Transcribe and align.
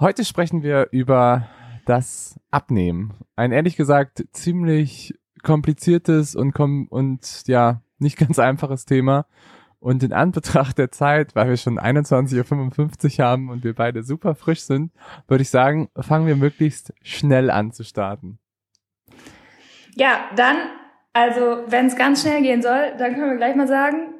Heute 0.00 0.24
sprechen 0.24 0.62
wir 0.62 0.88
über 0.92 1.46
das 1.84 2.40
Abnehmen. 2.50 3.12
Ein 3.36 3.52
ehrlich 3.52 3.76
gesagt 3.76 4.24
ziemlich 4.32 5.14
kompliziertes 5.42 6.34
und, 6.34 6.54
kom 6.54 6.88
und 6.88 7.46
ja, 7.46 7.82
nicht 7.98 8.16
ganz 8.16 8.38
einfaches 8.38 8.86
Thema. 8.86 9.26
Und 9.78 10.02
in 10.02 10.14
Anbetracht 10.14 10.78
der 10.78 10.90
Zeit, 10.90 11.36
weil 11.36 11.50
wir 11.50 11.58
schon 11.58 11.78
21.55 11.78 13.18
Uhr 13.18 13.26
haben 13.26 13.50
und 13.50 13.62
wir 13.62 13.74
beide 13.74 14.02
super 14.02 14.34
frisch 14.34 14.62
sind, 14.62 14.90
würde 15.28 15.42
ich 15.42 15.50
sagen, 15.50 15.90
fangen 15.98 16.26
wir 16.26 16.36
möglichst 16.36 16.94
schnell 17.02 17.50
an 17.50 17.70
zu 17.72 17.84
starten. 17.84 18.38
Ja, 19.96 20.30
dann, 20.34 20.56
also 21.12 21.64
wenn 21.66 21.88
es 21.88 21.96
ganz 21.96 22.22
schnell 22.22 22.40
gehen 22.40 22.62
soll, 22.62 22.94
dann 22.96 23.16
können 23.16 23.32
wir 23.32 23.36
gleich 23.36 23.54
mal 23.54 23.68
sagen, 23.68 24.14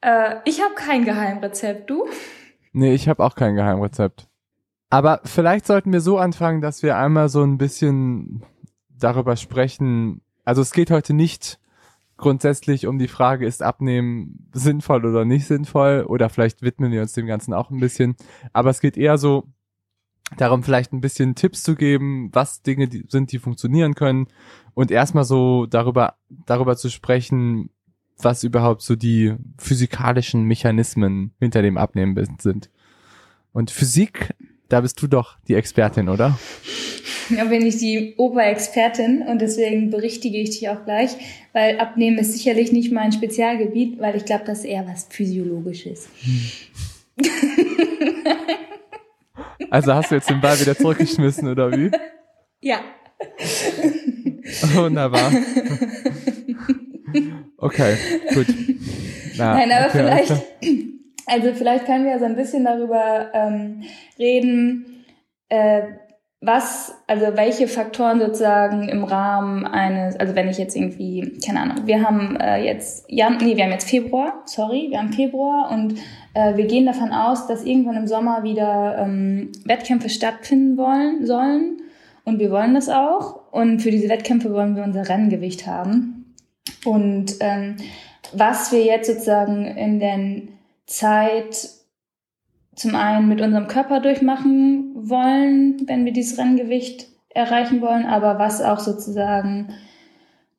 äh, 0.00 0.36
ich 0.46 0.62
habe 0.62 0.72
kein 0.74 1.04
Geheimrezept, 1.04 1.90
du? 1.90 2.06
Nee, 2.72 2.94
ich 2.94 3.06
habe 3.06 3.22
auch 3.22 3.34
kein 3.34 3.54
Geheimrezept. 3.54 4.30
Aber 4.90 5.20
vielleicht 5.24 5.66
sollten 5.66 5.92
wir 5.92 6.00
so 6.00 6.18
anfangen, 6.18 6.60
dass 6.60 6.82
wir 6.82 6.96
einmal 6.96 7.28
so 7.28 7.42
ein 7.42 7.58
bisschen 7.58 8.42
darüber 8.88 9.36
sprechen. 9.36 10.20
Also 10.44 10.62
es 10.62 10.72
geht 10.72 10.90
heute 10.90 11.12
nicht 11.12 11.58
grundsätzlich 12.16 12.86
um 12.86 12.98
die 12.98 13.08
Frage, 13.08 13.46
ist 13.46 13.62
Abnehmen 13.62 14.48
sinnvoll 14.52 15.04
oder 15.04 15.24
nicht 15.24 15.46
sinnvoll? 15.46 16.04
Oder 16.06 16.28
vielleicht 16.28 16.62
widmen 16.62 16.92
wir 16.92 17.02
uns 17.02 17.12
dem 17.12 17.26
Ganzen 17.26 17.52
auch 17.52 17.70
ein 17.70 17.80
bisschen. 17.80 18.16
Aber 18.52 18.70
es 18.70 18.80
geht 18.80 18.96
eher 18.96 19.18
so 19.18 19.48
darum, 20.36 20.62
vielleicht 20.62 20.92
ein 20.92 21.00
bisschen 21.00 21.34
Tipps 21.34 21.62
zu 21.62 21.74
geben, 21.74 22.30
was 22.32 22.62
Dinge 22.62 22.88
die 22.88 23.04
sind, 23.08 23.32
die 23.32 23.38
funktionieren 23.38 23.94
können. 23.94 24.28
Und 24.74 24.90
erstmal 24.90 25.24
so 25.24 25.66
darüber, 25.66 26.14
darüber 26.28 26.76
zu 26.76 26.90
sprechen, 26.90 27.70
was 28.18 28.44
überhaupt 28.44 28.82
so 28.82 28.96
die 28.96 29.34
physikalischen 29.58 30.44
Mechanismen 30.44 31.32
hinter 31.38 31.62
dem 31.62 31.76
Abnehmen 31.76 32.16
sind. 32.38 32.70
Und 33.52 33.70
Physik 33.70 34.34
da 34.68 34.80
bist 34.80 35.00
du 35.02 35.06
doch 35.06 35.36
die 35.48 35.54
Expertin, 35.54 36.08
oder? 36.08 36.38
Ja, 37.30 37.44
bin 37.44 37.66
ich 37.66 37.78
die 37.78 38.14
Oberexpertin 38.16 39.22
und 39.22 39.40
deswegen 39.40 39.90
berichtige 39.90 40.38
ich 40.38 40.50
dich 40.50 40.68
auch 40.68 40.84
gleich, 40.84 41.10
weil 41.52 41.80
Abnehmen 41.80 42.18
ist 42.18 42.32
sicherlich 42.32 42.70
nicht 42.72 42.92
mein 42.92 43.12
Spezialgebiet, 43.12 43.98
weil 43.98 44.16
ich 44.16 44.24
glaube, 44.24 44.44
das 44.44 44.60
ist 44.60 44.64
eher 44.66 44.86
was 44.86 45.06
Physiologisches. 45.10 46.08
Hm. 46.22 46.50
Also 49.70 49.94
hast 49.94 50.10
du 50.10 50.14
jetzt 50.16 50.30
den 50.30 50.40
Ball 50.40 50.58
wieder 50.60 50.76
zurückgeschmissen, 50.76 51.48
oder 51.48 51.72
wie? 51.72 51.90
Ja. 52.60 52.80
Wunderbar. 54.74 55.32
Okay, 57.58 57.96
gut. 58.34 58.46
Na, 59.36 59.54
Nein, 59.54 59.72
aber 59.72 59.86
okay, 59.86 59.98
vielleicht, 59.98 60.42
also 61.26 61.52
vielleicht 61.52 61.86
können 61.86 62.04
wir 62.04 62.18
so 62.18 62.24
ein 62.24 62.36
bisschen 62.36 62.64
darüber 62.64 63.30
ähm, 63.34 63.82
reden, 64.18 65.04
äh, 65.48 65.82
was, 66.40 66.94
also 67.06 67.36
welche 67.36 67.66
Faktoren 67.66 68.20
sozusagen 68.20 68.88
im 68.88 69.04
Rahmen 69.04 69.66
eines, 69.66 70.16
also 70.16 70.34
wenn 70.34 70.48
ich 70.48 70.58
jetzt 70.58 70.76
irgendwie, 70.76 71.38
keine 71.44 71.60
Ahnung, 71.60 71.86
wir 71.86 72.02
haben 72.02 72.36
äh, 72.36 72.62
jetzt, 72.62 73.06
Jan, 73.08 73.38
nee, 73.38 73.56
wir 73.56 73.64
haben 73.64 73.72
jetzt 73.72 73.88
Februar, 73.88 74.42
sorry, 74.44 74.88
wir 74.90 74.98
haben 74.98 75.12
Februar 75.12 75.70
und 75.72 75.94
äh, 76.34 76.56
wir 76.56 76.66
gehen 76.66 76.86
davon 76.86 77.10
aus, 77.10 77.46
dass 77.46 77.64
irgendwann 77.64 77.96
im 77.96 78.06
Sommer 78.06 78.42
wieder 78.42 78.96
ähm, 78.98 79.50
Wettkämpfe 79.64 80.08
stattfinden 80.08 80.76
wollen, 80.76 81.26
sollen 81.26 81.82
und 82.24 82.38
wir 82.38 82.50
wollen 82.50 82.74
das 82.74 82.88
auch 82.88 83.50
und 83.50 83.80
für 83.80 83.90
diese 83.90 84.08
Wettkämpfe 84.08 84.52
wollen 84.52 84.76
wir 84.76 84.84
unser 84.84 85.08
Renngewicht 85.08 85.66
haben. 85.66 86.34
Und 86.84 87.36
ähm, 87.40 87.76
was 88.32 88.72
wir 88.72 88.84
jetzt 88.84 89.06
sozusagen 89.06 89.64
in 89.64 89.98
den 90.00 90.55
Zeit 90.86 91.68
zum 92.74 92.94
einen 92.94 93.28
mit 93.28 93.40
unserem 93.40 93.68
Körper 93.68 94.00
durchmachen 94.00 94.92
wollen, 94.94 95.88
wenn 95.88 96.04
wir 96.04 96.12
dieses 96.12 96.38
Renngewicht 96.38 97.08
erreichen 97.30 97.80
wollen, 97.80 98.06
aber 98.06 98.38
was 98.38 98.62
auch 98.62 98.80
sozusagen 98.80 99.74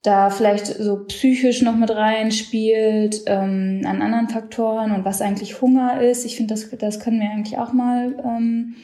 da 0.04 0.30
vielleicht 0.30 0.68
so 0.68 1.04
psychisch 1.06 1.62
noch 1.62 1.76
mit 1.76 1.92
reinspielt, 1.92 3.24
ähm, 3.26 3.82
an 3.86 4.02
anderen 4.02 4.30
Faktoren 4.30 4.92
und 4.92 5.06
was 5.06 5.22
eigentlich 5.22 5.62
Hunger 5.62 6.02
ist. 6.02 6.26
Ich 6.26 6.38
finde, 6.38 6.54
das, 6.54 6.70
das 6.70 7.00
können 7.00 7.20
wir 7.20 7.30
eigentlich 7.30 7.58
auch 7.58 7.74
mal 7.74 8.16
ähm, 8.24 8.76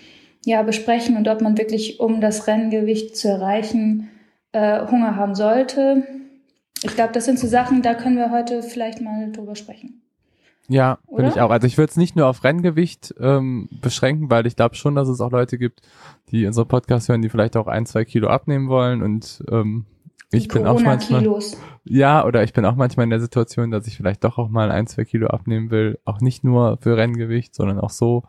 ja, 0.45 0.61
besprechen 0.63 1.15
und 1.15 1.27
ob 1.27 1.41
man 1.41 1.57
wirklich, 1.57 1.99
um 1.99 2.19
das 2.19 2.47
Renngewicht 2.47 3.15
zu 3.15 3.29
erreichen, 3.29 4.09
äh, 4.51 4.85
Hunger 4.87 5.15
haben 5.15 5.35
sollte. 5.35 6.05
Ich 6.83 6.95
glaube, 6.95 7.13
das 7.13 7.25
sind 7.25 7.39
so 7.39 7.47
Sachen, 7.47 7.81
da 7.81 7.93
können 7.93 8.17
wir 8.17 8.29
heute 8.29 8.61
vielleicht 8.61 8.99
mal 8.99 9.31
drüber 9.31 9.55
sprechen. 9.55 10.02
Ja, 10.69 10.99
finde 11.13 11.31
ich 11.31 11.41
auch. 11.41 11.51
Also 11.51 11.67
ich 11.67 11.77
würde 11.77 11.89
es 11.89 11.97
nicht 11.97 12.15
nur 12.15 12.27
auf 12.27 12.43
Renngewicht 12.43 13.13
ähm, 13.19 13.67
beschränken, 13.81 14.29
weil 14.31 14.47
ich 14.47 14.55
glaube 14.55 14.75
schon, 14.75 14.95
dass 14.95 15.09
es 15.09 15.19
auch 15.19 15.31
Leute 15.31 15.57
gibt, 15.57 15.81
die 16.31 16.45
unsere 16.45 16.65
Podcast 16.65 17.09
hören, 17.09 17.21
die 17.21 17.29
vielleicht 17.29 17.57
auch 17.57 17.67
ein, 17.67 17.85
zwei 17.85 18.05
Kilo 18.05 18.29
abnehmen 18.29 18.69
wollen 18.69 19.01
und 19.01 19.43
ähm, 19.51 19.85
ich 20.31 20.47
bin 20.47 20.65
auch 20.65 20.81
manchmal 20.81 21.23
ja 21.83 22.25
oder 22.25 22.43
ich 22.43 22.53
bin 22.53 22.65
auch 22.65 22.75
manchmal 22.75 23.03
in 23.03 23.11
der 23.11 23.19
Situation, 23.19 23.69
dass 23.69 23.85
ich 23.85 23.97
vielleicht 23.97 24.23
doch 24.23 24.39
auch 24.39 24.49
mal 24.49 24.71
ein, 24.71 24.87
zwei 24.87 25.05
Kilo 25.05 25.27
abnehmen 25.27 25.69
will, 25.69 25.99
auch 26.05 26.21
nicht 26.21 26.43
nur 26.43 26.77
für 26.81 26.97
Renngewicht, 26.97 27.53
sondern 27.53 27.79
auch 27.79 27.91
so. 27.91 28.23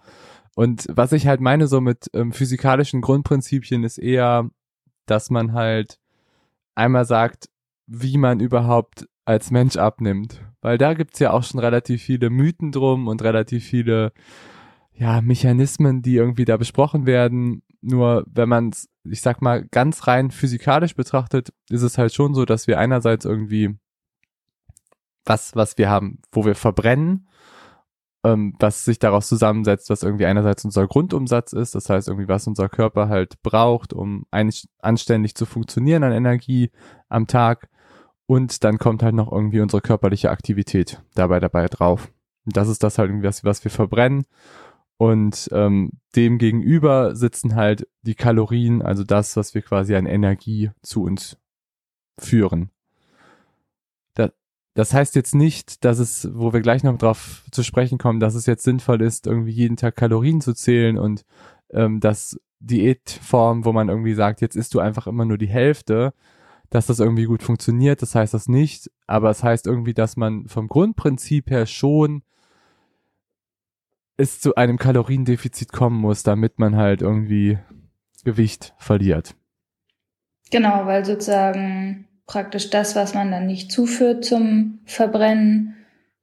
Und 0.54 0.86
was 0.90 1.12
ich 1.12 1.26
halt 1.26 1.40
meine 1.40 1.66
so 1.66 1.80
mit 1.80 2.10
ähm, 2.12 2.32
physikalischen 2.32 3.00
Grundprinzipien 3.00 3.84
ist 3.84 3.98
eher, 3.98 4.50
dass 5.06 5.30
man 5.30 5.52
halt 5.54 5.98
einmal 6.74 7.04
sagt, 7.06 7.48
wie 7.86 8.18
man 8.18 8.40
überhaupt 8.40 9.08
als 9.24 9.50
Mensch 9.50 9.76
abnimmt. 9.76 10.43
Weil 10.64 10.78
da 10.78 10.94
gibt's 10.94 11.18
ja 11.18 11.30
auch 11.30 11.42
schon 11.42 11.60
relativ 11.60 12.02
viele 12.02 12.30
Mythen 12.30 12.72
drum 12.72 13.06
und 13.06 13.20
relativ 13.20 13.66
viele 13.66 14.14
ja, 14.94 15.20
Mechanismen, 15.20 16.00
die 16.00 16.16
irgendwie 16.16 16.46
da 16.46 16.56
besprochen 16.56 17.04
werden. 17.04 17.62
Nur 17.82 18.24
wenn 18.32 18.48
man 18.48 18.70
es, 18.70 18.88
ich 19.04 19.20
sag 19.20 19.42
mal, 19.42 19.66
ganz 19.66 20.06
rein 20.06 20.30
physikalisch 20.30 20.96
betrachtet, 20.96 21.52
ist 21.68 21.82
es 21.82 21.98
halt 21.98 22.14
schon 22.14 22.32
so, 22.32 22.46
dass 22.46 22.66
wir 22.66 22.78
einerseits 22.78 23.26
irgendwie 23.26 23.76
was, 25.26 25.54
was 25.54 25.76
wir 25.76 25.90
haben, 25.90 26.20
wo 26.32 26.46
wir 26.46 26.54
verbrennen, 26.54 27.28
ähm, 28.24 28.54
was 28.58 28.86
sich 28.86 28.98
daraus 28.98 29.28
zusammensetzt, 29.28 29.90
was 29.90 30.02
irgendwie 30.02 30.24
einerseits 30.24 30.64
unser 30.64 30.86
Grundumsatz 30.86 31.52
ist, 31.52 31.74
das 31.74 31.90
heißt 31.90 32.08
irgendwie, 32.08 32.28
was 32.28 32.46
unser 32.46 32.70
Körper 32.70 33.10
halt 33.10 33.42
braucht, 33.42 33.92
um 33.92 34.24
anständig 34.30 35.34
zu 35.34 35.44
funktionieren 35.44 36.04
an 36.04 36.12
Energie 36.12 36.70
am 37.10 37.26
Tag. 37.26 37.68
Und 38.26 38.64
dann 38.64 38.78
kommt 38.78 39.02
halt 39.02 39.14
noch 39.14 39.30
irgendwie 39.30 39.60
unsere 39.60 39.82
körperliche 39.82 40.30
Aktivität 40.30 41.02
dabei 41.14 41.40
dabei 41.40 41.66
drauf. 41.66 42.10
Und 42.46 42.56
das 42.56 42.68
ist 42.68 42.82
das 42.82 42.98
halt 42.98 43.10
irgendwie, 43.10 43.26
was, 43.26 43.44
was 43.44 43.64
wir 43.64 43.70
verbrennen. 43.70 44.24
Und 44.96 45.48
ähm, 45.52 45.92
dem 46.14 46.38
gegenüber 46.38 47.16
sitzen 47.16 47.56
halt 47.56 47.88
die 48.02 48.14
Kalorien, 48.14 48.80
also 48.80 49.02
das, 49.04 49.36
was 49.36 49.54
wir 49.54 49.62
quasi 49.62 49.94
an 49.96 50.06
Energie 50.06 50.70
zu 50.82 51.02
uns 51.02 51.36
führen. 52.18 52.70
Das, 54.14 54.30
das 54.74 54.94
heißt 54.94 55.16
jetzt 55.16 55.34
nicht, 55.34 55.84
dass 55.84 55.98
es, 55.98 56.28
wo 56.32 56.52
wir 56.52 56.60
gleich 56.60 56.84
noch 56.84 56.96
drauf 56.96 57.44
zu 57.50 57.62
sprechen 57.64 57.98
kommen, 57.98 58.20
dass 58.20 58.34
es 58.34 58.46
jetzt 58.46 58.62
sinnvoll 58.62 59.02
ist, 59.02 59.26
irgendwie 59.26 59.50
jeden 59.50 59.76
Tag 59.76 59.96
Kalorien 59.96 60.40
zu 60.40 60.54
zählen 60.54 60.96
und 60.96 61.24
ähm, 61.70 62.00
das 62.00 62.40
Diätform, 62.60 63.64
wo 63.64 63.72
man 63.72 63.88
irgendwie 63.88 64.14
sagt, 64.14 64.40
jetzt 64.40 64.56
isst 64.56 64.74
du 64.74 64.80
einfach 64.80 65.06
immer 65.06 65.24
nur 65.24 65.38
die 65.38 65.48
Hälfte, 65.48 66.14
dass 66.70 66.86
das 66.86 67.00
irgendwie 67.00 67.24
gut 67.24 67.42
funktioniert, 67.42 68.02
das 68.02 68.14
heißt 68.14 68.34
das 68.34 68.48
nicht, 68.48 68.90
aber 69.06 69.30
es 69.30 69.42
heißt 69.42 69.66
irgendwie, 69.66 69.94
dass 69.94 70.16
man 70.16 70.48
vom 70.48 70.68
Grundprinzip 70.68 71.50
her 71.50 71.66
schon 71.66 72.22
es 74.16 74.40
zu 74.40 74.54
einem 74.54 74.78
Kaloriendefizit 74.78 75.72
kommen 75.72 76.00
muss, 76.00 76.22
damit 76.22 76.58
man 76.58 76.76
halt 76.76 77.02
irgendwie 77.02 77.58
Gewicht 78.24 78.74
verliert. 78.78 79.34
Genau, 80.50 80.86
weil 80.86 81.04
sozusagen 81.04 82.06
praktisch 82.26 82.70
das, 82.70 82.96
was 82.96 83.14
man 83.14 83.30
dann 83.30 83.46
nicht 83.46 83.72
zuführt 83.72 84.24
zum 84.24 84.80
Verbrennen, 84.84 85.74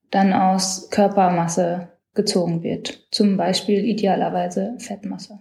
dann 0.09 0.33
aus 0.33 0.89
Körpermasse 0.89 1.89
gezogen 2.13 2.63
wird. 2.63 3.07
Zum 3.11 3.37
Beispiel 3.37 3.85
idealerweise 3.85 4.75
Fettmasse. 4.79 5.39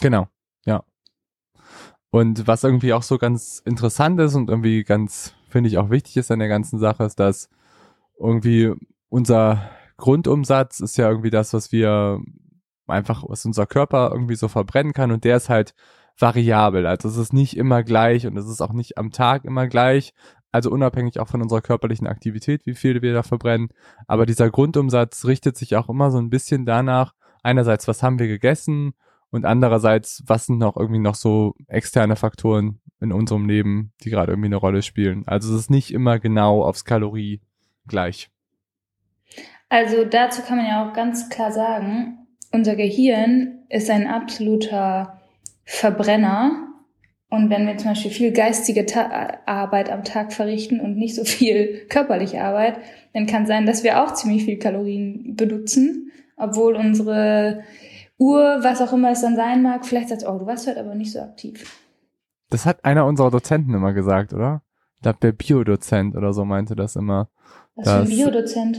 Genau, 0.00 0.28
ja. 0.64 0.84
Und 2.10 2.46
was 2.46 2.64
irgendwie 2.64 2.94
auch 2.94 3.02
so 3.02 3.18
ganz 3.18 3.62
interessant 3.64 4.18
ist 4.20 4.34
und 4.34 4.48
irgendwie 4.48 4.82
ganz, 4.82 5.34
finde 5.48 5.68
ich, 5.68 5.78
auch 5.78 5.90
wichtig 5.90 6.16
ist 6.16 6.30
an 6.30 6.38
der 6.38 6.48
ganzen 6.48 6.78
Sache, 6.78 7.04
ist, 7.04 7.20
dass 7.20 7.50
irgendwie 8.18 8.72
unser 9.10 9.70
Grundumsatz 9.98 10.80
ist 10.80 10.96
ja 10.96 11.08
irgendwie 11.08 11.30
das, 11.30 11.52
was 11.52 11.70
wir 11.72 12.20
einfach, 12.86 13.24
was 13.28 13.44
unser 13.44 13.66
Körper 13.66 14.10
irgendwie 14.12 14.36
so 14.36 14.48
verbrennen 14.48 14.94
kann 14.94 15.12
und 15.12 15.24
der 15.24 15.36
ist 15.36 15.50
halt 15.50 15.74
variabel. 16.18 16.86
Also 16.86 17.08
es 17.08 17.16
ist 17.16 17.32
nicht 17.32 17.56
immer 17.56 17.82
gleich 17.82 18.26
und 18.26 18.36
es 18.36 18.48
ist 18.48 18.60
auch 18.60 18.72
nicht 18.72 18.96
am 18.98 19.10
Tag 19.10 19.44
immer 19.44 19.66
gleich. 19.66 20.14
Also 20.50 20.70
unabhängig 20.70 21.20
auch 21.20 21.28
von 21.28 21.42
unserer 21.42 21.60
körperlichen 21.60 22.06
Aktivität, 22.06 22.64
wie 22.64 22.74
viel 22.74 23.02
wir 23.02 23.12
da 23.12 23.22
verbrennen. 23.22 23.68
Aber 24.06 24.24
dieser 24.24 24.50
Grundumsatz 24.50 25.26
richtet 25.26 25.56
sich 25.56 25.76
auch 25.76 25.88
immer 25.88 26.10
so 26.10 26.18
ein 26.18 26.30
bisschen 26.30 26.64
danach, 26.64 27.14
einerseits, 27.42 27.86
was 27.86 28.02
haben 28.02 28.18
wir 28.18 28.28
gegessen 28.28 28.94
und 29.30 29.44
andererseits, 29.44 30.22
was 30.26 30.46
sind 30.46 30.58
noch 30.58 30.76
irgendwie 30.76 31.00
noch 31.00 31.14
so 31.14 31.54
externe 31.66 32.16
Faktoren 32.16 32.80
in 33.00 33.12
unserem 33.12 33.46
Leben, 33.46 33.92
die 34.02 34.10
gerade 34.10 34.32
irgendwie 34.32 34.48
eine 34.48 34.56
Rolle 34.56 34.82
spielen. 34.82 35.24
Also 35.26 35.54
es 35.54 35.62
ist 35.62 35.70
nicht 35.70 35.92
immer 35.92 36.18
genau 36.18 36.62
aufs 36.62 36.84
Kalorie 36.84 37.40
gleich. 37.86 38.30
Also 39.68 40.04
dazu 40.04 40.42
kann 40.42 40.56
man 40.56 40.66
ja 40.66 40.88
auch 40.88 40.94
ganz 40.94 41.28
klar 41.28 41.52
sagen, 41.52 42.26
unser 42.52 42.76
Gehirn 42.76 43.64
ist 43.68 43.90
ein 43.90 44.06
absoluter 44.06 45.20
Verbrenner. 45.64 46.64
Und 47.28 47.50
wenn 47.50 47.66
wir 47.66 47.76
zum 47.76 47.90
Beispiel 47.90 48.10
viel 48.10 48.32
geistige 48.32 48.86
Ta 48.86 49.40
Arbeit 49.44 49.90
am 49.90 50.02
Tag 50.02 50.32
verrichten 50.32 50.80
und 50.80 50.96
nicht 50.96 51.14
so 51.14 51.24
viel 51.24 51.86
körperliche 51.90 52.42
Arbeit, 52.42 52.78
dann 53.12 53.26
kann 53.26 53.46
sein, 53.46 53.66
dass 53.66 53.84
wir 53.84 54.02
auch 54.02 54.14
ziemlich 54.14 54.44
viel 54.44 54.58
Kalorien 54.58 55.36
benutzen, 55.36 56.10
obwohl 56.38 56.74
unsere 56.74 57.64
Uhr, 58.18 58.58
was 58.62 58.80
auch 58.82 58.92
immer 58.92 59.12
es 59.12 59.20
dann 59.20 59.36
sein 59.36 59.62
mag, 59.62 59.86
vielleicht 59.86 60.08
sagt, 60.08 60.24
oh, 60.26 60.38
du 60.38 60.46
warst 60.46 60.66
heute 60.66 60.80
aber 60.80 60.94
nicht 60.94 61.12
so 61.12 61.20
aktiv. 61.20 61.64
Das 62.50 62.66
hat 62.66 62.84
einer 62.84 63.06
unserer 63.06 63.30
Dozenten 63.30 63.74
immer 63.74 63.92
gesagt, 63.92 64.32
oder? 64.32 64.62
Ich 64.96 65.02
glaube, 65.02 65.18
der 65.22 65.32
Biodozent 65.32 66.16
oder 66.16 66.32
so 66.32 66.44
meinte 66.44 66.74
das 66.74 66.96
immer. 66.96 67.28
Was 67.76 67.84
dass, 67.84 67.94
für 67.94 68.00
ein 68.00 68.16
Biodozent? 68.16 68.78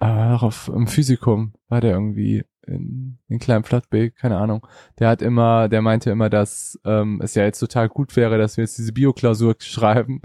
Äh, 0.00 0.06
auf, 0.06 0.68
Im 0.74 0.88
Physikum 0.88 1.52
war 1.68 1.80
der 1.80 1.92
irgendwie 1.92 2.44
in, 2.66 3.18
in 3.28 3.38
kleinem 3.38 3.62
Flottbeek, 3.62 4.16
keine 4.16 4.38
Ahnung. 4.38 4.66
Der 4.98 5.08
hat 5.08 5.22
immer, 5.22 5.68
der 5.68 5.82
meinte 5.82 6.10
immer, 6.10 6.30
dass 6.30 6.80
ähm, 6.84 7.20
es 7.22 7.34
ja 7.34 7.44
jetzt 7.44 7.60
total 7.60 7.88
gut 7.88 8.16
wäre, 8.16 8.38
dass 8.38 8.56
wir 8.56 8.64
jetzt 8.64 8.78
diese 8.78 8.92
Bioklausur 8.92 9.54
schreiben, 9.60 10.20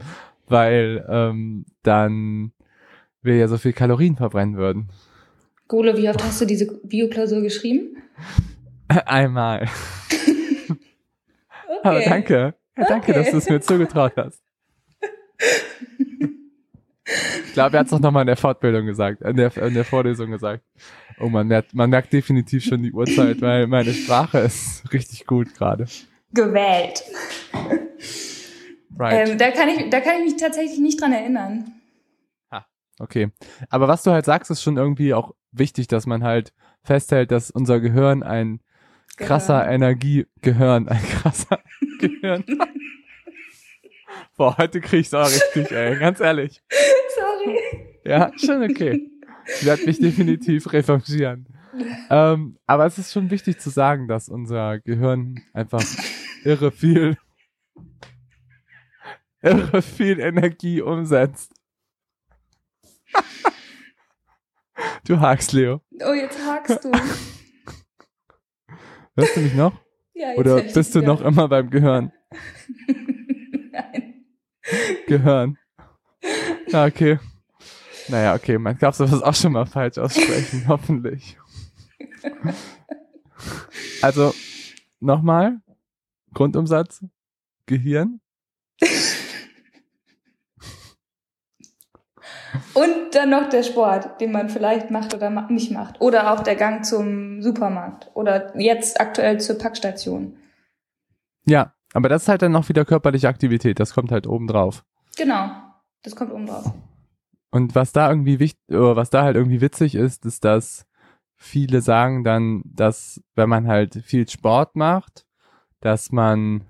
weil 0.48 1.06
ähm, 1.08 1.66
dann 1.84 2.54
wir 3.22 3.36
ja 3.36 3.48
so 3.48 3.58
viel 3.58 3.74
Kalorien 3.74 4.16
verbrennen 4.16 4.58
würden. 4.58 4.90
Golo, 5.68 5.96
wie 5.98 6.10
oft 6.10 6.24
hast 6.24 6.42
du 6.42 6.46
diese 6.46 6.80
Bioklausur 6.84 7.42
geschrieben? 7.42 7.98
Einmal. 9.06 9.68
okay. 10.10 10.78
Aber 11.84 12.02
danke. 12.02 12.56
Ja, 12.78 12.86
danke, 12.86 13.12
okay. 13.12 13.24
dass 13.24 13.32
du 13.32 13.38
es 13.38 13.50
mir 13.50 13.62
zugetraut 13.62 14.14
hast. 14.18 14.42
Ich 17.46 17.54
glaube, 17.54 17.76
er 17.76 17.80
hat 17.80 17.88
es 17.88 17.94
auch 17.94 18.00
nochmal 18.00 18.22
in 18.22 18.28
der 18.28 18.38
Fortbildung 18.38 18.86
gesagt, 18.86 19.22
in 19.22 19.36
der, 19.36 19.56
in 19.58 19.74
der 19.74 19.84
Vorlesung 19.84 20.30
gesagt. 20.30 20.64
Oh, 21.20 21.28
man 21.28 21.48
merkt, 21.48 21.74
man 21.74 21.90
merkt 21.90 22.14
definitiv 22.14 22.64
schon 22.64 22.84
die 22.84 22.92
Uhrzeit, 22.92 23.42
weil 23.42 23.66
meine 23.66 23.94
Sprache 23.94 24.38
ist 24.38 24.94
richtig 24.94 25.26
gut 25.26 25.56
gerade. 25.56 25.88
Gewählt. 26.32 27.04
Right. 28.98 29.30
Ähm, 29.30 29.38
da, 29.38 29.52
kann 29.52 29.70
ich, 29.70 29.90
da 29.90 30.02
kann 30.02 30.20
ich 30.20 30.34
mich 30.34 30.42
tatsächlich 30.42 30.80
nicht 30.80 31.02
dran 31.02 31.12
erinnern. 31.12 31.72
Ha, 32.52 32.66
okay. 33.00 33.30
Aber 33.70 33.88
was 33.88 34.04
du 34.04 34.12
halt 34.12 34.26
sagst, 34.26 34.52
ist 34.52 34.62
schon 34.62 34.78
irgendwie 34.78 35.14
auch 35.14 35.34
wichtig, 35.52 35.88
dass 35.88 36.06
man 36.06 36.24
halt 36.24 36.54
festhält, 36.84 37.32
dass 37.32 37.52
unser 37.52 37.80
Gehirn 37.80 38.24
ein 38.24 38.62
krasser 39.18 39.60
Gehirn. 39.60 39.74
Energiegehirn, 39.74 40.88
ein 40.88 41.02
krasser 41.04 41.60
Gehirn. 42.00 42.44
Boah, 44.38 44.58
heute 44.58 44.82
krieg 44.82 45.02
ich's 45.02 45.14
auch 45.14 45.28
richtig, 45.28 45.72
ey, 45.72 45.98
ganz 46.00 46.20
ehrlich. 46.20 46.62
Sorry. 47.16 47.60
Ja, 48.06 48.32
schon 48.38 48.64
okay. 48.64 49.10
Ich 49.60 49.66
werde 49.66 49.86
mich 49.86 50.00
definitiv 50.00 50.72
revanchieren. 50.72 51.48
Ähm, 52.10 52.58
aber 52.66 52.86
es 52.86 52.98
ist 52.98 53.14
schon 53.14 53.30
wichtig 53.30 53.60
zu 53.60 53.70
sagen, 53.70 54.08
dass 54.08 54.30
unser 54.30 54.80
Gehirn 54.80 55.42
einfach 55.54 55.84
irre 56.44 56.72
viel, 56.72 57.18
irre 59.42 59.82
viel 59.82 60.20
Energie 60.20 60.82
umsetzt. 60.82 61.54
Du 65.06 65.20
hakst, 65.20 65.54
Leo. 65.54 65.82
Oh, 66.06 66.14
jetzt 66.14 66.40
hakst 66.46 66.84
du. 66.84 66.92
Hörst 69.16 69.36
du 69.36 69.42
mich 69.42 69.54
noch? 69.54 69.74
Ja, 70.14 70.30
jetzt 70.30 70.40
Oder 70.40 70.62
bist 70.62 70.96
du 70.96 71.02
noch 71.02 71.22
immer 71.22 71.48
beim 71.48 71.70
Gehirn? 71.70 72.12
Nein. 73.72 74.26
Gehirn. 75.08 75.58
Ja, 76.68 76.86
okay. 76.86 77.20
Naja, 78.08 78.36
okay, 78.36 78.58
man 78.58 78.78
darf 78.78 78.96
sowas 78.96 79.22
auch 79.22 79.36
schon 79.36 79.54
mal 79.54 79.66
falsch 79.66 79.98
aussprechen, 79.98 80.66
hoffentlich. 80.68 81.38
Also, 84.02 84.34
nochmal. 85.00 85.62
Grundumsatz, 86.34 87.04
Gehirn. 87.66 88.22
Und 92.74 93.14
dann 93.14 93.30
noch 93.30 93.50
der 93.50 93.64
Sport, 93.64 94.22
den 94.22 94.32
man 94.32 94.50
vielleicht 94.50 94.92
macht 94.92 95.14
oder 95.14 95.30
nicht 95.50 95.72
macht. 95.72 96.02
Oder 96.02 96.34
auch 96.34 96.42
der 96.42 96.56
Gang 96.56 96.86
zum 96.86 97.42
Supermarkt. 97.42 98.10
Oder 98.14 98.58
jetzt 98.60 99.00
aktuell 99.00 99.40
zur 99.40 99.58
Packstation. 99.58 100.38
Ja, 101.46 101.74
aber 101.94 102.10
das 102.10 102.24
ist 102.24 102.28
halt 102.28 102.42
dann 102.42 102.52
noch 102.52 102.70
wieder 102.70 102.86
körperliche 102.86 103.28
Aktivität. 103.28 103.80
Das 103.80 103.94
kommt 103.94 104.12
halt 104.12 104.28
oben 104.28 104.48
drauf. 104.48 104.84
Genau, 105.18 105.50
das 106.04 106.16
kommt 106.16 106.32
oben 106.32 106.46
drauf. 106.46 106.72
Und 107.52 107.76
was 107.76 107.92
da 107.92 108.10
irgendwie 108.10 108.40
wichtig, 108.40 108.62
oder 108.70 108.96
was 108.96 109.10
da 109.10 109.24
halt 109.24 109.36
irgendwie 109.36 109.62
witzig 109.62 109.96
ist, 109.96 110.26
ist, 110.26 110.46
dass 110.46 110.86
viele 111.36 111.82
sagen 111.82 112.24
dann, 112.24 112.62
dass 112.66 113.22
wenn 113.36 113.50
man 113.50 113.68
halt 113.68 113.96
viel 114.06 114.30
Sport 114.30 114.76
macht, 114.76 115.26
dass 115.82 116.12
man 116.12 116.62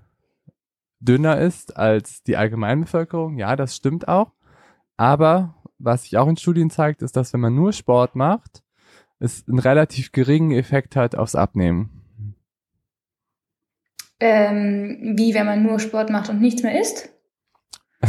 dünner 1.00 1.38
ist 1.38 1.76
als 1.76 2.22
die 2.22 2.36
Allgemeinbevölkerung. 2.36 3.36
Ja, 3.36 3.56
das 3.56 3.76
stimmt 3.76 4.08
auch. 4.08 4.32
Aber 4.96 5.54
was 5.80 6.02
sich 6.02 6.16
auch 6.18 6.28
in 6.28 6.36
Studien 6.36 6.70
zeigt, 6.70 7.02
ist, 7.02 7.16
dass 7.16 7.32
wenn 7.32 7.40
man 7.40 7.54
nur 7.54 7.72
Sport 7.72 8.14
macht, 8.14 8.62
es 9.18 9.44
einen 9.48 9.58
relativ 9.58 10.12
geringen 10.12 10.52
Effekt 10.52 10.96
hat 10.96 11.14
aufs 11.14 11.34
Abnehmen. 11.34 11.90
Ähm, 14.20 15.14
wie 15.16 15.34
wenn 15.34 15.46
man 15.46 15.62
nur 15.62 15.80
Sport 15.80 16.10
macht 16.10 16.28
und 16.28 16.40
nichts 16.40 16.62
mehr 16.62 16.78
isst? 16.78 17.08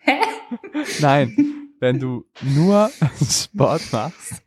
Hä? 0.00 0.20
Nein, 1.00 1.36
wenn 1.80 1.98
du 1.98 2.26
nur 2.42 2.90
Sport 3.30 3.82
machst, 3.92 4.42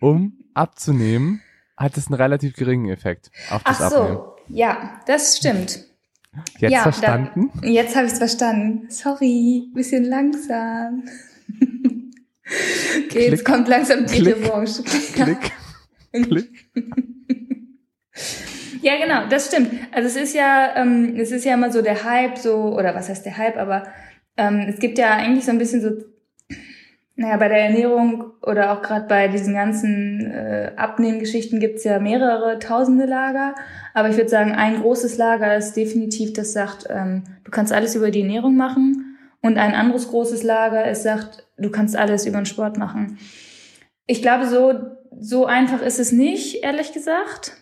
um 0.00 0.38
abzunehmen, 0.54 1.40
hat 1.76 1.96
es 1.96 2.06
einen 2.08 2.14
relativ 2.14 2.54
geringen 2.56 2.88
Effekt 2.90 3.30
auf 3.50 3.62
das 3.64 3.80
Ach 3.80 3.90
so, 3.90 3.96
Abnehmen. 3.96 4.20
ja, 4.48 5.00
das 5.06 5.36
stimmt. 5.38 5.84
Jetzt 6.58 6.72
ja, 6.72 6.82
verstanden? 6.82 7.50
Da, 7.60 7.68
jetzt 7.68 7.96
habe 7.96 8.06
ich 8.06 8.12
es 8.12 8.18
verstanden. 8.18 8.86
Sorry, 8.90 9.68
bisschen 9.74 10.04
langsam. 10.04 11.04
okay, 11.58 13.08
Klick, 13.08 13.30
jetzt 13.30 13.44
kommt 13.44 13.68
langsam 13.68 14.06
die 14.06 14.20
Revanche. 14.20 14.82
Klick, 15.14 15.52
Klick. 16.12 16.66
Ja, 18.82 18.96
genau, 19.02 19.28
das 19.28 19.48
stimmt. 19.48 19.70
Also 19.92 20.08
es 20.08 20.16
ist 20.16 20.34
ja, 20.34 20.76
ähm, 20.76 21.16
es 21.16 21.32
ist 21.32 21.44
ja 21.44 21.54
immer 21.54 21.72
so 21.72 21.82
der 21.82 22.04
Hype, 22.04 22.38
so, 22.38 22.54
oder 22.76 22.94
was 22.94 23.08
heißt 23.08 23.26
der 23.26 23.36
Hype, 23.36 23.56
aber 23.56 23.88
ähm, 24.36 24.66
es 24.68 24.78
gibt 24.78 24.98
ja 24.98 25.16
eigentlich 25.16 25.44
so 25.44 25.50
ein 25.50 25.58
bisschen 25.58 25.80
so, 25.80 25.90
naja, 27.16 27.36
bei 27.38 27.48
der 27.48 27.64
Ernährung 27.64 28.32
oder 28.42 28.72
auch 28.72 28.82
gerade 28.82 29.06
bei 29.06 29.28
diesen 29.28 29.54
ganzen 29.54 30.30
äh, 30.30 30.72
Abnehmgeschichten 30.76 31.60
gibt's 31.60 31.84
ja 31.84 31.98
mehrere 31.98 32.58
tausende 32.58 33.06
Lager. 33.06 33.54
Aber 33.94 34.10
ich 34.10 34.16
würde 34.16 34.28
sagen, 34.28 34.52
ein 34.52 34.80
großes 34.80 35.16
Lager 35.16 35.56
ist 35.56 35.74
definitiv, 35.74 36.34
das 36.34 36.52
sagt, 36.52 36.86
ähm, 36.90 37.24
du 37.44 37.50
kannst 37.50 37.72
alles 37.72 37.94
über 37.94 38.10
die 38.10 38.20
Ernährung 38.20 38.56
machen. 38.56 39.18
Und 39.40 39.58
ein 39.58 39.74
anderes 39.74 40.08
großes 40.08 40.42
Lager 40.42 40.90
ist, 40.90 41.04
sagt, 41.04 41.46
du 41.56 41.70
kannst 41.70 41.96
alles 41.96 42.26
über 42.26 42.38
den 42.38 42.46
Sport 42.46 42.76
machen. 42.76 43.18
Ich 44.06 44.20
glaube, 44.20 44.46
so, 44.46 44.74
so 45.18 45.46
einfach 45.46 45.82
ist 45.82 45.98
es 45.98 46.12
nicht, 46.12 46.62
ehrlich 46.62 46.92
gesagt 46.92 47.56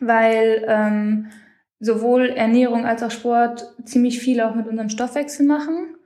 weil 0.00 0.64
ähm, 0.68 1.30
sowohl 1.80 2.28
Ernährung 2.30 2.86
als 2.86 3.02
auch 3.02 3.10
Sport 3.10 3.74
ziemlich 3.84 4.20
viel 4.20 4.40
auch 4.40 4.54
mit 4.54 4.66
unserem 4.66 4.88
Stoffwechsel 4.88 5.46
machen 5.46 5.96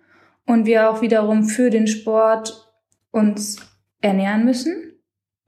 und 0.46 0.66
wir 0.66 0.90
auch 0.90 1.02
wiederum 1.02 1.44
für 1.44 1.70
den 1.70 1.86
Sport 1.86 2.72
uns 3.10 3.58
ernähren 4.00 4.44
müssen 4.44 4.92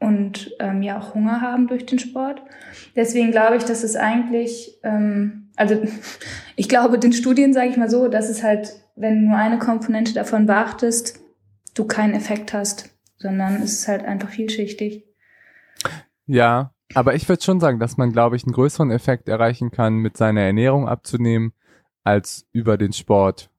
und 0.00 0.54
ähm, 0.60 0.82
ja 0.82 0.98
auch 0.98 1.14
Hunger 1.14 1.40
haben 1.40 1.66
durch 1.66 1.86
den 1.86 1.98
Sport. 1.98 2.42
Deswegen 2.96 3.30
glaube 3.30 3.56
ich, 3.56 3.64
dass 3.64 3.82
es 3.82 3.96
eigentlich, 3.96 4.78
ähm, 4.82 5.50
also 5.56 5.80
ich 6.56 6.68
glaube 6.68 6.98
den 6.98 7.12
Studien 7.12 7.52
sage 7.52 7.70
ich 7.70 7.76
mal 7.76 7.90
so, 7.90 8.08
dass 8.08 8.28
es 8.28 8.42
halt, 8.42 8.72
wenn 8.96 9.24
nur 9.24 9.36
eine 9.36 9.58
Komponente 9.58 10.12
davon 10.12 10.46
beachtest, 10.46 11.20
du 11.74 11.84
keinen 11.84 12.14
Effekt 12.14 12.52
hast, 12.52 12.90
sondern 13.18 13.56
es 13.62 13.72
ist 13.72 13.88
halt 13.88 14.04
einfach 14.04 14.30
vielschichtig. 14.30 15.04
Ja, 16.26 16.72
aber 16.94 17.14
ich 17.14 17.28
würde 17.28 17.42
schon 17.42 17.60
sagen, 17.60 17.78
dass 17.78 17.96
man, 17.96 18.12
glaube 18.12 18.36
ich, 18.36 18.44
einen 18.44 18.52
größeren 18.52 18.90
Effekt 18.90 19.28
erreichen 19.28 19.70
kann, 19.70 19.94
mit 19.94 20.16
seiner 20.16 20.42
Ernährung 20.42 20.88
abzunehmen, 20.88 21.52
als 22.04 22.46
über 22.52 22.78
den 22.78 22.92
Sport. 22.92 23.50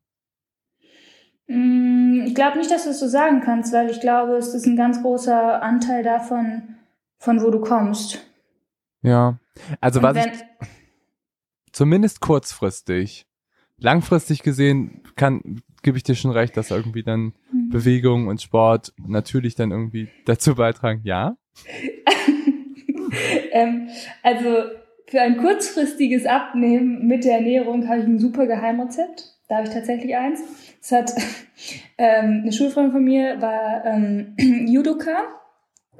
Mm, 1.50 2.25
ich 2.27 2.36
glaube 2.36 2.60
nicht, 2.60 2.70
dass 2.70 2.84
du 2.84 2.91
es 2.91 3.00
so 3.00 3.08
sagen 3.08 3.41
kannst, 3.41 3.74
weil 3.74 3.89
ich 3.89 4.00
glaube, 4.00 4.34
es 4.38 4.53
ist 4.53 4.68
ein 4.68 4.75
ganz 4.75 5.01
großer 5.01 5.62
Anteil 5.63 6.03
davon, 6.03 6.75
von 7.18 7.41
wo 7.41 7.50
du 7.50 7.60
kommst. 7.60 8.20
Ja, 9.01 9.39
also 9.82 10.00
Und 10.00 10.03
was 10.03 10.25
ich, 10.25 10.32
zumindest 11.72 12.22
kurzfristig, 12.22 13.25
langfristig 13.77 14.44
gesehen 14.44 15.01
kann, 15.15 15.63
gebe 15.82 15.98
ich 15.98 16.03
dir 16.03 16.15
schon 16.15 16.32
recht, 16.32 16.56
dass 16.56 16.70
irgendwie 16.70 17.01
dann 17.01 17.34
mhm. 17.51 17.70
Bewegung 17.70 18.27
und 18.27 18.41
Sport 18.41 18.94
natürlich 19.08 19.56
dann 19.56 19.72
irgendwie 19.72 20.08
dazu 20.25 20.53
beitragen, 20.53 21.01
ja? 21.03 21.36
ähm, 23.51 23.89
also 24.22 24.65
für 25.08 25.22
ein 25.22 25.38
kurzfristiges 25.38 26.27
Abnehmen 26.27 27.08
mit 27.08 27.24
der 27.24 27.38
Ernährung 27.38 27.88
habe 27.88 28.01
ich 28.01 28.06
ein 28.06 28.20
super 28.20 28.46
Geheimrezept. 28.46 29.38
Da 29.50 29.58
habe 29.58 29.68
ich 29.68 29.74
tatsächlich 29.74 30.15
eins. 30.15 30.41
Es 30.79 30.91
hat 30.91 31.12
ähm, 31.98 32.41
eine 32.44 32.53
Schulfreundin 32.53 32.94
von 32.94 33.03
mir 33.03 33.41
war 33.41 33.84
ähm, 33.84 34.36
Judoka 34.68 35.24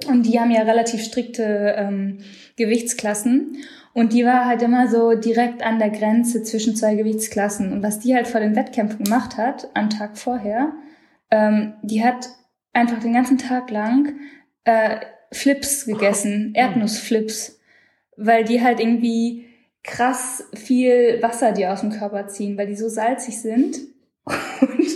und 0.06 0.24
die 0.24 0.40
haben 0.40 0.52
ja 0.52 0.62
relativ 0.62 1.02
strikte 1.02 1.74
ähm, 1.76 2.18
Gewichtsklassen. 2.56 3.58
Und 3.92 4.12
die 4.12 4.24
war 4.24 4.46
halt 4.46 4.62
immer 4.62 4.86
so 4.86 5.14
direkt 5.14 5.64
an 5.64 5.80
der 5.80 5.90
Grenze 5.90 6.44
zwischen 6.44 6.76
zwei 6.76 6.94
Gewichtsklassen. 6.94 7.72
Und 7.72 7.82
was 7.82 7.98
die 7.98 8.14
halt 8.14 8.28
vor 8.28 8.40
den 8.40 8.54
Wettkämpfen 8.54 9.04
gemacht 9.04 9.36
hat, 9.36 9.68
am 9.74 9.90
Tag 9.90 10.16
vorher, 10.16 10.72
ähm, 11.32 11.74
die 11.82 12.04
hat 12.04 12.28
einfach 12.72 13.00
den 13.00 13.12
ganzen 13.12 13.36
Tag 13.36 13.70
lang 13.70 14.14
äh, 14.62 15.00
Flips 15.32 15.86
gegessen, 15.86 16.52
Erdnussflips, 16.54 17.60
weil 18.16 18.44
die 18.44 18.62
halt 18.62 18.78
irgendwie 18.78 19.49
krass 19.82 20.44
viel 20.54 21.22
Wasser 21.22 21.52
dir 21.52 21.72
aus 21.72 21.80
dem 21.80 21.90
Körper 21.90 22.28
ziehen, 22.28 22.56
weil 22.56 22.66
die 22.66 22.76
so 22.76 22.88
salzig 22.88 23.40
sind. 23.40 23.78
Und 24.24 24.86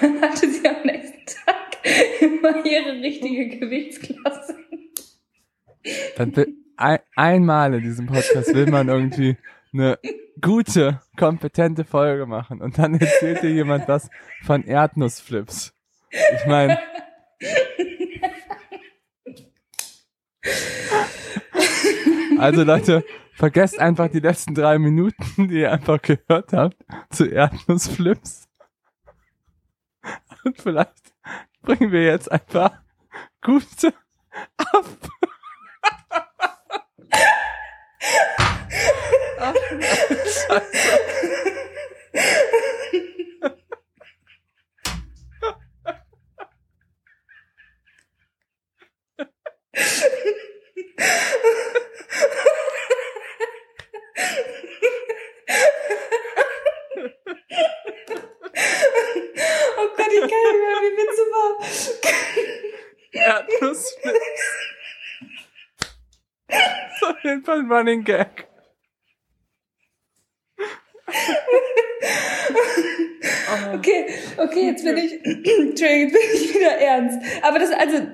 dann 0.00 0.20
hatte 0.22 0.48
sie 0.48 0.66
am 0.66 0.82
nächsten 0.84 1.26
Tag 1.26 1.76
immer 2.20 2.64
ihre 2.64 2.92
richtige 3.02 3.58
Gewichtsklasse. 3.58 4.56
Dann 6.16 6.34
will, 6.36 6.54
ein, 6.76 6.98
einmal 7.16 7.74
in 7.74 7.82
diesem 7.82 8.06
Podcast 8.06 8.54
will 8.54 8.66
man 8.66 8.88
irgendwie 8.88 9.36
eine 9.72 9.98
gute, 10.40 11.00
kompetente 11.16 11.84
Folge 11.84 12.26
machen 12.26 12.60
und 12.60 12.78
dann 12.78 12.94
erzählt 12.94 13.42
dir 13.42 13.50
jemand 13.50 13.88
was 13.88 14.08
von 14.44 14.64
Erdnussflips. 14.64 15.74
Ich 16.10 16.46
meine. 16.46 16.78
Also 22.38 22.62
Leute, 22.62 23.04
vergesst 23.38 23.78
einfach 23.78 24.08
die 24.08 24.18
letzten 24.18 24.52
drei 24.54 24.78
Minuten, 24.78 25.48
die 25.48 25.60
ihr 25.60 25.72
einfach 25.72 26.02
gehört 26.02 26.52
habt, 26.52 26.76
zu 27.10 27.24
Erdnussflips. 27.24 28.48
Und 30.44 30.60
vielleicht 30.60 31.14
bringen 31.62 31.92
wir 31.92 32.04
jetzt 32.04 32.30
einfach 32.30 32.82
gute 33.40 33.94
ab. 34.56 34.84
Ach, 39.40 39.54
Scheiße. 40.48 40.98
Gott, 60.08 60.14
ich 60.14 60.20
kann 60.20 60.28
nicht 60.28 60.60
mehr, 60.64 60.78
wie 60.82 60.94
Witze 60.96 61.22
war. 61.32 61.50
Erdnussflips. 63.12 64.42
Das 66.48 66.96
ist 66.96 67.04
auf 67.04 67.24
jeden 67.24 67.44
Fall 67.44 67.58
ein 67.60 67.70
Running 67.70 68.04
Gag. 68.04 68.48
Okay, 73.74 74.06
okay, 74.36 74.66
jetzt 74.66 74.84
bin 74.84 74.96
ich, 74.96 75.12
Entschuldigung, 75.24 75.80
jetzt 75.80 76.12
bin 76.12 76.20
ich 76.34 76.54
wieder 76.54 76.78
ernst. 76.78 77.18
Aber 77.42 77.58
das, 77.58 77.70
also, 77.70 78.06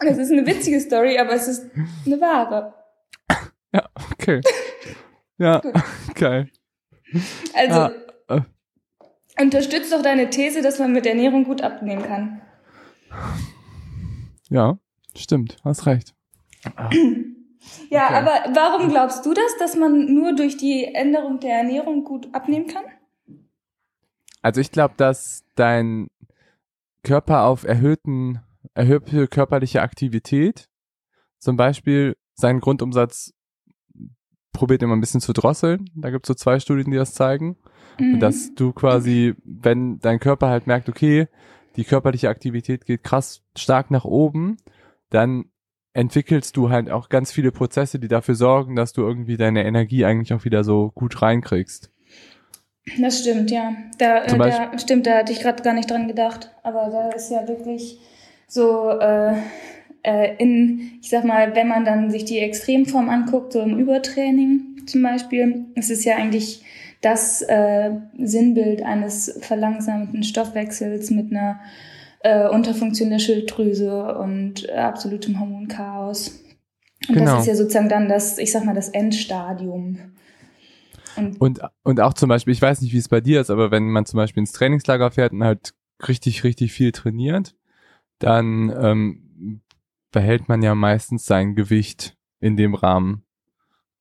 das 0.00 0.18
ist 0.18 0.32
eine 0.32 0.46
witzige 0.46 0.80
Story, 0.80 1.18
aber 1.18 1.32
es 1.32 1.48
ist 1.48 1.70
eine 2.06 2.20
wahre. 2.20 2.74
Ja, 3.72 3.88
okay. 4.12 4.40
Ja, 5.38 5.62
geil. 6.14 6.50
Also, 7.54 7.74
ja, 7.76 7.92
äh. 8.28 8.40
Unterstützt 9.40 9.92
doch 9.92 10.02
deine 10.02 10.30
These, 10.30 10.62
dass 10.62 10.78
man 10.78 10.92
mit 10.92 11.06
Ernährung 11.06 11.44
gut 11.44 11.62
abnehmen 11.62 12.02
kann. 12.02 12.40
Ja, 14.48 14.78
stimmt, 15.16 15.56
hast 15.64 15.86
recht. 15.86 16.14
Ja, 17.90 18.06
okay. 18.06 18.14
aber 18.14 18.54
warum 18.54 18.88
glaubst 18.88 19.26
du 19.26 19.34
das, 19.34 19.56
dass 19.58 19.76
man 19.76 20.14
nur 20.14 20.34
durch 20.34 20.56
die 20.56 20.84
Änderung 20.94 21.40
der 21.40 21.58
Ernährung 21.58 22.04
gut 22.04 22.32
abnehmen 22.32 22.66
kann? 22.66 22.84
Also 24.42 24.60
ich 24.60 24.70
glaube, 24.70 24.94
dass 24.96 25.44
dein 25.54 26.08
Körper 27.02 27.44
auf 27.44 27.64
erhöhten, 27.64 28.40
erhöhte 28.74 29.26
körperliche 29.26 29.82
Aktivität, 29.82 30.68
zum 31.38 31.56
Beispiel 31.56 32.16
seinen 32.34 32.60
Grundumsatz 32.60 33.34
probiert 34.52 34.82
immer 34.82 34.96
ein 34.96 35.00
bisschen 35.00 35.20
zu 35.20 35.32
drosseln. 35.32 35.90
Da 35.94 36.10
gibt 36.10 36.26
es 36.26 36.28
so 36.28 36.34
zwei 36.34 36.58
Studien, 36.60 36.90
die 36.90 36.96
das 36.96 37.14
zeigen. 37.14 37.56
Mhm. 37.98 38.20
Dass 38.20 38.54
du 38.54 38.72
quasi, 38.72 39.34
wenn 39.44 39.98
dein 40.00 40.20
Körper 40.20 40.48
halt 40.48 40.66
merkt, 40.66 40.88
okay, 40.88 41.28
die 41.76 41.84
körperliche 41.84 42.28
Aktivität 42.28 42.86
geht 42.86 43.04
krass 43.04 43.42
stark 43.56 43.90
nach 43.90 44.04
oben, 44.04 44.56
dann 45.10 45.46
entwickelst 45.92 46.56
du 46.56 46.70
halt 46.70 46.90
auch 46.90 47.08
ganz 47.08 47.32
viele 47.32 47.50
Prozesse, 47.50 47.98
die 47.98 48.08
dafür 48.08 48.34
sorgen, 48.34 48.76
dass 48.76 48.92
du 48.92 49.02
irgendwie 49.02 49.36
deine 49.36 49.64
Energie 49.64 50.04
eigentlich 50.04 50.32
auch 50.32 50.44
wieder 50.44 50.64
so 50.64 50.92
gut 50.94 51.20
reinkriegst. 51.22 51.90
Das 53.00 53.20
stimmt, 53.20 53.50
ja. 53.50 53.72
Da, 53.98 54.24
äh, 54.24 54.38
da 54.38 54.78
stimmt, 54.78 55.06
da 55.06 55.18
hatte 55.18 55.32
ich 55.32 55.40
gerade 55.40 55.62
gar 55.62 55.74
nicht 55.74 55.90
dran 55.90 56.08
gedacht. 56.08 56.50
Aber 56.62 56.88
da 56.90 57.10
ist 57.10 57.30
ja 57.30 57.46
wirklich 57.46 57.98
so 58.46 58.90
äh, 58.90 59.34
äh, 60.02 60.36
in, 60.38 60.98
ich 61.02 61.10
sag 61.10 61.24
mal, 61.24 61.54
wenn 61.54 61.68
man 61.68 61.84
dann 61.84 62.10
sich 62.10 62.24
die 62.24 62.38
Extremform 62.38 63.08
anguckt, 63.08 63.52
so 63.52 63.60
im 63.60 63.78
Übertraining 63.78 64.86
zum 64.86 65.02
Beispiel, 65.02 65.66
es 65.74 65.90
ist 65.90 66.04
ja 66.04 66.16
eigentlich 66.16 66.62
das 67.00 67.42
äh, 67.42 67.92
Sinnbild 68.18 68.82
eines 68.82 69.38
verlangsamten 69.40 70.22
Stoffwechsels 70.22 71.10
mit 71.10 71.30
einer 71.30 71.60
äh, 72.20 72.48
Unterfunktion 72.48 73.10
der 73.10 73.18
Schilddrüse 73.18 74.18
und 74.18 74.68
absolutem 74.70 75.38
Hormonchaos. 75.38 76.40
Und 77.08 77.14
genau. 77.14 77.32
das 77.32 77.42
ist 77.42 77.46
ja 77.46 77.54
sozusagen 77.54 77.88
dann 77.88 78.08
das, 78.08 78.38
ich 78.38 78.50
sag 78.50 78.64
mal, 78.64 78.74
das 78.74 78.88
Endstadium. 78.88 79.98
Und, 81.16 81.40
und, 81.40 81.60
und 81.84 82.00
auch 82.00 82.14
zum 82.14 82.28
Beispiel, 82.28 82.52
ich 82.52 82.62
weiß 82.62 82.80
nicht, 82.80 82.92
wie 82.92 82.98
es 82.98 83.08
bei 83.08 83.20
dir 83.20 83.40
ist, 83.40 83.50
aber 83.50 83.70
wenn 83.70 83.90
man 83.90 84.06
zum 84.06 84.18
Beispiel 84.18 84.40
ins 84.40 84.52
Trainingslager 84.52 85.10
fährt 85.10 85.32
und 85.32 85.44
halt 85.44 85.74
richtig, 86.06 86.44
richtig 86.44 86.72
viel 86.72 86.92
trainiert, 86.92 87.56
dann 88.18 88.70
ähm, 88.70 89.60
behält 90.10 90.48
man 90.48 90.62
ja 90.62 90.74
meistens 90.74 91.24
sein 91.24 91.54
Gewicht 91.54 92.16
in 92.40 92.56
dem 92.56 92.74
Rahmen. 92.74 93.24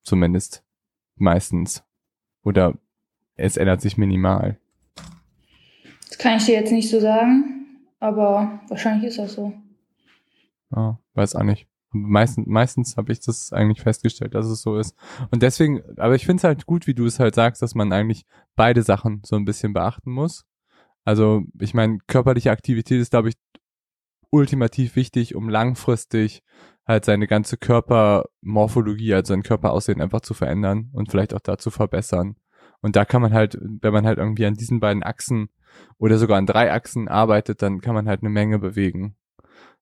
Zumindest. 0.01 0.63
Meistens. 1.16 1.84
Oder 2.44 2.77
es 3.38 3.58
ändert 3.58 3.82
sich 3.82 3.98
minimal. 3.98 4.60
Das 6.10 6.17
kann 6.17 6.38
ich 6.38 6.46
dir 6.46 6.56
jetzt 6.56 6.72
nicht 6.72 6.89
so 6.89 7.00
sagen, 7.00 7.67
aber 8.00 8.60
wahrscheinlich 8.67 9.10
ist 9.10 9.20
das 9.20 9.34
so. 9.34 9.53
Ja, 10.75 11.00
weiß 11.13 11.36
auch 11.36 11.44
nicht. 11.44 11.67
Meistens, 11.91 12.48
meistens 12.48 12.98
habe 12.98 13.13
ich 13.13 13.22
das 13.22 13.53
eigentlich 13.53 13.82
festgestellt, 13.82 14.36
dass 14.36 14.46
es 14.48 14.62
so 14.62 14.77
ist. 14.77 14.96
Und 15.32 15.41
deswegen, 15.41 15.82
aber 15.98 16.15
ich 16.15 16.25
finde 16.25 16.41
es 16.41 16.44
halt 16.44 16.65
gut, 16.65 16.86
wie 16.86 16.94
du 16.94 17.06
es 17.06 17.20
halt 17.20 17.36
sagst, 17.36 17.62
dass 17.62 17.75
man 17.75 17.94
eigentlich 17.94 18.25
beide 18.56 18.84
Sachen 18.84 19.22
so 19.25 19.38
ein 19.38 19.46
bisschen 19.46 19.74
beachten 19.74 20.12
muss. 20.12 20.46
Also, 21.06 21.44
ich 21.60 21.74
meine, 21.74 22.00
körperliche 22.08 22.51
Aktivität 22.51 23.00
ist, 23.00 23.12
glaube 23.12 23.29
ich, 23.29 23.36
ultimativ 24.29 24.98
wichtig, 24.98 25.36
um 25.36 25.48
langfristig 25.48 26.44
halt 26.86 27.06
seine 27.06 27.27
ganze 27.27 27.58
Körpermorphologie, 27.58 29.13
also 29.13 29.34
sein 29.34 29.44
Körperaussehen 29.44 30.01
einfach 30.01 30.22
zu 30.22 30.34
verändern 30.34 30.89
und 30.94 31.10
vielleicht 31.10 31.34
auch 31.34 31.39
da 31.39 31.58
zu 31.58 31.72
verbessern. 31.72 32.36
Und 32.88 32.96
da 32.96 33.03
kann 33.03 33.22
man 33.22 33.34
halt, 33.34 33.58
wenn 33.60 33.91
man 33.91 34.06
halt 34.06 34.17
irgendwie 34.17 34.46
an 34.46 34.53
diesen 34.53 34.79
beiden 34.79 35.03
Achsen 35.03 35.50
oder 35.98 36.17
sogar 36.17 36.38
an 36.38 36.46
drei 36.46 36.72
Achsen 36.72 37.10
arbeitet, 37.10 37.62
dann 37.62 37.82
kann 37.82 37.94
man 37.94 38.08
halt 38.08 38.22
eine 38.22 38.29
Menge 38.29 38.60
bewegen. 38.60 39.17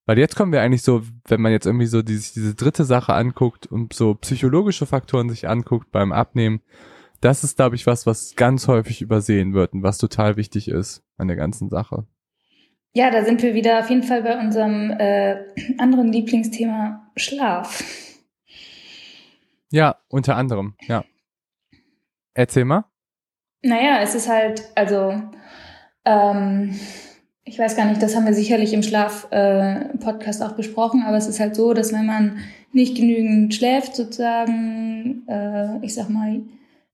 Weil 0.08 0.18
jetzt 0.18 0.36
kommen 0.36 0.52
wir 0.52 0.64
eigentlich 0.64 0.82
so, 0.82 1.04
wenn 1.28 1.40
man 1.40 1.52
jetzt 1.52 1.68
irgendwie 1.68 1.86
so 1.86 2.02
diese, 2.02 2.34
diese 2.34 2.56
dritte 2.56 2.84
Sache 2.84 3.14
anguckt 3.14 3.68
und 3.68 3.94
so 3.94 4.16
psychologische 4.16 4.88
Faktoren 4.88 5.30
sich 5.30 5.48
anguckt 5.48 5.92
beim 5.92 6.12
Abnehmen, 6.12 6.62
das 7.22 7.44
ist, 7.44 7.58
glaube 7.58 7.76
ich, 7.76 7.86
was, 7.86 8.08
was 8.08 8.36
ganz 8.36 8.68
häufig 8.68 9.04
übersehen 9.04 9.54
wird 9.54 9.74
und 9.74 9.84
was 9.84 10.00
total 10.00 10.36
wichtig 10.36 10.68
ist 10.68 11.04
an 11.18 11.28
der 11.28 11.38
ganzen 11.38 11.70
Sache. 11.70 12.08
Ja, 12.96 13.12
da 13.12 13.24
sind 13.24 13.44
wir 13.44 13.54
wieder 13.54 13.82
auf 13.82 13.90
jeden 13.92 14.02
Fall 14.02 14.24
bei 14.24 14.40
unserem 14.40 14.90
äh, 14.98 15.46
anderen 15.78 16.12
Lieblingsthema 16.12 17.12
Schlaf. 17.16 17.84
Ja, 19.70 19.98
unter 20.08 20.38
anderem, 20.38 20.74
ja. 20.88 21.06
Erzähl 22.34 22.66
mal. 22.66 22.86
Naja, 23.66 24.00
es 24.04 24.14
ist 24.14 24.30
halt, 24.30 24.64
also, 24.76 25.16
ähm, 26.06 26.80
ich 27.46 27.58
weiß 27.58 27.76
gar 27.76 27.86
nicht, 27.86 28.02
das 28.02 28.16
haben 28.16 28.28
wir 28.28 28.34
sicherlich 28.36 28.74
im 28.74 28.84
Schlaf-Podcast 28.84 30.42
äh, 30.42 30.44
auch 30.44 30.52
besprochen, 30.52 31.02
aber 31.02 31.18
es 31.18 31.26
ist 31.26 31.40
halt 31.40 31.56
so, 31.56 31.74
dass 31.74 31.92
wenn 31.92 32.06
man 32.06 32.38
nicht 32.74 32.96
genügend 32.96 33.56
schläft 33.56 33.96
sozusagen, 33.96 35.24
äh, 35.28 35.84
ich 35.84 35.96
sag 35.96 36.10
mal, 36.10 36.44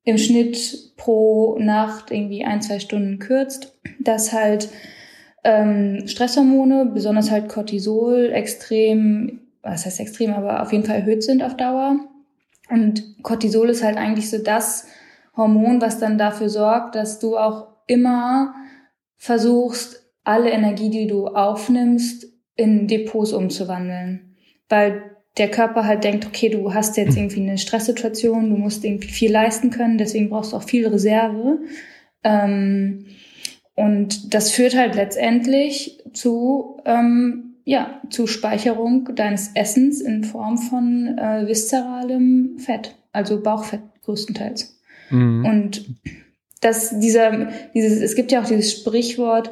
im 0.05 0.17
Schnitt 0.17 0.95
pro 0.95 1.57
Nacht 1.59 2.09
irgendwie 2.09 2.45
ein, 2.45 2.61
zwei 2.61 2.79
Stunden 2.79 3.19
kürzt, 3.19 3.77
dass 3.99 4.31
halt 4.31 4.69
ähm, 5.43 6.07
Stresshormone, 6.07 6.85
besonders 6.85 7.31
halt 7.31 7.49
Cortisol, 7.49 8.31
extrem, 8.31 9.41
was 9.61 9.85
heißt 9.85 9.99
extrem, 9.99 10.31
aber 10.31 10.61
auf 10.61 10.71
jeden 10.71 10.85
Fall 10.85 10.95
erhöht 10.95 11.23
sind 11.23 11.43
auf 11.43 11.57
Dauer. 11.57 11.99
Und 12.69 13.21
Cortisol 13.23 13.69
ist 13.69 13.83
halt 13.83 13.97
eigentlich 13.97 14.29
so 14.29 14.37
das 14.37 14.87
Hormon, 15.35 15.81
was 15.81 15.99
dann 15.99 16.17
dafür 16.17 16.49
sorgt, 16.49 16.95
dass 16.95 17.19
du 17.19 17.37
auch 17.37 17.67
immer 17.87 18.53
versuchst, 19.17 20.01
alle 20.23 20.51
Energie, 20.51 20.89
die 20.89 21.07
du 21.07 21.27
aufnimmst, 21.27 22.27
in 22.55 22.87
Depots 22.87 23.33
umzuwandeln. 23.33 24.35
Weil 24.69 25.03
der 25.37 25.49
Körper 25.49 25.85
halt 25.85 26.03
denkt, 26.03 26.25
okay, 26.25 26.49
du 26.49 26.73
hast 26.73 26.97
jetzt 26.97 27.15
irgendwie 27.15 27.41
eine 27.41 27.57
Stresssituation, 27.57 28.49
du 28.49 28.57
musst 28.57 28.83
irgendwie 28.83 29.07
viel 29.07 29.31
leisten 29.31 29.69
können, 29.69 29.97
deswegen 29.97 30.29
brauchst 30.29 30.53
du 30.53 30.57
auch 30.57 30.63
viel 30.63 30.87
Reserve. 30.87 31.59
Ähm, 32.23 33.05
und 33.75 34.33
das 34.33 34.51
führt 34.51 34.75
halt 34.75 34.95
letztendlich 34.95 36.03
zu, 36.13 36.77
ähm, 36.85 37.55
ja, 37.63 38.01
zu 38.09 38.27
Speicherung 38.27 39.15
deines 39.15 39.51
Essens 39.55 40.01
in 40.01 40.23
Form 40.23 40.57
von 40.57 41.17
äh, 41.17 41.47
viszeralem 41.47 42.57
Fett, 42.59 42.95
also 43.13 43.41
Bauchfett 43.41 43.81
größtenteils. 44.03 44.80
Mhm. 45.11 45.45
Und 45.45 45.95
das, 46.61 46.99
dieser, 46.99 47.49
dieses, 47.73 48.01
es 48.01 48.15
gibt 48.15 48.31
ja 48.31 48.41
auch 48.41 48.47
dieses 48.47 48.71
Sprichwort, 48.71 49.51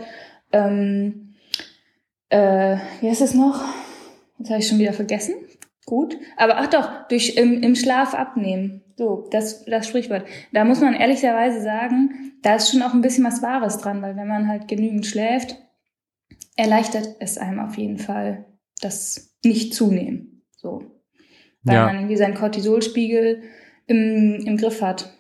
ähm, 0.52 1.36
äh, 2.30 2.78
wie 3.02 3.10
heißt 3.10 3.22
es 3.22 3.34
noch? 3.34 3.64
Jetzt 4.38 4.50
habe 4.50 4.60
ich 4.60 4.68
schon 4.68 4.80
wieder 4.80 4.94
vergessen. 4.94 5.36
Gut. 5.86 6.18
Aber 6.38 6.58
ach 6.58 6.68
doch, 6.68 7.08
durch 7.08 7.36
im, 7.36 7.64
im 7.64 7.76
Schlaf 7.76 8.14
abnehmen. 8.14 8.84
So, 8.96 9.28
das, 9.32 9.66
das 9.66 9.88
Sprichwort. 9.88 10.26
Da 10.54 10.66
muss 10.66 10.82
man 10.82 10.94
ehrlicherweise 10.94 11.62
sagen, 11.62 12.34
da 12.42 12.56
ist 12.56 12.70
schon 12.70 12.82
auch 12.82 12.94
ein 12.94 13.02
bisschen 13.02 13.26
was 13.26 13.42
Wahres 13.42 13.78
dran, 13.78 14.02
weil 14.02 14.16
wenn 14.16 14.28
man 14.28 14.48
halt 14.48 14.68
genügend 14.68 15.06
schläft, 15.06 15.56
erleichtert 16.56 17.16
es 17.20 17.38
einem 17.38 17.60
auf 17.60 17.78
jeden 17.78 17.98
Fall 17.98 18.46
das 18.82 19.36
nicht 19.44 19.74
zunehmen. 19.74 20.44
So. 20.56 20.84
Weil 21.64 21.76
ja. 21.76 21.86
man 21.86 21.96
irgendwie 21.96 22.18
seinen 22.18 22.36
Cortisolspiegel 22.36 23.44
im, 23.88 24.44
im 24.46 24.58
Griff 24.58 24.82
hat. 24.82 25.18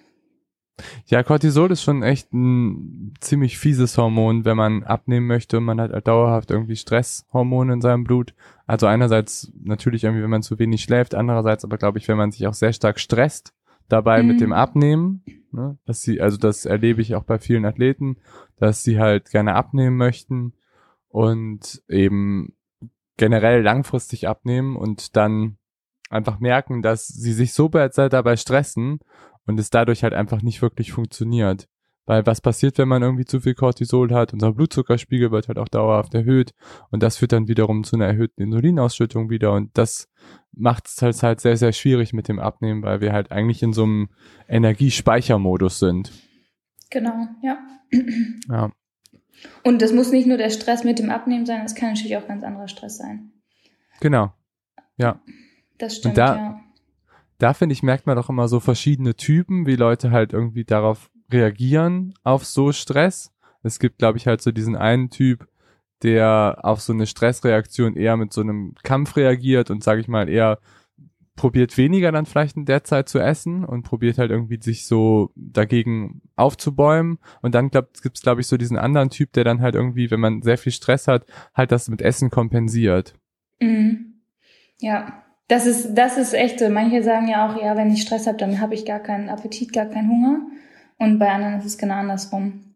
Ja, 1.05 1.23
Cortisol 1.23 1.71
ist 1.71 1.83
schon 1.83 2.03
echt 2.03 2.33
ein 2.33 3.13
ziemlich 3.19 3.57
fieses 3.57 3.97
Hormon, 3.97 4.45
wenn 4.45 4.57
man 4.57 4.83
abnehmen 4.83 5.27
möchte. 5.27 5.59
Man 5.59 5.79
hat 5.79 5.91
halt 5.91 6.07
dauerhaft 6.07 6.51
irgendwie 6.51 6.75
Stresshormone 6.75 7.73
in 7.73 7.81
seinem 7.81 8.03
Blut. 8.03 8.33
Also 8.67 8.87
einerseits 8.87 9.51
natürlich 9.61 10.03
irgendwie, 10.03 10.23
wenn 10.23 10.29
man 10.29 10.43
zu 10.43 10.59
wenig 10.59 10.83
schläft, 10.83 11.15
andererseits 11.15 11.63
aber 11.63 11.77
glaube 11.77 11.97
ich, 11.97 12.07
wenn 12.07 12.17
man 12.17 12.31
sich 12.31 12.47
auch 12.47 12.53
sehr 12.53 12.73
stark 12.73 12.99
stresst 12.99 13.53
dabei 13.87 14.21
mhm. 14.21 14.27
mit 14.27 14.41
dem 14.41 14.53
Abnehmen, 14.53 15.23
ne, 15.51 15.77
dass 15.85 16.01
sie, 16.01 16.21
also 16.21 16.37
das 16.37 16.65
erlebe 16.65 17.01
ich 17.01 17.15
auch 17.15 17.23
bei 17.23 17.39
vielen 17.39 17.65
Athleten, 17.65 18.17
dass 18.57 18.83
sie 18.83 18.99
halt 18.99 19.31
gerne 19.31 19.55
abnehmen 19.55 19.97
möchten 19.97 20.53
und 21.07 21.81
eben 21.87 22.53
generell 23.17 23.61
langfristig 23.61 24.27
abnehmen 24.27 24.75
und 24.75 25.15
dann 25.15 25.57
einfach 26.09 26.39
merken, 26.39 26.81
dass 26.81 27.07
sie 27.07 27.33
sich 27.33 27.53
so 27.53 27.67
dabei 27.67 28.37
stressen 28.37 28.99
und 29.49 29.59
es 29.59 29.71
dadurch 29.71 30.03
halt 30.03 30.13
einfach 30.13 30.43
nicht 30.43 30.61
wirklich 30.61 30.91
funktioniert. 30.91 31.67
Weil 32.05 32.25
was 32.27 32.39
passiert, 32.39 32.77
wenn 32.77 32.87
man 32.87 33.01
irgendwie 33.01 33.25
zu 33.25 33.39
viel 33.39 33.55
Cortisol 33.55 34.13
hat? 34.13 34.31
Unser 34.31 34.53
Blutzuckerspiegel 34.53 35.31
wird 35.31 35.47
halt 35.47 35.57
auch 35.57 35.67
dauerhaft 35.67 36.13
erhöht 36.13 36.51
und 36.91 37.01
das 37.01 37.17
führt 37.17 37.31
dann 37.31 37.47
wiederum 37.47 37.83
zu 37.83 37.95
einer 37.95 38.05
erhöhten 38.05 38.43
Insulinausschüttung 38.43 39.31
wieder 39.31 39.53
und 39.53 39.75
das 39.75 40.07
macht 40.51 40.87
es 40.87 41.01
halt, 41.01 41.21
halt 41.23 41.39
sehr, 41.39 41.57
sehr 41.57 41.71
schwierig 41.71 42.13
mit 42.13 42.27
dem 42.27 42.39
Abnehmen, 42.39 42.83
weil 42.83 43.01
wir 43.01 43.11
halt 43.11 43.31
eigentlich 43.31 43.63
in 43.63 43.73
so 43.73 43.83
einem 43.83 44.09
Energiespeichermodus 44.47 45.79
sind. 45.79 46.11
Genau, 46.91 47.27
ja. 47.41 47.57
Ja. 48.49 48.71
Und 49.63 49.81
das 49.81 49.93
muss 49.93 50.11
nicht 50.11 50.27
nur 50.27 50.37
der 50.37 50.51
Stress 50.51 50.83
mit 50.83 50.99
dem 50.99 51.09
Abnehmen 51.09 51.47
sein, 51.47 51.65
es 51.65 51.73
kann 51.73 51.89
natürlich 51.89 52.17
auch 52.17 52.27
ganz 52.27 52.43
anderer 52.43 52.67
Stress 52.67 52.97
sein. 52.97 53.31
Genau. 53.99 54.31
Ja. 54.97 55.19
Das 55.79 55.95
stimmt, 55.97 56.17
da, 56.17 56.35
ja 56.35 56.59
da 57.39 57.53
finde 57.53 57.73
ich, 57.73 57.83
merkt 57.83 58.05
man 58.05 58.15
doch 58.15 58.29
immer 58.29 58.47
so 58.47 58.59
verschiedene 58.59 59.15
Typen, 59.15 59.65
wie 59.65 59.75
Leute 59.75 60.11
halt 60.11 60.33
irgendwie 60.33 60.65
darauf 60.65 61.09
reagieren, 61.31 62.13
auf 62.23 62.45
so 62.45 62.71
Stress. 62.71 63.33
Es 63.63 63.79
gibt, 63.79 63.97
glaube 63.97 64.17
ich, 64.17 64.27
halt 64.27 64.41
so 64.41 64.51
diesen 64.51 64.75
einen 64.75 65.09
Typ, 65.09 65.47
der 66.03 66.59
auf 66.61 66.81
so 66.81 66.93
eine 66.93 67.07
Stressreaktion 67.07 67.95
eher 67.95 68.17
mit 68.17 68.31
so 68.33 68.41
einem 68.41 68.75
Kampf 68.83 69.15
reagiert 69.15 69.69
und, 69.71 69.83
sage 69.83 70.01
ich 70.01 70.07
mal, 70.07 70.29
eher 70.29 70.59
probiert 71.35 71.77
weniger 71.77 72.11
dann 72.11 72.25
vielleicht 72.25 72.57
in 72.57 72.65
der 72.65 72.83
Zeit 72.83 73.07
zu 73.07 73.17
essen 73.19 73.63
und 73.63 73.83
probiert 73.83 74.17
halt 74.17 74.29
irgendwie 74.29 74.61
sich 74.61 74.85
so 74.85 75.31
dagegen 75.35 76.21
aufzubäumen. 76.35 77.19
Und 77.41 77.55
dann 77.55 77.69
gibt 77.69 77.97
es, 78.03 78.21
glaube 78.21 78.41
ich, 78.41 78.47
so 78.47 78.57
diesen 78.57 78.77
anderen 78.77 79.09
Typ, 79.09 79.31
der 79.31 79.45
dann 79.45 79.61
halt 79.61 79.75
irgendwie, 79.75 80.11
wenn 80.11 80.19
man 80.19 80.41
sehr 80.41 80.57
viel 80.57 80.73
Stress 80.73 81.07
hat, 81.07 81.25
halt 81.53 81.71
das 81.71 81.87
mit 81.87 82.01
Essen 82.01 82.29
kompensiert. 82.29 83.13
Mhm. 83.61 84.15
Ja, 84.79 85.23
das 85.49 85.65
ist, 85.65 85.95
das 85.95 86.17
ist 86.17 86.33
echt 86.33 86.59
so. 86.59 86.69
Manche 86.69 87.03
sagen 87.03 87.27
ja 87.27 87.49
auch, 87.49 87.61
ja, 87.61 87.75
wenn 87.75 87.91
ich 87.91 88.03
Stress 88.03 88.27
habe, 88.27 88.37
dann 88.37 88.61
habe 88.61 88.75
ich 88.75 88.85
gar 88.85 88.99
keinen 88.99 89.29
Appetit, 89.29 89.73
gar 89.73 89.87
keinen 89.87 90.09
Hunger. 90.09 90.41
Und 90.97 91.17
bei 91.17 91.29
anderen 91.29 91.57
ist 91.57 91.65
es 91.65 91.77
genau 91.77 91.95
andersrum. 91.95 92.75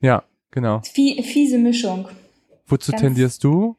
Ja, 0.00 0.22
genau. 0.50 0.80
Fie 0.80 1.22
fiese 1.22 1.58
Mischung. 1.58 2.08
Wozu 2.66 2.92
Ganz, 2.92 3.02
tendierst 3.02 3.42
du? 3.42 3.76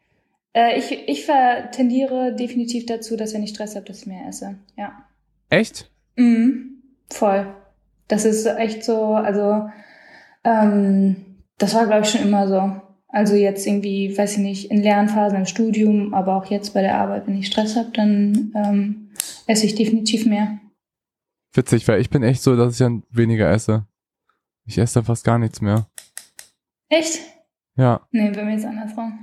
Äh, 0.53 0.77
ich, 0.77 0.91
ich 1.07 1.25
tendiere 1.71 2.35
definitiv 2.35 2.85
dazu, 2.85 3.15
dass 3.15 3.33
wenn 3.33 3.43
ich 3.43 3.51
Stress 3.51 3.75
habe, 3.75 3.85
dass 3.85 4.01
ich 4.01 4.07
mehr 4.07 4.27
esse. 4.27 4.55
Ja. 4.75 5.05
Echt? 5.49 5.89
Mhm. 6.17 6.83
Voll. 7.09 7.47
Das 8.07 8.25
ist 8.25 8.45
echt 8.45 8.83
so, 8.83 9.13
also 9.15 9.69
ähm, 10.43 11.37
das 11.57 11.73
war, 11.73 11.85
glaube 11.87 12.01
ich, 12.01 12.09
schon 12.09 12.21
immer 12.21 12.47
so. 12.47 12.81
Also 13.07 13.35
jetzt 13.35 13.65
irgendwie, 13.65 14.17
weiß 14.17 14.33
ich 14.33 14.39
nicht, 14.39 14.71
in 14.71 14.81
Lernphasen 14.81 15.39
im 15.39 15.45
Studium, 15.45 16.13
aber 16.13 16.35
auch 16.35 16.45
jetzt 16.45 16.73
bei 16.73 16.81
der 16.81 16.97
Arbeit, 16.97 17.27
wenn 17.27 17.37
ich 17.37 17.47
Stress 17.47 17.75
habe, 17.75 17.91
dann 17.93 18.51
ähm, 18.55 19.09
esse 19.47 19.65
ich 19.65 19.75
definitiv 19.75 20.25
mehr. 20.25 20.59
Witzig, 21.53 21.87
weil 21.87 22.01
ich 22.01 22.09
bin 22.09 22.23
echt 22.23 22.41
so, 22.41 22.57
dass 22.57 22.73
ich 22.73 22.79
dann 22.79 23.03
weniger 23.11 23.49
esse. 23.49 23.85
Ich 24.65 24.77
esse 24.77 24.95
dann 24.95 25.05
fast 25.05 25.23
gar 25.23 25.39
nichts 25.39 25.61
mehr. 25.61 25.87
Echt? 26.89 27.19
Ja. 27.77 28.01
Nee, 28.11 28.31
bei 28.31 28.43
mir 28.43 28.55
ist 28.55 28.65
andersrum. 28.65 29.19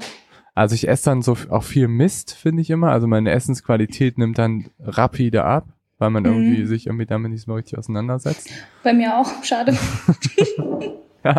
Also 0.55 0.75
ich 0.75 0.89
esse 0.89 1.07
dann 1.07 1.23
so 1.23 1.37
auch 1.51 1.63
viel 1.63 1.89
Mist, 1.89 2.33
finde 2.33 2.63
ich 2.63 2.71
immer. 2.71 2.91
Also 2.91 3.07
meine 3.07 3.31
Essensqualität 3.31 4.19
nimmt 4.19 4.39
dann 4.39 4.71
rapide 4.81 5.45
ab, 5.45 5.69
weil 5.99 6.11
man 6.11 6.25
mhm. 6.25 6.31
irgendwie 6.31 6.67
sich 6.67 6.87
irgendwie 6.87 7.07
damit 7.07 7.33
nicht 7.33 7.45
so 7.45 7.55
richtig 7.55 7.79
auseinandersetzt. 7.79 8.51
Bei 8.83 8.93
mir 8.93 9.19
auch, 9.19 9.43
schade. 9.45 9.73
ja. 11.25 11.39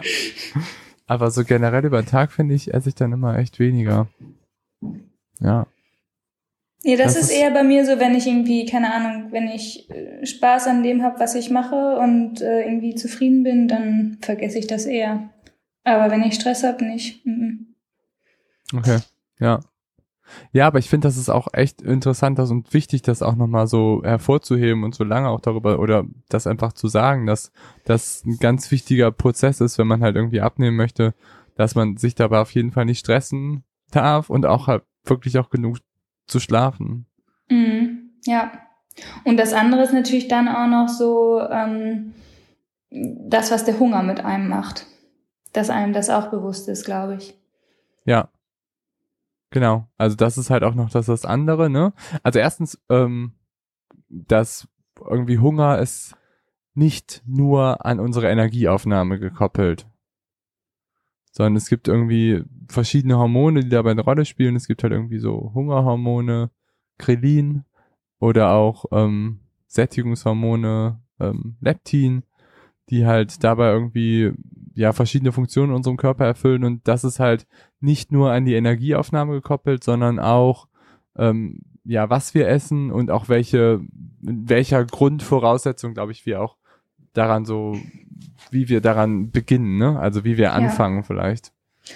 Aber 1.05 1.31
so 1.31 1.43
generell 1.43 1.85
über 1.85 2.01
den 2.01 2.07
Tag, 2.07 2.31
finde 2.31 2.55
ich, 2.55 2.73
esse 2.73 2.89
ich 2.89 2.95
dann 2.95 3.11
immer 3.11 3.37
echt 3.37 3.59
weniger. 3.59 4.07
Ja. 5.39 5.67
Nee, 6.83 6.97
das, 6.97 7.13
das 7.13 7.23
ist, 7.23 7.31
ist 7.31 7.37
eher 7.37 7.51
bei 7.51 7.63
mir 7.63 7.85
so, 7.85 7.99
wenn 7.99 8.15
ich 8.15 8.27
irgendwie, 8.27 8.65
keine 8.65 8.93
Ahnung, 8.93 9.31
wenn 9.31 9.47
ich 9.47 9.89
äh, 9.89 10.25
Spaß 10.25 10.67
an 10.67 10.83
dem 10.83 11.01
habe, 11.01 11.19
was 11.19 11.33
ich 11.35 11.49
mache 11.49 11.97
und 11.97 12.41
äh, 12.41 12.63
irgendwie 12.63 12.95
zufrieden 12.95 13.43
bin, 13.43 13.67
dann 13.67 14.17
vergesse 14.21 14.59
ich 14.59 14.67
das 14.67 14.85
eher. 14.85 15.29
Aber 15.85 16.11
wenn 16.11 16.23
ich 16.23 16.35
Stress 16.35 16.63
habe, 16.63 16.83
nicht. 16.83 17.25
Mm 17.25 17.31
-mm. 17.31 18.77
Okay, 18.77 18.99
ja. 19.39 19.61
Ja, 20.51 20.67
aber 20.67 20.79
ich 20.79 20.89
finde, 20.89 21.07
das 21.07 21.17
ist 21.17 21.29
auch 21.29 21.47
echt 21.53 21.81
interessant 21.81 22.39
das 22.39 22.51
und 22.51 22.73
wichtig, 22.73 23.01
das 23.01 23.21
auch 23.21 23.35
nochmal 23.35 23.67
so 23.67 24.01
hervorzuheben 24.03 24.83
und 24.83 24.95
so 24.95 25.03
lange 25.03 25.29
auch 25.29 25.41
darüber 25.41 25.79
oder 25.79 26.05
das 26.29 26.47
einfach 26.47 26.73
zu 26.73 26.87
sagen, 26.87 27.25
dass 27.25 27.51
das 27.85 28.23
ein 28.25 28.37
ganz 28.39 28.69
wichtiger 28.71 29.11
Prozess 29.11 29.61
ist, 29.61 29.77
wenn 29.77 29.87
man 29.87 30.01
halt 30.01 30.15
irgendwie 30.15 30.41
abnehmen 30.41 30.77
möchte, 30.77 31.13
dass 31.55 31.75
man 31.75 31.97
sich 31.97 32.15
dabei 32.15 32.39
auf 32.39 32.51
jeden 32.51 32.71
Fall 32.71 32.85
nicht 32.85 32.99
stressen 32.99 33.63
darf 33.91 34.29
und 34.29 34.45
auch 34.45 34.67
halt 34.67 34.83
wirklich 35.05 35.37
auch 35.39 35.49
genug 35.49 35.77
zu 36.27 36.39
schlafen. 36.39 37.05
Mhm, 37.49 38.11
ja. 38.25 38.51
Und 39.23 39.37
das 39.37 39.53
andere 39.53 39.83
ist 39.83 39.93
natürlich 39.93 40.27
dann 40.27 40.47
auch 40.47 40.67
noch 40.67 40.87
so 40.87 41.41
ähm, 41.49 42.13
das, 42.91 43.51
was 43.51 43.65
der 43.65 43.79
Hunger 43.79 44.03
mit 44.03 44.23
einem 44.23 44.47
macht. 44.47 44.85
Dass 45.51 45.69
einem 45.69 45.93
das 45.93 46.09
auch 46.09 46.27
bewusst 46.27 46.67
ist, 46.67 46.85
glaube 46.85 47.15
ich. 47.15 47.35
Ja, 48.05 48.29
Genau, 49.53 49.87
also 49.99 50.15
das 50.15 50.39
ist 50.39 50.49
halt 50.49 50.63
auch 50.63 50.73
noch 50.73 50.89
das, 50.89 51.05
das 51.05 51.25
andere, 51.25 51.69
ne? 51.69 51.93
Also 52.23 52.39
erstens, 52.39 52.81
ähm, 52.89 53.33
dass 54.09 54.67
irgendwie 54.99 55.37
Hunger 55.37 55.77
ist 55.77 56.17
nicht 56.73 57.21
nur 57.27 57.85
an 57.85 57.99
unsere 57.99 58.29
Energieaufnahme 58.29 59.19
gekoppelt, 59.19 59.87
sondern 61.29 61.55
es 61.55 61.69
gibt 61.69 61.87
irgendwie 61.87 62.43
verschiedene 62.67 63.19
Hormone, 63.19 63.59
die 63.59 63.69
dabei 63.69 63.91
eine 63.91 64.01
Rolle 64.01 64.25
spielen. 64.25 64.55
Es 64.55 64.65
gibt 64.65 64.81
halt 64.81 64.91
irgendwie 64.91 65.19
so 65.19 65.51
Hungerhormone, 65.53 66.49
Krelin 66.97 67.63
oder 68.17 68.53
auch 68.53 68.85
ähm, 68.91 69.41
Sättigungshormone, 69.67 70.99
ähm, 71.19 71.57
Leptin, 71.61 72.23
die 72.89 73.05
halt 73.05 73.43
dabei 73.43 73.69
irgendwie 73.71 74.33
ja 74.73 74.93
verschiedene 74.93 75.31
Funktionen 75.31 75.69
in 75.69 75.75
unserem 75.75 75.97
Körper 75.97 76.25
erfüllen 76.25 76.63
und 76.63 76.87
das 76.87 77.03
ist 77.03 77.19
halt 77.19 77.47
nicht 77.79 78.11
nur 78.11 78.31
an 78.31 78.45
die 78.45 78.55
Energieaufnahme 78.55 79.33
gekoppelt, 79.33 79.83
sondern 79.83 80.19
auch 80.19 80.67
ähm, 81.15 81.61
ja, 81.85 82.09
was 82.09 82.33
wir 82.33 82.47
essen 82.47 82.91
und 82.91 83.11
auch 83.11 83.29
welche, 83.29 83.81
welcher 84.21 84.85
Grundvoraussetzung, 84.85 85.93
glaube 85.93 86.11
ich, 86.11 86.25
wir 86.25 86.41
auch 86.41 86.57
daran 87.13 87.45
so, 87.45 87.77
wie 88.51 88.69
wir 88.69 88.81
daran 88.81 89.31
beginnen, 89.31 89.77
ne? 89.77 89.99
Also 89.99 90.23
wie 90.23 90.37
wir 90.37 90.53
anfangen 90.53 90.97
ja. 90.97 91.03
vielleicht. 91.03 91.51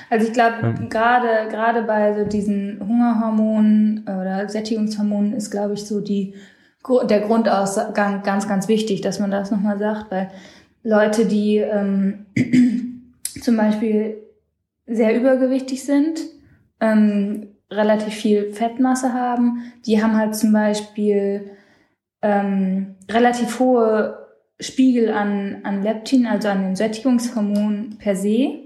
Also 0.10 0.28
ich 0.28 0.34
glaube, 0.34 0.58
ähm. 0.62 0.90
gerade 0.90 1.48
gerade 1.50 1.84
bei 1.84 2.14
so 2.14 2.30
diesen 2.30 2.80
Hungerhormonen 2.82 4.04
oder 4.04 4.50
Sättigungshormonen 4.50 5.34
ist, 5.34 5.50
glaube 5.50 5.76
ich, 5.76 5.86
so 5.86 6.02
die 6.02 6.36
der 7.10 7.22
Grundausgang 7.22 8.24
ganz, 8.24 8.48
ganz 8.48 8.70
wichtig, 8.70 9.02
dass 9.02 9.20
man 9.20 9.30
das 9.30 9.52
nochmal 9.52 9.78
sagt, 9.78 10.10
weil 10.10 10.30
Leute, 10.88 11.26
die 11.26 11.58
ähm, 11.58 12.28
zum 13.42 13.58
Beispiel 13.58 14.24
sehr 14.86 15.20
übergewichtig 15.20 15.84
sind, 15.84 16.22
ähm, 16.80 17.50
relativ 17.70 18.14
viel 18.14 18.54
Fettmasse 18.54 19.12
haben, 19.14 19.74
die 19.86 20.02
haben 20.02 20.16
halt 20.16 20.34
zum 20.34 20.54
Beispiel 20.54 21.52
ähm, 22.22 22.96
relativ 23.12 23.60
hohe 23.60 24.28
Spiegel 24.62 25.10
an, 25.10 25.58
an 25.64 25.84
Leptin, 25.84 26.26
also 26.26 26.48
an 26.48 26.64
den 26.64 26.76
Sättigungshormonen 26.78 27.98
per 27.98 28.16
se, 28.16 28.60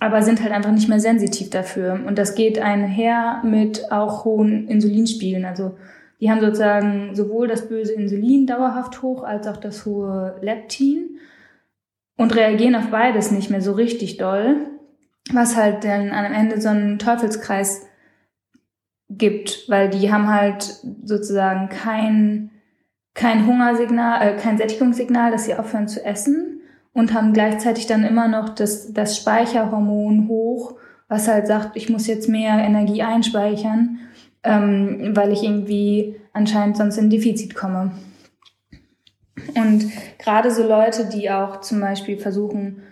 aber 0.00 0.22
sind 0.22 0.42
halt 0.42 0.50
einfach 0.50 0.72
nicht 0.72 0.88
mehr 0.88 0.98
sensitiv 0.98 1.50
dafür. 1.50 2.00
Und 2.04 2.18
das 2.18 2.34
geht 2.34 2.58
einher 2.58 3.42
mit 3.44 3.92
auch 3.92 4.24
hohen 4.24 4.66
Insulinspiegeln. 4.66 5.44
Also 5.44 5.76
die 6.20 6.30
haben 6.30 6.40
sozusagen 6.40 7.14
sowohl 7.14 7.48
das 7.48 7.68
böse 7.68 7.92
Insulin 7.92 8.46
dauerhaft 8.46 9.02
hoch 9.02 9.22
als 9.22 9.46
auch 9.46 9.56
das 9.56 9.86
hohe 9.86 10.36
Leptin 10.42 11.18
und 12.16 12.34
reagieren 12.34 12.74
auf 12.74 12.88
beides 12.88 13.30
nicht 13.30 13.50
mehr 13.50 13.60
so 13.60 13.72
richtig 13.72 14.16
doll, 14.16 14.56
was 15.32 15.56
halt 15.56 15.84
dann 15.84 16.10
am 16.10 16.32
Ende 16.32 16.60
so 16.60 16.68
einen 16.68 16.98
Teufelskreis 16.98 17.86
gibt, 19.08 19.68
weil 19.68 19.88
die 19.88 20.12
haben 20.12 20.28
halt 20.28 20.62
sozusagen 21.04 21.68
kein, 21.68 22.50
kein 23.14 23.46
Hungersignal, 23.46 24.28
äh, 24.28 24.36
kein 24.36 24.58
Sättigungssignal, 24.58 25.30
dass 25.30 25.44
sie 25.44 25.54
aufhören 25.54 25.88
zu 25.88 26.04
essen 26.04 26.60
und 26.92 27.14
haben 27.14 27.32
gleichzeitig 27.32 27.86
dann 27.86 28.04
immer 28.04 28.28
noch 28.28 28.50
das, 28.50 28.92
das 28.92 29.16
Speicherhormon 29.16 30.28
hoch, 30.28 30.74
was 31.08 31.28
halt 31.28 31.46
sagt, 31.46 31.76
ich 31.76 31.88
muss 31.88 32.06
jetzt 32.06 32.28
mehr 32.28 32.58
Energie 32.58 33.02
einspeichern, 33.02 34.00
ähm, 34.42 35.12
weil 35.14 35.32
ich 35.32 35.42
irgendwie 35.42 36.16
anscheinend 36.32 36.76
sonst 36.76 36.98
in 36.98 37.10
Defizit 37.10 37.54
komme. 37.54 37.92
Und 39.54 39.90
gerade 40.18 40.50
so 40.50 40.66
Leute, 40.66 41.08
die 41.08 41.30
auch 41.30 41.60
zum 41.60 41.80
Beispiel 41.80 42.18
versuchen, 42.18 42.82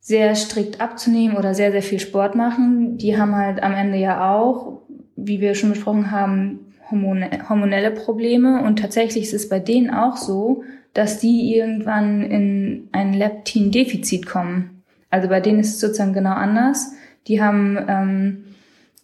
sehr 0.00 0.34
strikt 0.34 0.80
abzunehmen 0.80 1.36
oder 1.36 1.54
sehr, 1.54 1.70
sehr 1.70 1.82
viel 1.82 2.00
Sport 2.00 2.34
machen, 2.34 2.98
die 2.98 3.16
haben 3.16 3.36
halt 3.36 3.62
am 3.62 3.72
Ende 3.72 3.98
ja 3.98 4.34
auch 4.34 4.82
wie 5.16 5.40
wir 5.40 5.54
schon 5.54 5.70
besprochen 5.70 6.10
haben, 6.10 6.72
hormone, 6.90 7.48
hormonelle 7.48 7.90
Probleme. 7.90 8.62
Und 8.62 8.78
tatsächlich 8.78 9.24
ist 9.24 9.34
es 9.34 9.48
bei 9.48 9.60
denen 9.60 9.90
auch 9.90 10.16
so, 10.16 10.64
dass 10.94 11.18
die 11.18 11.54
irgendwann 11.54 12.22
in 12.22 12.88
ein 12.92 13.14
Leptin-Defizit 13.14 14.26
kommen. 14.26 14.82
Also 15.10 15.28
bei 15.28 15.40
denen 15.40 15.60
ist 15.60 15.74
es 15.74 15.80
sozusagen 15.80 16.12
genau 16.12 16.32
anders. 16.32 16.92
Die 17.28 17.42
haben 17.42 17.78
ähm, 17.88 18.44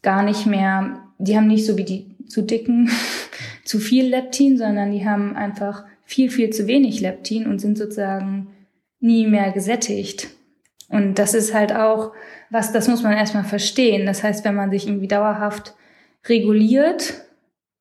gar 0.03 0.23
nicht 0.23 0.47
mehr, 0.47 1.01
die 1.19 1.37
haben 1.37 1.49
nicht 1.49 1.67
so 1.67 1.77
wie 1.77 1.85
die 1.85 2.07
zu 2.27 2.43
dicken 2.43 2.91
zu 3.65 3.79
viel 3.79 4.07
Leptin, 4.07 4.57
sondern 4.57 4.93
die 4.93 5.07
haben 5.07 5.37
einfach 5.37 5.85
viel, 6.05 6.31
viel 6.31 6.51
zu 6.51 6.67
wenig 6.67 7.01
Leptin 7.01 7.47
und 7.47 7.59
sind 7.59 7.77
sozusagen 7.77 8.49
nie 9.01 9.27
mehr 9.27 9.53
gesättigt. 9.53 10.29
Und 10.89 11.19
das 11.19 11.35
ist 11.35 11.53
halt 11.53 11.75
auch 11.75 12.13
was, 12.51 12.73
das 12.73 12.89
muss 12.89 13.03
man 13.03 13.13
erstmal 13.13 13.45
verstehen. 13.45 14.07
Das 14.07 14.23
heißt, 14.23 14.45
wenn 14.45 14.55
man 14.55 14.71
sich 14.71 14.87
irgendwie 14.87 15.09
dauerhaft 15.09 15.75
reguliert 16.27 17.15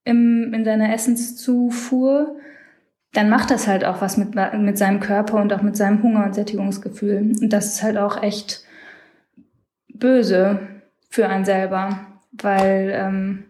im, 0.04 0.54
in 0.54 0.66
seiner 0.66 0.94
Essenszufuhr, 0.94 2.36
dann 3.14 3.30
macht 3.30 3.50
das 3.50 3.68
halt 3.68 3.86
auch 3.86 4.02
was 4.02 4.18
mit, 4.18 4.36
mit 4.36 4.78
seinem 4.78 5.00
Körper 5.00 5.42
und 5.42 5.54
auch 5.54 5.62
mit 5.62 5.78
seinem 5.78 6.04
Hunger- 6.04 6.26
und 6.26 6.36
Sättigungsgefühl. 6.36 7.34
Und 7.42 7.50
das 7.54 7.68
ist 7.68 7.84
halt 7.84 7.98
auch 7.98 8.22
echt 8.22 8.64
böse 9.94 10.60
für 11.10 11.28
einen 11.28 11.46
selber, 11.46 12.07
weil 12.44 12.92
ähm, 12.94 13.46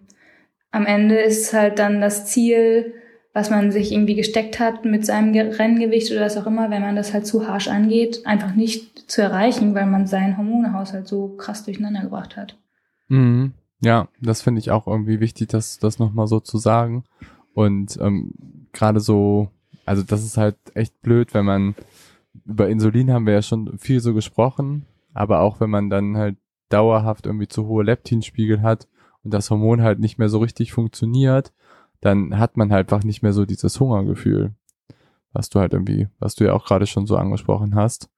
am 0.71 0.86
Ende 0.86 1.19
ist 1.19 1.54
halt 1.54 1.80
dann 1.80 2.02
das 2.02 2.26
Ziel, 2.26 2.93
was 3.34 3.50
man 3.50 3.71
sich 3.71 3.91
irgendwie 3.91 4.15
gesteckt 4.15 4.60
hat 4.60 4.84
mit 4.84 5.06
seinem 5.06 5.34
Renngewicht 5.36 6.12
oder 6.12 6.21
was 6.21 6.38
auch 6.38 6.47
immer, 6.47 6.69
wenn 6.69 6.82
man 6.82 6.95
das 6.95 7.13
halt 7.13 7.28
zu 7.28 7.47
harsch 7.47 7.67
angeht, 7.67 8.26
einfach 8.26 8.56
nicht 8.56 9.10
zu 9.12 9.21
erreichen, 9.21 9.76
weil 9.76 9.86
man 9.86 10.08
seinen 10.08 10.38
Hormonehaushalt 10.38 11.08
so 11.08 11.30
krass 11.38 11.63
durcheinander 11.63 12.02
gebracht 12.02 12.36
hat. 12.36 12.58
Mhm. 13.10 13.54
Ja, 13.80 14.08
das 14.19 14.41
finde 14.41 14.60
ich 14.60 14.71
auch 14.71 14.88
irgendwie 14.88 15.19
wichtig, 15.19 15.50
das, 15.50 15.78
das 15.78 16.00
nochmal 16.00 16.28
so 16.28 16.39
zu 16.39 16.58
sagen. 16.58 17.04
Und 17.54 17.97
ähm, 18.02 18.34
gerade 18.73 19.00
so, 19.00 19.50
also 19.86 20.02
das 20.02 20.23
ist 20.23 20.38
halt 20.38 20.58
echt 20.73 21.00
blöd, 21.02 21.34
wenn 21.34 21.45
man 21.45 21.76
über 22.45 22.69
Insulin 22.69 23.12
haben 23.12 23.26
wir 23.26 23.34
ja 23.34 23.41
schon 23.41 23.78
viel 23.78 24.00
so 24.00 24.13
gesprochen, 24.13 24.86
aber 25.13 25.41
auch 25.41 25.60
wenn 25.60 25.69
man 25.69 25.89
dann 25.89 26.17
halt 26.17 26.38
dauerhaft 26.69 27.25
irgendwie 27.25 27.47
zu 27.47 27.67
hohe 27.67 27.84
Leptinspiegel 27.84 28.62
hat 28.62 28.88
und 29.23 29.34
das 29.34 29.49
Hormon 29.49 29.82
halt 29.82 29.99
nicht 29.99 30.17
mehr 30.17 30.30
so 30.30 30.39
richtig 30.39 30.73
funktioniert, 30.73 31.53
dann 32.01 32.38
hat 32.38 32.58
man 32.58 32.71
halt 32.71 32.91
einfach 32.91 33.03
nicht 33.03 33.23
mehr 33.23 33.34
so 33.34 33.45
dieses 33.45 33.80
Hungergefühl, 33.80 34.53
was 35.34 35.49
du 35.49 35.60
halt 35.60 35.73
irgendwie, 35.73 36.08
was 36.19 36.36
du 36.36 36.45
ja 36.45 36.53
auch 36.53 36.65
gerade 36.65 36.88
schon 36.88 37.08
so 37.08 37.17
angesprochen 37.17 37.75
hast. 37.75 38.10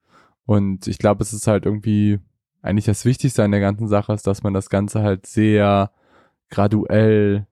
Und 0.44 0.86
ich 0.86 0.98
glaube, 0.98 1.22
es 1.22 1.32
ist 1.32 1.46
halt 1.46 1.64
irgendwie 1.64 2.18
eigentlich 2.62 2.84
das 2.84 3.04
Wichtigste 3.04 3.42
an 3.42 3.52
der 3.52 3.60
ganzen 3.60 3.88
Sache 3.88 4.12
ist, 4.12 4.26
dass 4.26 4.42
man 4.42 4.52
das 4.52 4.68
Ganze 4.68 5.02
halt 5.02 5.26
sehr 5.26 5.92
graduell 6.50 7.46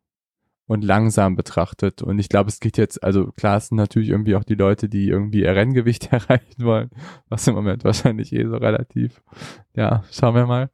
und 0.68 0.84
langsam 0.84 1.34
betrachtet. 1.34 2.02
Und 2.02 2.18
ich 2.18 2.28
glaube, 2.28 2.50
es 2.50 2.60
geht 2.60 2.76
jetzt, 2.76 3.02
also 3.02 3.32
klar, 3.32 3.56
es 3.56 3.68
sind 3.68 3.78
natürlich 3.78 4.10
irgendwie 4.10 4.36
auch 4.36 4.44
die 4.44 4.54
Leute, 4.54 4.88
die 4.88 5.08
irgendwie 5.08 5.40
ihr 5.40 5.56
Renngewicht 5.56 6.12
erreichen 6.12 6.62
wollen, 6.64 6.90
was 7.28 7.48
im 7.48 7.54
Moment 7.54 7.82
wahrscheinlich 7.84 8.32
eh 8.32 8.46
so 8.46 8.56
relativ, 8.56 9.22
ja, 9.74 10.04
schauen 10.12 10.34
wir 10.36 10.46
mal. 10.46 10.70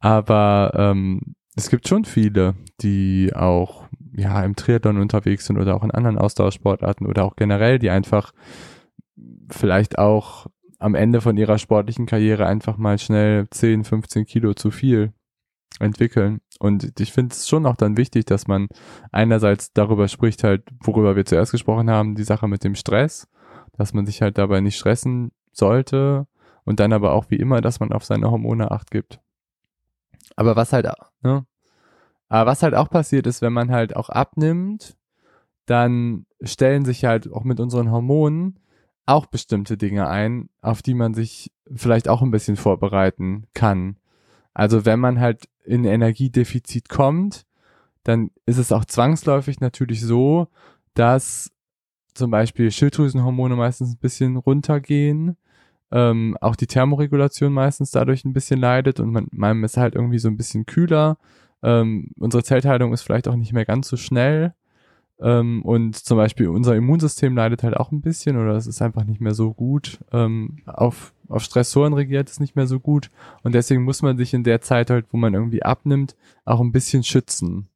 Aber 0.00 0.72
ähm, 0.74 1.34
es 1.56 1.68
gibt 1.68 1.86
schon 1.86 2.04
viele, 2.04 2.54
die 2.80 3.32
auch 3.34 3.84
ja 4.16 4.42
im 4.42 4.56
Triathlon 4.56 4.98
unterwegs 4.98 5.44
sind 5.46 5.58
oder 5.58 5.76
auch 5.76 5.84
in 5.84 5.90
anderen 5.90 6.18
Austauschsportarten 6.18 7.06
oder 7.06 7.24
auch 7.24 7.36
generell, 7.36 7.78
die 7.78 7.90
einfach 7.90 8.32
vielleicht 9.50 9.98
auch 9.98 10.46
am 10.78 10.94
Ende 10.94 11.20
von 11.20 11.36
ihrer 11.36 11.58
sportlichen 11.58 12.06
Karriere 12.06 12.46
einfach 12.46 12.78
mal 12.78 12.98
schnell 12.98 13.48
10, 13.50 13.84
15 13.84 14.24
Kilo 14.24 14.54
zu 14.54 14.70
viel 14.70 15.12
entwickeln. 15.80 16.40
Und 16.58 16.98
ich 17.00 17.12
finde 17.12 17.32
es 17.32 17.48
schon 17.48 17.66
auch 17.66 17.76
dann 17.76 17.96
wichtig, 17.96 18.26
dass 18.26 18.48
man 18.48 18.68
einerseits 19.12 19.72
darüber 19.72 20.08
spricht, 20.08 20.44
halt, 20.44 20.64
worüber 20.82 21.16
wir 21.16 21.24
zuerst 21.24 21.52
gesprochen 21.52 21.90
haben, 21.90 22.14
die 22.14 22.24
Sache 22.24 22.48
mit 22.48 22.64
dem 22.64 22.74
Stress, 22.74 23.28
dass 23.76 23.94
man 23.94 24.06
sich 24.06 24.22
halt 24.22 24.38
dabei 24.38 24.60
nicht 24.60 24.76
stressen 24.76 25.30
sollte 25.52 26.26
und 26.64 26.80
dann 26.80 26.92
aber 26.92 27.12
auch 27.12 27.26
wie 27.30 27.36
immer, 27.36 27.60
dass 27.60 27.80
man 27.80 27.92
auf 27.92 28.04
seine 28.04 28.30
Hormone 28.30 28.70
acht 28.70 28.90
gibt. 28.90 29.20
Aber 30.36 30.56
was 30.56 30.72
halt, 30.72 30.86
ne? 31.22 31.46
Aber 32.28 32.50
was 32.50 32.62
halt 32.62 32.74
auch 32.74 32.90
passiert 32.90 33.26
ist, 33.26 33.40
wenn 33.40 33.52
man 33.52 33.70
halt 33.70 33.96
auch 33.96 34.10
abnimmt, 34.10 34.96
dann 35.64 36.26
stellen 36.42 36.84
sich 36.84 37.04
halt 37.04 37.32
auch 37.32 37.44
mit 37.44 37.60
unseren 37.60 37.90
Hormonen 37.90 38.58
auch 39.06 39.26
bestimmte 39.26 39.78
Dinge 39.78 40.08
ein, 40.08 40.50
auf 40.60 40.82
die 40.82 40.94
man 40.94 41.14
sich 41.14 41.50
vielleicht 41.74 42.08
auch 42.08 42.20
ein 42.20 42.30
bisschen 42.30 42.56
vorbereiten 42.56 43.46
kann. 43.54 43.96
Also 44.52 44.84
wenn 44.84 45.00
man 45.00 45.20
halt 45.20 45.48
in 45.68 45.84
Energiedefizit 45.84 46.88
kommt, 46.88 47.44
dann 48.04 48.30
ist 48.46 48.58
es 48.58 48.72
auch 48.72 48.84
zwangsläufig 48.84 49.60
natürlich 49.60 50.00
so, 50.00 50.48
dass 50.94 51.50
zum 52.14 52.30
Beispiel 52.30 52.70
Schilddrüsenhormone 52.70 53.54
meistens 53.54 53.92
ein 53.92 53.98
bisschen 53.98 54.36
runtergehen, 54.36 55.36
ähm, 55.90 56.36
auch 56.40 56.56
die 56.56 56.66
Thermoregulation 56.66 57.52
meistens 57.52 57.90
dadurch 57.90 58.24
ein 58.24 58.32
bisschen 58.32 58.60
leidet 58.60 59.00
und 59.00 59.12
man, 59.12 59.28
man 59.30 59.62
ist 59.64 59.76
halt 59.76 59.94
irgendwie 59.94 60.18
so 60.18 60.28
ein 60.28 60.36
bisschen 60.36 60.66
kühler. 60.66 61.18
Ähm, 61.62 62.10
unsere 62.18 62.42
Zellteilung 62.42 62.92
ist 62.92 63.02
vielleicht 63.02 63.28
auch 63.28 63.36
nicht 63.36 63.52
mehr 63.52 63.64
ganz 63.64 63.88
so 63.88 63.96
schnell 63.96 64.54
ähm, 65.20 65.62
und 65.62 65.96
zum 65.96 66.16
Beispiel 66.16 66.48
unser 66.48 66.76
Immunsystem 66.76 67.34
leidet 67.34 67.62
halt 67.62 67.76
auch 67.76 67.90
ein 67.90 68.00
bisschen 68.00 68.36
oder 68.36 68.54
es 68.54 68.66
ist 68.66 68.82
einfach 68.82 69.04
nicht 69.04 69.20
mehr 69.20 69.34
so 69.34 69.52
gut. 69.52 69.98
Ähm, 70.12 70.58
auf, 70.66 71.12
auf 71.28 71.42
Stressoren 71.42 71.92
regiert 71.92 72.28
es 72.28 72.40
nicht 72.40 72.56
mehr 72.56 72.66
so 72.66 72.80
gut. 72.80 73.10
Und 73.42 73.54
deswegen 73.54 73.82
muss 73.82 74.02
man 74.02 74.16
sich 74.16 74.34
in 74.34 74.44
der 74.44 74.60
Zeit 74.60 74.90
halt, 74.90 75.06
wo 75.10 75.16
man 75.16 75.34
irgendwie 75.34 75.62
abnimmt, 75.62 76.16
auch 76.44 76.60
ein 76.60 76.72
bisschen 76.72 77.04
schützen. 77.04 77.68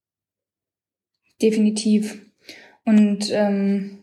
Definitiv. 1.41 2.23
Und 2.85 3.31
ähm, 3.31 4.03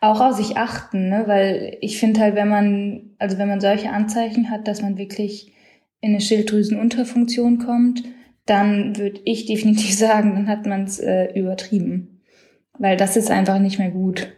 auch 0.00 0.20
auf 0.20 0.36
sich 0.36 0.56
achten, 0.56 1.08
ne? 1.08 1.24
weil 1.26 1.76
ich 1.80 1.98
finde 1.98 2.20
halt, 2.20 2.34
wenn 2.34 2.48
man, 2.48 3.10
also 3.18 3.38
wenn 3.38 3.48
man 3.48 3.60
solche 3.60 3.90
Anzeichen 3.90 4.50
hat, 4.50 4.68
dass 4.68 4.82
man 4.82 4.98
wirklich 4.98 5.52
in 6.00 6.10
eine 6.10 6.20
Schilddrüsenunterfunktion 6.20 7.58
kommt, 7.58 8.04
dann 8.46 8.96
würde 8.96 9.20
ich 9.24 9.46
definitiv 9.46 9.94
sagen, 9.94 10.34
dann 10.34 10.48
hat 10.48 10.66
man 10.66 10.84
es 10.84 10.98
äh, 10.98 11.32
übertrieben. 11.38 12.22
Weil 12.78 12.96
das 12.96 13.16
ist 13.16 13.30
einfach 13.30 13.58
nicht 13.58 13.78
mehr 13.78 13.90
gut, 13.90 14.37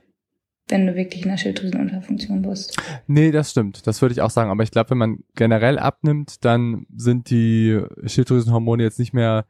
wenn 0.71 0.87
du 0.87 0.95
wirklich 0.95 1.23
in 1.23 1.31
der 1.31 1.37
Schilddrüsenunterfunktion 1.37 2.43
bist. 2.43 2.81
Nee, 3.07 3.31
das 3.31 3.51
stimmt. 3.51 3.87
Das 3.87 4.01
würde 4.03 4.13
ich 4.13 4.23
auch 4.23 4.31
sagen. 4.31 4.51
Aber 4.51 4.63
ich 4.63 4.71
glaube, 4.71 4.91
wenn 4.91 4.99
man 4.99 5.19
generell 5.35 5.79
abnimmt, 5.79 6.45
dann 6.45 6.87
sind 6.95 7.31
die 7.31 7.81
Schilddrüsenhormone 8.05 8.83
jetzt 8.83 8.99
nicht 8.99 9.13
mehr 9.13 9.47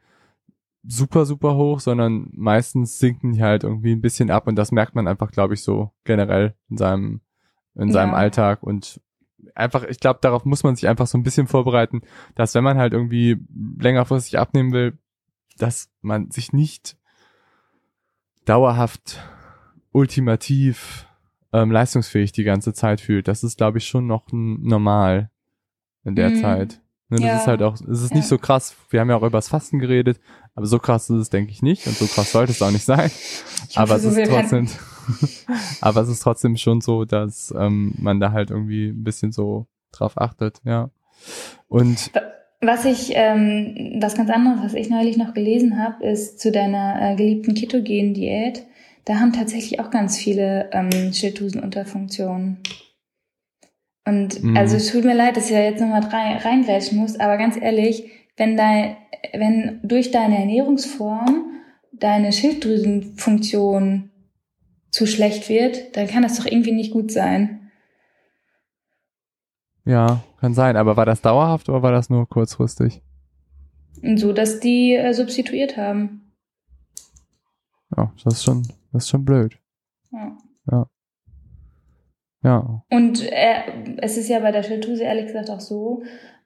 super, 0.83 1.27
super 1.27 1.57
hoch, 1.57 1.81
sondern 1.81 2.29
meistens 2.33 2.99
sinken 2.99 3.33
die 3.33 3.43
halt 3.43 3.65
irgendwie 3.65 3.93
ein 3.93 4.01
bisschen 4.01 4.31
ab 4.31 4.47
und 4.47 4.57
das 4.57 4.73
merkt 4.73 4.95
man 4.95 5.09
einfach, 5.09 5.31
glaube 5.31 5.55
ich, 5.55 5.63
so 5.63 5.91
generell 6.05 6.55
in 6.71 6.79
seinem, 6.79 7.21
in 7.75 7.93
seinem 7.93 8.13
ja. 8.13 8.17
Alltag 8.17 8.63
und 8.63 9.01
einfach, 9.55 9.85
ich 9.85 10.01
glaube, 10.01 10.21
darauf 10.23 10.45
muss 10.45 10.63
man 10.63 10.77
sich 10.77 10.89
einfach 10.89 11.07
so 11.07 11.19
ein 11.19 11.23
bisschen 11.23 11.47
vorbereiten, 11.47 12.01
dass 12.35 12.55
wenn 12.55 12.65
man 12.65 12.79
halt 12.79 12.93
irgendwie 12.93 13.37
längerfristig 13.79 14.39
abnehmen 14.39 14.73
will, 14.73 14.99
dass 15.59 15.91
man 16.01 16.31
sich 16.31 16.53
nicht 16.53 16.97
dauerhaft 18.47 19.21
ultimativ 19.93 21.07
ähm, 21.53 21.71
leistungsfähig 21.71 22.33
die 22.33 22.45
ganze 22.45 22.73
Zeit 22.73 23.01
fühlt. 23.01 23.29
Das 23.29 23.43
ist, 23.43 23.59
glaube 23.59 23.79
ich, 23.79 23.87
schon 23.87 24.07
noch 24.07 24.27
normal 24.31 25.31
in 26.05 26.15
der 26.15 26.31
mhm. 26.31 26.41
Zeit. 26.41 26.81
Ne, 27.09 27.17
das 27.17 27.27
ja. 27.27 27.37
ist 27.39 27.47
halt 27.49 27.63
auch, 27.63 27.75
es 27.75 28.03
ist 28.03 28.11
ja. 28.11 28.17
nicht 28.17 28.29
so 28.29 28.39
krass. 28.39 28.77
Wir 28.89 29.01
haben 29.01 29.11
ja 29.11 29.17
auch 29.17 29.23
über 29.23 29.39
das 29.39 29.49
Fasten 29.49 29.81
geredet, 29.81 30.21
aber 30.55 30.67
so 30.67 30.79
krass 30.79 31.11
ist 31.11 31.17
es, 31.17 31.31
denke 31.31 31.51
ich, 31.51 31.61
nicht. 31.61 31.87
Und 31.87 31.97
so 31.97 32.07
krass 32.07 32.31
sollte 32.31 32.53
es 32.53 32.63
auch 32.63 32.71
nicht 32.71 32.85
sein. 32.85 33.11
Ich 33.69 33.79
aber 33.79 33.95
es 33.97 34.05
ist 34.05 34.29
trotzdem, 34.29 34.69
aber 35.81 36.01
es 36.01 36.09
ist 36.09 36.21
trotzdem 36.21 36.57
schon 36.57 36.81
so, 36.81 37.05
dass 37.05 37.55
ähm, 37.57 37.95
man 37.99 38.19
da 38.19 38.33
halt 38.33 38.51
irgendwie 38.51 38.89
ein 38.89 39.05
bisschen 39.05 39.31
so 39.31 39.69
drauf 39.93 40.21
achtet, 40.21 40.61
ja. 40.65 40.91
Und 41.69 42.11
was 42.61 42.85
ich, 42.85 43.13
ähm, 43.15 43.99
was 44.01 44.17
ganz 44.17 44.29
anderes, 44.29 44.61
was 44.63 44.75
ich 44.75 44.91
neulich 44.91 45.17
noch 45.17 45.35
gelesen 45.35 45.83
habe, 45.83 46.05
ist 46.05 46.41
zu 46.41 46.51
deiner 46.51 47.13
äh, 47.13 47.17
geliebten 47.17 47.55
Ketogen-Diät. 47.55 48.67
Da 49.05 49.19
haben 49.19 49.33
tatsächlich 49.33 49.81
auch 49.81 49.91
ganz 49.91 50.19
viele 50.19 50.71
ähm, 50.73 51.13
Schilddrüsenunterfunktionen. 51.13 52.59
Und 54.07 54.43
mhm. 54.43 54.57
also 54.57 54.77
es 54.77 54.91
tut 54.91 55.05
mir 55.05 55.15
leid, 55.15 55.37
dass 55.37 55.51
ich 55.51 55.57
da 55.57 55.63
jetzt 55.63 55.81
nochmal 55.81 56.03
rein, 56.05 56.39
reingrätschen 56.39 56.99
muss, 56.99 57.19
aber 57.19 57.37
ganz 57.37 57.57
ehrlich, 57.57 58.11
wenn 58.37 58.57
dein, 58.57 58.97
wenn 59.33 59.81
durch 59.83 60.11
deine 60.11 60.39
Ernährungsform 60.39 61.47
deine 61.93 62.33
Schilddrüsenfunktion 62.33 64.11
zu 64.91 65.07
schlecht 65.07 65.49
wird, 65.49 65.97
dann 65.97 66.07
kann 66.07 66.23
das 66.23 66.39
doch 66.39 66.47
irgendwie 66.47 66.73
nicht 66.73 66.93
gut 66.93 67.13
sein. 67.13 67.71
Ja, 69.85 70.23
kann 70.41 70.55
sein. 70.55 70.77
Aber 70.77 70.97
war 70.97 71.07
das 71.07 71.21
dauerhaft 71.21 71.69
oder 71.69 71.83
war 71.83 71.93
das 71.93 72.11
nur 72.11 72.29
kurzfristig? 72.29 73.03
So, 74.17 74.33
dass 74.33 74.61
die 74.61 74.95
äh, 74.95 75.13
substituiert 75.13 75.77
haben. 75.77 76.33
Ja, 77.97 78.13
das 78.25 78.35
ist 78.35 78.45
schon, 78.45 78.67
das 78.93 79.05
ist 79.05 79.11
schon 79.11 79.25
blöd. 79.25 79.59
Ja. 80.13 80.37
Ja. 80.71 80.91
ja. 82.43 82.85
Und 82.91 83.23
äh, 83.31 83.97
es 83.99 84.17
ist 84.17 84.29
ja 84.29 84.41
bei 84.41 84.53
der 84.53 84.63
Schilddrüse 84.63 85.05
ehrlich 85.05 85.27
gesagt 85.27 85.51
auch 85.51 85.61
so, 85.61 86.03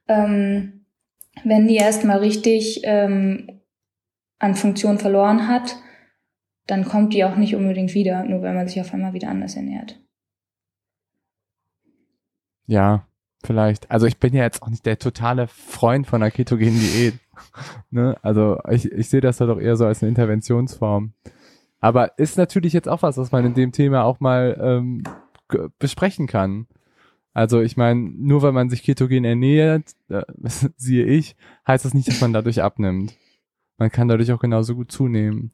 ähm, 0.07 0.85
wenn 1.43 1.67
die 1.67 1.75
erstmal 1.75 2.19
richtig 2.19 2.81
ähm, 2.83 3.61
an 4.39 4.55
Funktion 4.55 4.99
verloren 4.99 5.47
hat, 5.47 5.77
dann 6.67 6.85
kommt 6.85 7.13
die 7.13 7.23
auch 7.23 7.35
nicht 7.35 7.55
unbedingt 7.55 7.93
wieder, 7.93 8.23
nur 8.23 8.41
weil 8.41 8.53
man 8.53 8.67
sich 8.67 8.79
auf 8.81 8.93
einmal 8.93 9.13
wieder 9.13 9.29
anders 9.29 9.55
ernährt. 9.55 9.99
Ja, 12.67 13.07
vielleicht. 13.43 13.91
Also 13.91 14.07
ich 14.07 14.17
bin 14.17 14.33
ja 14.33 14.43
jetzt 14.43 14.63
auch 14.63 14.69
nicht 14.69 14.85
der 14.85 14.97
totale 14.97 15.47
Freund 15.47 16.07
von 16.07 16.21
einer 16.21 16.31
ketogenen 16.31 16.79
Diät. 16.79 17.19
ne? 17.91 18.17
Also 18.23 18.59
ich, 18.69 18.91
ich 18.91 19.09
sehe 19.09 19.21
das 19.21 19.39
halt 19.39 19.51
auch 19.51 19.59
eher 19.59 19.75
so 19.75 19.85
als 19.85 20.01
eine 20.01 20.09
Interventionsform. 20.09 21.13
Aber 21.85 22.17
ist 22.17 22.35
natürlich 22.35 22.73
jetzt 22.73 22.89
auch 22.89 23.03
was, 23.03 23.15
was 23.15 23.31
man 23.31 23.45
in 23.45 23.53
dem 23.53 23.71
Thema 23.71 24.05
auch 24.05 24.19
mal 24.19 24.57
ähm, 24.59 25.03
besprechen 25.77 26.25
kann. 26.25 26.65
Also 27.31 27.61
ich 27.61 27.77
meine, 27.77 27.99
nur 27.99 28.41
weil 28.41 28.53
man 28.53 28.71
sich 28.71 28.81
ketogen 28.81 29.23
ernährt, 29.23 29.91
äh, 30.09 30.23
siehe 30.77 31.05
ich, 31.05 31.35
heißt 31.67 31.85
das 31.85 31.93
nicht, 31.93 32.07
dass 32.07 32.21
man 32.21 32.33
dadurch 32.33 32.63
abnimmt. 32.63 33.13
Man 33.77 33.91
kann 33.91 34.07
dadurch 34.07 34.31
auch 34.31 34.39
genauso 34.39 34.73
gut 34.73 34.91
zunehmen. 34.91 35.51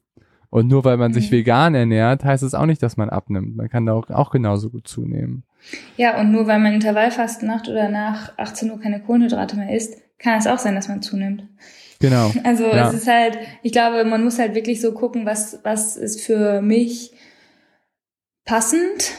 Und 0.48 0.68
nur 0.68 0.86
weil 0.86 0.96
man 0.96 1.12
sich 1.12 1.30
mhm. 1.30 1.36
vegan 1.36 1.74
ernährt, 1.74 2.24
heißt 2.24 2.44
es 2.44 2.54
auch 2.54 2.64
nicht, 2.64 2.82
dass 2.82 2.96
man 2.96 3.10
abnimmt. 3.10 3.54
Man 3.54 3.68
kann 3.68 3.84
da 3.84 3.92
auch, 3.92 4.08
auch 4.08 4.30
genauso 4.30 4.70
gut 4.70 4.88
zunehmen. 4.88 5.44
Ja, 5.98 6.18
und 6.18 6.32
nur 6.32 6.46
weil 6.46 6.60
man 6.60 6.72
Intervallfasten 6.72 7.46
macht 7.46 7.68
oder 7.68 7.90
nach 7.90 8.38
18 8.38 8.70
Uhr 8.70 8.80
keine 8.80 9.02
Kohlenhydrate 9.02 9.58
mehr 9.58 9.76
isst, 9.76 9.98
kann 10.18 10.38
es 10.38 10.46
auch 10.46 10.58
sein, 10.58 10.76
dass 10.76 10.88
man 10.88 11.02
zunimmt. 11.02 11.44
Genau. 12.02 12.32
Also 12.44 12.64
ja. 12.64 12.88
es 12.88 12.94
ist 12.94 13.08
halt, 13.08 13.38
ich 13.62 13.72
glaube, 13.72 14.04
man 14.04 14.22
muss 14.22 14.38
halt 14.38 14.54
wirklich 14.54 14.80
so 14.80 14.92
gucken, 14.92 15.24
was, 15.24 15.60
was 15.62 15.96
ist 15.96 16.20
für 16.20 16.60
mich 16.60 17.12
passend 18.44 19.14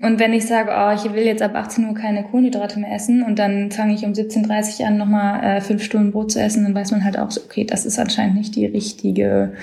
und 0.00 0.18
wenn 0.18 0.34
ich 0.34 0.46
sage, 0.46 0.72
oh, 0.74 0.92
ich 0.94 1.10
will 1.14 1.24
jetzt 1.24 1.42
ab 1.42 1.54
18 1.54 1.86
Uhr 1.86 1.94
keine 1.94 2.24
Kohlenhydrate 2.24 2.78
mehr 2.78 2.92
essen 2.92 3.22
und 3.22 3.38
dann 3.38 3.70
fange 3.70 3.94
ich 3.94 4.04
um 4.04 4.12
17.30 4.12 4.80
Uhr 4.80 4.86
an, 4.88 4.98
nochmal 4.98 5.42
äh, 5.42 5.60
fünf 5.60 5.82
Stunden 5.82 6.12
Brot 6.12 6.32
zu 6.32 6.40
essen, 6.40 6.64
dann 6.64 6.74
weiß 6.74 6.90
man 6.90 7.04
halt 7.04 7.18
auch, 7.18 7.30
so, 7.30 7.40
okay, 7.42 7.64
das 7.64 7.86
ist 7.86 7.98
anscheinend 7.98 8.36
nicht 8.36 8.56
die 8.56 8.66
richtige 8.66 9.54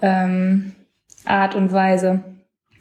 ähm, 0.00 0.72
Art 1.24 1.54
und 1.54 1.72
Weise. 1.72 2.20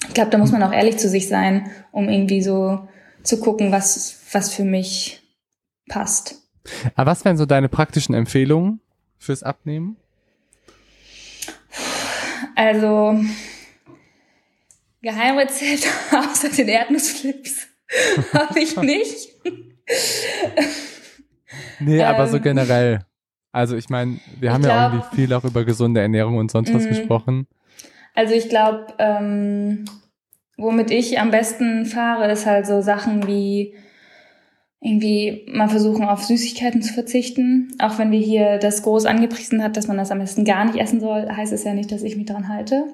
Ich 0.07 0.13
glaube, 0.13 0.29
da 0.29 0.37
muss 0.37 0.53
man 0.53 0.63
auch 0.63 0.71
ehrlich 0.71 0.97
zu 0.97 1.09
sich 1.09 1.27
sein, 1.27 1.69
um 1.91 2.07
irgendwie 2.07 2.41
so 2.41 2.87
zu 3.23 3.39
gucken, 3.41 3.73
was, 3.73 4.21
was 4.31 4.53
für 4.53 4.63
mich 4.63 5.21
passt. 5.89 6.35
Aber 6.95 7.11
was 7.11 7.25
wären 7.25 7.37
so 7.37 7.45
deine 7.45 7.67
praktischen 7.67 8.15
Empfehlungen 8.15 8.79
fürs 9.17 9.43
Abnehmen? 9.43 9.97
Also, 12.55 13.19
Geheimrezept 15.01 15.87
außer 16.11 16.49
den 16.49 16.67
Erdnussflips 16.67 17.67
habe 18.33 18.59
ich 18.59 18.75
nicht. 18.77 19.29
nee, 21.79 22.03
aber 22.03 22.25
ähm, 22.25 22.31
so 22.31 22.39
generell. 22.39 22.99
Also 23.51 23.75
ich 23.75 23.89
meine, 23.89 24.19
wir 24.39 24.53
haben 24.53 24.63
glaub, 24.63 24.75
ja 24.75 24.93
irgendwie 24.93 25.15
viel 25.15 25.33
auch 25.33 25.43
über 25.43 25.63
gesunde 25.63 26.01
Ernährung 26.01 26.37
und 26.37 26.51
sonst 26.51 26.73
was 26.73 26.83
mhm. 26.83 26.89
gesprochen. 26.89 27.47
Also 28.13 28.33
ich 28.33 28.49
glaube, 28.49 28.93
ähm, 28.99 29.85
womit 30.57 30.91
ich 30.91 31.19
am 31.19 31.31
besten 31.31 31.85
fahre, 31.85 32.31
ist 32.31 32.45
halt 32.45 32.67
so 32.67 32.81
Sachen 32.81 33.27
wie 33.27 33.75
irgendwie 34.79 35.45
mal 35.51 35.69
versuchen, 35.69 36.05
auf 36.05 36.23
Süßigkeiten 36.23 36.81
zu 36.81 36.93
verzichten. 36.93 37.75
Auch 37.79 37.97
wenn 37.97 38.11
wir 38.11 38.19
hier 38.19 38.57
das 38.59 38.83
groß 38.83 39.05
angepriesen 39.05 39.63
hat, 39.63 39.75
dass 39.75 39.87
man 39.87 39.97
das 39.97 40.11
am 40.11 40.19
besten 40.19 40.45
gar 40.45 40.65
nicht 40.65 40.79
essen 40.79 40.99
soll, 40.99 41.27
heißt 41.29 41.53
es 41.53 41.63
ja 41.63 41.73
nicht, 41.73 41.91
dass 41.91 42.03
ich 42.03 42.15
mich 42.15 42.27
daran 42.27 42.47
halte. 42.47 42.85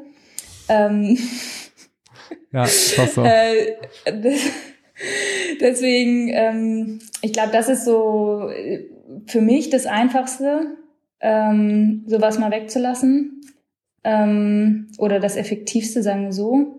Ähm, 0.69 1.17
ja, 2.51 2.63
ist 2.63 2.99
auch. 3.17 3.25
Äh, 4.05 4.37
deswegen, 5.59 6.29
ähm, 6.29 6.99
ich 7.21 7.33
glaube, 7.33 7.51
das 7.51 7.67
ist 7.67 7.83
so 7.83 8.47
äh, 8.49 8.85
für 9.25 9.41
mich 9.41 9.69
das 9.71 9.85
Einfachste, 9.87 10.77
ähm, 11.19 12.03
sowas 12.05 12.37
mal 12.37 12.51
wegzulassen. 12.51 13.41
Ähm, 14.03 14.87
oder 14.99 15.19
das 15.19 15.35
Effektivste, 15.35 16.03
sagen 16.03 16.25
wir 16.25 16.31
so. 16.31 16.75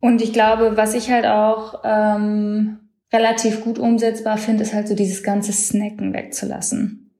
Und 0.00 0.22
ich 0.22 0.32
glaube, 0.32 0.76
was 0.76 0.94
ich 0.94 1.10
halt 1.10 1.26
auch 1.26 1.82
ähm, 1.84 2.78
relativ 3.12 3.62
gut 3.62 3.78
umsetzbar 3.78 4.38
finde, 4.38 4.62
ist 4.62 4.74
halt 4.74 4.88
so 4.88 4.94
dieses 4.94 5.22
ganze 5.22 5.52
Snacken 5.52 6.14
wegzulassen. 6.14 7.10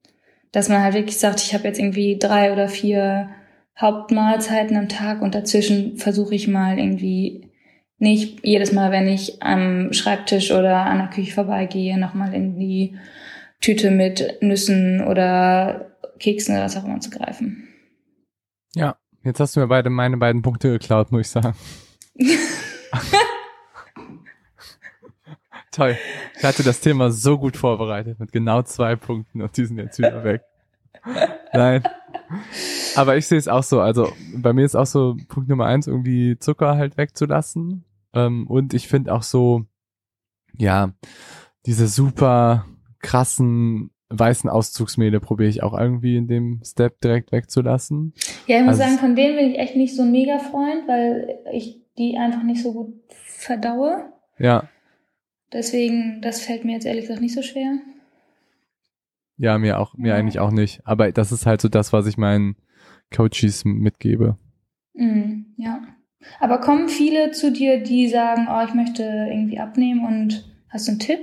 Dass 0.51 0.69
man 0.69 0.81
halt 0.81 0.95
wirklich 0.95 1.17
sagt, 1.17 1.41
ich 1.41 1.53
habe 1.53 1.67
jetzt 1.67 1.79
irgendwie 1.79 2.17
drei 2.17 2.51
oder 2.51 2.67
vier 2.67 3.29
Hauptmahlzeiten 3.79 4.77
am 4.77 4.89
Tag 4.89 5.21
und 5.21 5.35
dazwischen 5.35 5.97
versuche 5.97 6.35
ich 6.35 6.47
mal 6.47 6.77
irgendwie 6.77 7.49
nicht 7.97 8.45
jedes 8.45 8.71
Mal, 8.71 8.91
wenn 8.91 9.07
ich 9.07 9.41
am 9.41 9.93
Schreibtisch 9.93 10.51
oder 10.51 10.85
an 10.85 10.97
der 10.99 11.07
Küche 11.07 11.33
vorbeigehe, 11.33 11.97
nochmal 11.97 12.33
in 12.33 12.59
die 12.59 12.97
Tüte 13.61 13.91
mit 13.91 14.41
Nüssen 14.41 15.01
oder 15.01 15.97
Keksen 16.19 16.55
oder 16.55 16.65
was 16.65 16.77
auch 16.77 16.85
immer 16.85 16.99
zu 16.99 17.09
greifen. 17.09 17.67
Ja, 18.75 18.97
jetzt 19.23 19.39
hast 19.39 19.55
du 19.55 19.61
mir 19.61 19.67
beide 19.67 19.89
meine 19.89 20.17
beiden 20.17 20.41
Punkte 20.41 20.71
geklaut, 20.71 21.11
muss 21.11 21.21
ich 21.21 21.29
sagen. 21.29 21.55
Toll. 25.73 25.97
Ich 26.37 26.43
hatte 26.43 26.63
das 26.63 26.79
Thema 26.81 27.11
so 27.11 27.37
gut 27.37 27.57
vorbereitet 27.57 28.19
mit 28.19 28.31
genau 28.31 28.61
zwei 28.61 28.95
Punkten 28.95 29.41
und 29.41 29.57
die 29.57 29.65
sind 29.65 29.77
jetzt 29.79 29.97
wieder 29.97 30.23
weg. 30.23 30.43
Nein. 31.53 31.83
Aber 32.95 33.17
ich 33.17 33.27
sehe 33.27 33.39
es 33.39 33.47
auch 33.47 33.63
so. 33.63 33.81
Also 33.81 34.13
bei 34.35 34.53
mir 34.53 34.65
ist 34.65 34.75
auch 34.75 34.85
so 34.85 35.17
Punkt 35.27 35.49
Nummer 35.49 35.65
eins, 35.65 35.87
irgendwie 35.87 36.37
Zucker 36.37 36.77
halt 36.77 36.97
wegzulassen. 36.97 37.85
Ähm, 38.13 38.47
und 38.47 38.73
ich 38.73 38.87
finde 38.87 39.13
auch 39.13 39.23
so, 39.23 39.65
ja, 40.55 40.93
diese 41.65 41.87
super 41.87 42.65
krassen 43.01 43.89
weißen 44.09 44.49
Auszugsmehle 44.49 45.19
probiere 45.19 45.49
ich 45.49 45.63
auch 45.63 45.77
irgendwie 45.77 46.17
in 46.17 46.27
dem 46.27 46.61
Step 46.63 47.01
direkt 47.01 47.31
wegzulassen. 47.31 48.13
Ja, 48.45 48.57
ich 48.57 48.63
muss 48.63 48.79
also, 48.79 48.83
sagen, 48.83 48.99
von 48.99 49.15
denen 49.15 49.37
bin 49.37 49.49
ich 49.49 49.57
echt 49.57 49.75
nicht 49.75 49.95
so 49.95 50.03
ein 50.03 50.11
Mega-Freund, 50.11 50.87
weil 50.87 51.39
ich 51.51 51.81
die 51.97 52.17
einfach 52.17 52.43
nicht 52.43 52.61
so 52.61 52.73
gut 52.73 52.93
verdaue. 53.09 54.13
Ja. 54.37 54.69
Deswegen, 55.53 56.21
das 56.21 56.41
fällt 56.41 56.65
mir 56.65 56.73
jetzt 56.73 56.85
ehrlich 56.85 57.03
gesagt 57.03 57.21
nicht 57.21 57.35
so 57.35 57.41
schwer. 57.41 57.79
Ja, 59.37 59.57
mir 59.57 59.79
auch, 59.79 59.95
mir 59.95 60.09
ja. 60.09 60.15
eigentlich 60.15 60.39
auch 60.39 60.51
nicht. 60.51 60.81
Aber 60.85 61.11
das 61.11 61.31
ist 61.31 61.45
halt 61.45 61.61
so 61.61 61.69
das, 61.69 61.93
was 61.93 62.07
ich 62.07 62.17
meinen 62.17 62.55
Coaches 63.15 63.63
mitgebe. 63.65 64.37
Mhm, 64.93 65.53
ja. 65.57 65.81
Aber 66.39 66.59
kommen 66.59 66.89
viele 66.89 67.31
zu 67.31 67.51
dir, 67.51 67.81
die 67.83 68.07
sagen, 68.07 68.47
oh, 68.49 68.65
ich 68.67 68.73
möchte 68.73 69.03
irgendwie 69.03 69.59
abnehmen 69.59 70.05
und 70.05 70.49
hast 70.69 70.87
du 70.87 70.91
einen 70.91 70.99
Tipp? 70.99 71.19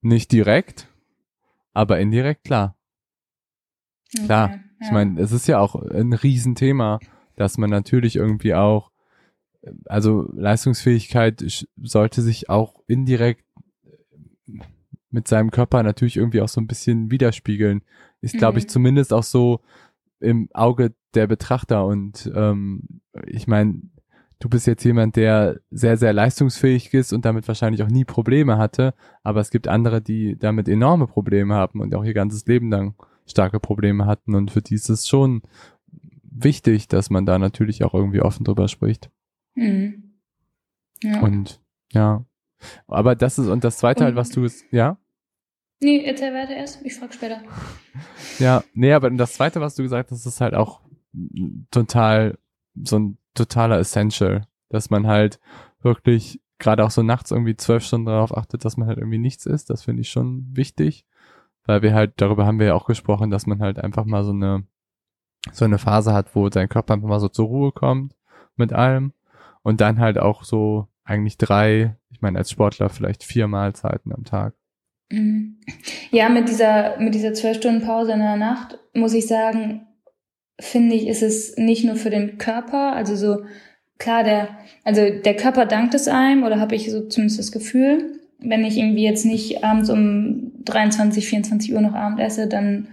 Nicht 0.00 0.32
direkt, 0.32 0.88
aber 1.72 1.98
indirekt 1.98 2.44
klar. 2.44 2.76
Okay, 4.14 4.24
Klar, 4.24 4.50
ja. 4.50 4.58
ich 4.80 4.90
meine, 4.90 5.20
es 5.20 5.32
ist 5.32 5.48
ja 5.48 5.58
auch 5.58 5.74
ein 5.74 6.12
Riesenthema, 6.12 6.98
dass 7.36 7.58
man 7.58 7.70
natürlich 7.70 8.16
irgendwie 8.16 8.54
auch, 8.54 8.90
also 9.86 10.30
Leistungsfähigkeit 10.34 11.66
sollte 11.76 12.22
sich 12.22 12.48
auch 12.48 12.80
indirekt 12.86 13.44
mit 15.10 15.28
seinem 15.28 15.50
Körper 15.50 15.82
natürlich 15.82 16.16
irgendwie 16.16 16.40
auch 16.40 16.48
so 16.48 16.60
ein 16.60 16.66
bisschen 16.66 17.10
widerspiegeln. 17.10 17.82
Ist, 18.20 18.36
glaube 18.36 18.54
mhm. 18.54 18.58
ich, 18.58 18.68
zumindest 18.68 19.12
auch 19.12 19.22
so 19.22 19.60
im 20.20 20.48
Auge 20.52 20.94
der 21.14 21.26
Betrachter. 21.26 21.86
Und 21.86 22.30
ähm, 22.34 23.00
ich 23.26 23.46
meine, 23.46 23.80
du 24.40 24.48
bist 24.48 24.66
jetzt 24.66 24.84
jemand, 24.84 25.16
der 25.16 25.60
sehr, 25.70 25.96
sehr 25.96 26.12
leistungsfähig 26.12 26.92
ist 26.94 27.12
und 27.12 27.24
damit 27.24 27.48
wahrscheinlich 27.48 27.82
auch 27.82 27.88
nie 27.88 28.04
Probleme 28.04 28.58
hatte. 28.58 28.94
Aber 29.22 29.40
es 29.40 29.50
gibt 29.50 29.68
andere, 29.68 30.02
die 30.02 30.38
damit 30.38 30.68
enorme 30.68 31.06
Probleme 31.06 31.54
haben 31.54 31.80
und 31.80 31.94
auch 31.94 32.04
ihr 32.04 32.14
ganzes 32.14 32.46
Leben 32.46 32.70
lang 32.70 32.94
starke 33.26 33.60
Probleme 33.60 34.06
hatten. 34.06 34.34
Und 34.34 34.50
für 34.50 34.62
die 34.62 34.74
ist 34.74 34.88
es 34.88 35.06
schon 35.06 35.42
wichtig, 36.22 36.88
dass 36.88 37.10
man 37.10 37.26
da 37.26 37.38
natürlich 37.38 37.84
auch 37.84 37.94
irgendwie 37.94 38.20
offen 38.20 38.44
drüber 38.44 38.68
spricht. 38.68 39.10
Mhm. 39.58 40.14
Ja. 41.02 41.20
Und 41.20 41.60
ja. 41.92 42.24
Aber 42.86 43.14
das 43.14 43.38
ist, 43.38 43.48
und 43.48 43.64
das 43.64 43.78
zweite 43.78 44.04
halt, 44.04 44.16
was 44.16 44.30
du 44.30 44.44
ist, 44.44 44.64
ja? 44.70 44.98
Nee, 45.80 46.04
erzähl 46.04 46.34
weiter 46.34 46.54
erst. 46.54 46.84
Ich 46.84 46.94
frag 46.94 47.12
später. 47.12 47.42
Ja, 48.38 48.62
nee, 48.72 48.92
aber 48.92 49.10
das 49.10 49.34
zweite, 49.34 49.60
was 49.60 49.74
du 49.74 49.82
gesagt 49.82 50.12
hast, 50.12 50.24
ist 50.24 50.40
halt 50.40 50.54
auch 50.54 50.80
total, 51.72 52.38
so 52.80 52.96
ein 52.96 53.18
totaler 53.34 53.80
Essential, 53.80 54.46
dass 54.68 54.90
man 54.90 55.08
halt 55.08 55.40
wirklich 55.82 56.40
gerade 56.60 56.84
auch 56.84 56.92
so 56.92 57.02
nachts 57.02 57.32
irgendwie 57.32 57.56
zwölf 57.56 57.82
Stunden 57.82 58.06
darauf 58.06 58.36
achtet, 58.36 58.64
dass 58.64 58.76
man 58.76 58.86
halt 58.86 58.98
irgendwie 58.98 59.18
nichts 59.18 59.44
isst. 59.44 59.70
Das 59.70 59.82
finde 59.82 60.02
ich 60.02 60.10
schon 60.10 60.46
wichtig, 60.52 61.04
weil 61.64 61.82
wir 61.82 61.94
halt, 61.94 62.12
darüber 62.20 62.46
haben 62.46 62.60
wir 62.60 62.68
ja 62.68 62.74
auch 62.74 62.86
gesprochen, 62.86 63.30
dass 63.30 63.46
man 63.46 63.60
halt 63.60 63.80
einfach 63.80 64.04
mal 64.04 64.22
so 64.22 64.30
eine, 64.30 64.64
so 65.50 65.64
eine 65.64 65.78
Phase 65.78 66.12
hat, 66.12 66.36
wo 66.36 66.48
dein 66.48 66.68
Körper 66.68 66.94
einfach 66.94 67.08
mal 67.08 67.20
so 67.20 67.28
zur 67.28 67.46
Ruhe 67.46 67.72
kommt 67.72 68.14
mit 68.54 68.72
allem 68.72 69.12
und 69.62 69.80
dann 69.80 69.98
halt 69.98 70.18
auch 70.18 70.44
so 70.44 70.88
eigentlich 71.04 71.38
drei, 71.38 71.96
ich 72.10 72.20
meine 72.20 72.38
als 72.38 72.50
Sportler 72.50 72.88
vielleicht 72.88 73.24
vier 73.24 73.46
Mahlzeiten 73.48 74.12
am 74.12 74.24
Tag. 74.24 74.54
Mhm. 75.10 75.58
Ja, 76.10 76.28
mit 76.28 76.48
dieser, 76.48 76.98
mit 76.98 77.14
dieser 77.14 77.34
zwölf 77.34 77.56
Stunden 77.56 77.82
Pause 77.82 78.12
in 78.12 78.20
der 78.20 78.36
Nacht 78.36 78.78
muss 78.94 79.14
ich 79.14 79.26
sagen, 79.26 79.86
finde 80.60 80.94
ich, 80.96 81.06
ist 81.06 81.22
es 81.22 81.56
nicht 81.56 81.84
nur 81.84 81.96
für 81.96 82.10
den 82.10 82.38
Körper, 82.38 82.92
also 82.92 83.16
so 83.16 83.44
klar, 83.98 84.24
der, 84.24 84.48
also 84.84 85.02
der 85.10 85.36
Körper 85.36 85.66
dankt 85.66 85.94
es 85.94 86.08
einem 86.08 86.42
oder 86.42 86.60
habe 86.60 86.74
ich 86.74 86.90
so 86.90 87.06
zumindest 87.06 87.38
das 87.38 87.52
Gefühl, 87.52 88.20
wenn 88.38 88.64
ich 88.64 88.76
irgendwie 88.76 89.04
jetzt 89.04 89.24
nicht 89.24 89.64
abends 89.64 89.90
um 89.90 90.52
23, 90.64 91.26
24 91.28 91.74
Uhr 91.74 91.80
noch 91.80 91.94
Abend 91.94 92.20
esse, 92.20 92.46
dann 92.46 92.88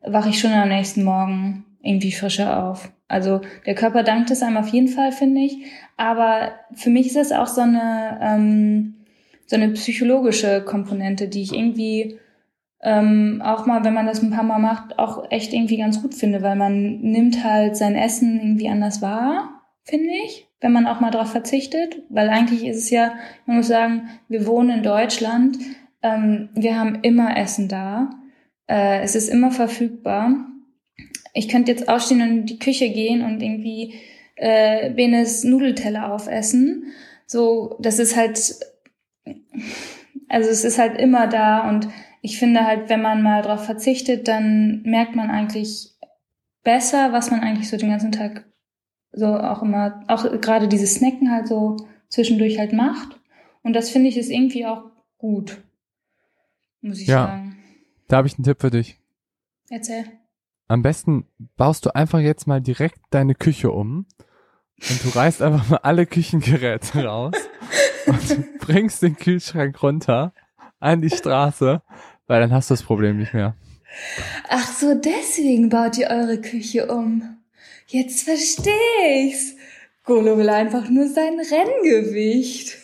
wache 0.00 0.30
ich 0.30 0.38
schon 0.38 0.52
am 0.52 0.68
nächsten 0.68 1.04
Morgen 1.04 1.64
irgendwie 1.82 2.12
frischer 2.12 2.64
auf. 2.64 2.92
Also 3.08 3.40
der 3.66 3.74
Körper 3.74 4.02
dankt 4.02 4.30
es 4.30 4.42
einem 4.42 4.56
auf 4.56 4.68
jeden 4.68 4.88
Fall, 4.88 5.12
finde 5.12 5.40
ich. 5.42 5.58
Aber 5.96 6.52
für 6.74 6.90
mich 6.90 7.06
ist 7.06 7.16
es 7.16 7.32
auch 7.32 7.46
so 7.46 7.60
eine, 7.60 8.18
ähm, 8.20 8.94
so 9.46 9.56
eine 9.56 9.68
psychologische 9.70 10.62
Komponente, 10.62 11.28
die 11.28 11.42
ich 11.42 11.54
irgendwie 11.54 12.18
ähm, 12.82 13.42
auch 13.44 13.66
mal, 13.66 13.84
wenn 13.84 13.94
man 13.94 14.06
das 14.06 14.22
ein 14.22 14.30
paar 14.30 14.44
Mal 14.44 14.58
macht, 14.58 14.98
auch 14.98 15.30
echt 15.30 15.52
irgendwie 15.52 15.78
ganz 15.78 16.02
gut 16.02 16.14
finde, 16.14 16.42
weil 16.42 16.56
man 16.56 17.00
nimmt 17.00 17.42
halt 17.42 17.76
sein 17.76 17.94
Essen 17.94 18.38
irgendwie 18.38 18.68
anders 18.68 19.02
wahr, 19.02 19.62
finde 19.84 20.10
ich, 20.24 20.48
wenn 20.60 20.72
man 20.72 20.86
auch 20.86 21.00
mal 21.00 21.10
darauf 21.10 21.30
verzichtet, 21.30 22.02
weil 22.10 22.28
eigentlich 22.28 22.64
ist 22.66 22.76
es 22.78 22.90
ja, 22.90 23.14
man 23.46 23.58
muss 23.58 23.68
sagen, 23.68 24.08
wir 24.28 24.46
wohnen 24.46 24.78
in 24.78 24.82
Deutschland, 24.82 25.58
ähm, 26.02 26.48
wir 26.54 26.78
haben 26.78 27.00
immer 27.02 27.36
Essen 27.36 27.68
da, 27.68 28.10
äh, 28.68 29.00
es 29.00 29.14
ist 29.14 29.28
immer 29.28 29.50
verfügbar. 29.50 30.46
Ich 31.36 31.48
könnte 31.48 31.70
jetzt 31.70 31.88
aufstehen 31.88 32.22
und 32.22 32.28
in 32.28 32.46
die 32.46 32.58
Küche 32.58 32.88
gehen 32.88 33.22
und 33.22 33.42
irgendwie 33.42 33.94
äh, 34.36 34.90
Benes 34.90 35.44
Nudelteller 35.44 36.12
aufessen. 36.12 36.92
So, 37.26 37.76
das 37.78 37.98
ist 37.98 38.16
halt, 38.16 38.38
also 40.28 40.50
es 40.50 40.64
ist 40.64 40.78
halt 40.78 40.98
immer 40.98 41.26
da 41.26 41.68
und 41.68 41.88
ich 42.22 42.38
finde 42.38 42.64
halt, 42.64 42.88
wenn 42.88 43.02
man 43.02 43.22
mal 43.22 43.42
darauf 43.42 43.66
verzichtet, 43.66 44.28
dann 44.28 44.82
merkt 44.82 45.14
man 45.14 45.30
eigentlich 45.30 45.94
besser, 46.64 47.12
was 47.12 47.30
man 47.30 47.40
eigentlich 47.40 47.68
so 47.68 47.76
den 47.76 47.90
ganzen 47.90 48.12
Tag 48.12 48.46
so 49.12 49.26
auch 49.26 49.62
immer, 49.62 50.04
auch 50.08 50.24
gerade 50.40 50.68
dieses 50.68 50.94
Snacken 50.94 51.30
halt 51.30 51.48
so 51.48 51.76
zwischendurch 52.08 52.58
halt 52.58 52.72
macht. 52.72 53.20
Und 53.62 53.74
das 53.74 53.90
finde 53.90 54.08
ich 54.08 54.16
ist 54.16 54.30
irgendwie 54.30 54.64
auch 54.64 54.84
gut, 55.18 55.62
muss 56.80 57.00
ich 57.00 57.08
ja, 57.08 57.26
sagen. 57.26 57.58
Da 58.08 58.16
habe 58.18 58.26
ich 58.26 58.36
einen 58.36 58.44
Tipp 58.44 58.60
für 58.60 58.70
dich. 58.70 58.98
Erzähl. 59.68 60.06
Am 60.68 60.82
besten 60.82 61.26
baust 61.56 61.86
du 61.86 61.94
einfach 61.94 62.18
jetzt 62.18 62.46
mal 62.46 62.60
direkt 62.60 62.98
deine 63.10 63.34
Küche 63.34 63.70
um 63.70 64.06
und 64.88 65.04
du 65.04 65.08
reißt 65.10 65.42
einfach 65.42 65.68
mal 65.68 65.80
alle 65.82 66.06
Küchengeräte 66.06 67.04
raus 67.04 67.34
und 68.06 68.58
bringst 68.58 69.02
den 69.02 69.16
Kühlschrank 69.16 69.82
runter 69.82 70.32
an 70.80 71.00
die 71.00 71.10
Straße 71.10 71.82
weil 72.26 72.40
dann 72.40 72.52
hast 72.52 72.70
du 72.70 72.74
das 72.74 72.82
Problem 72.82 73.18
nicht 73.18 73.34
mehr. 73.34 73.54
Ach 74.48 74.66
so, 74.66 74.94
deswegen 74.94 75.68
baut 75.68 75.96
ihr 75.98 76.08
eure 76.08 76.40
Küche 76.40 76.86
um. 76.88 77.38
Jetzt 77.86 78.24
versteh 78.24 78.70
ich's. 79.26 79.54
Golo 80.04 80.36
will 80.38 80.48
einfach 80.48 80.88
nur 80.88 81.08
sein 81.08 81.38
Renngewicht. 81.38 82.76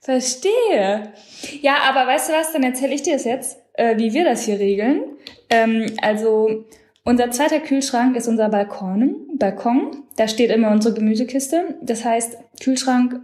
Verstehe. 0.00 1.12
Ja, 1.60 1.78
aber 1.88 2.06
weißt 2.06 2.28
du 2.28 2.32
was, 2.32 2.52
dann 2.52 2.62
erzähle 2.62 2.94
ich 2.94 3.02
dir 3.02 3.14
das 3.14 3.24
jetzt, 3.24 3.58
äh, 3.78 3.96
wie 3.96 4.12
wir 4.12 4.24
das 4.24 4.42
hier 4.42 4.58
regeln. 4.58 5.04
Ähm, 5.48 5.86
also 6.02 6.64
unser 7.04 7.30
zweiter 7.30 7.60
Kühlschrank 7.60 8.16
ist 8.16 8.28
unser 8.28 8.48
Balkon. 8.48 9.28
Balkon. 9.38 10.02
Da 10.16 10.28
steht 10.28 10.50
immer 10.50 10.70
unsere 10.70 10.94
Gemüsekiste. 10.94 11.78
Das 11.80 12.04
heißt, 12.04 12.36
Kühlschrank 12.60 13.20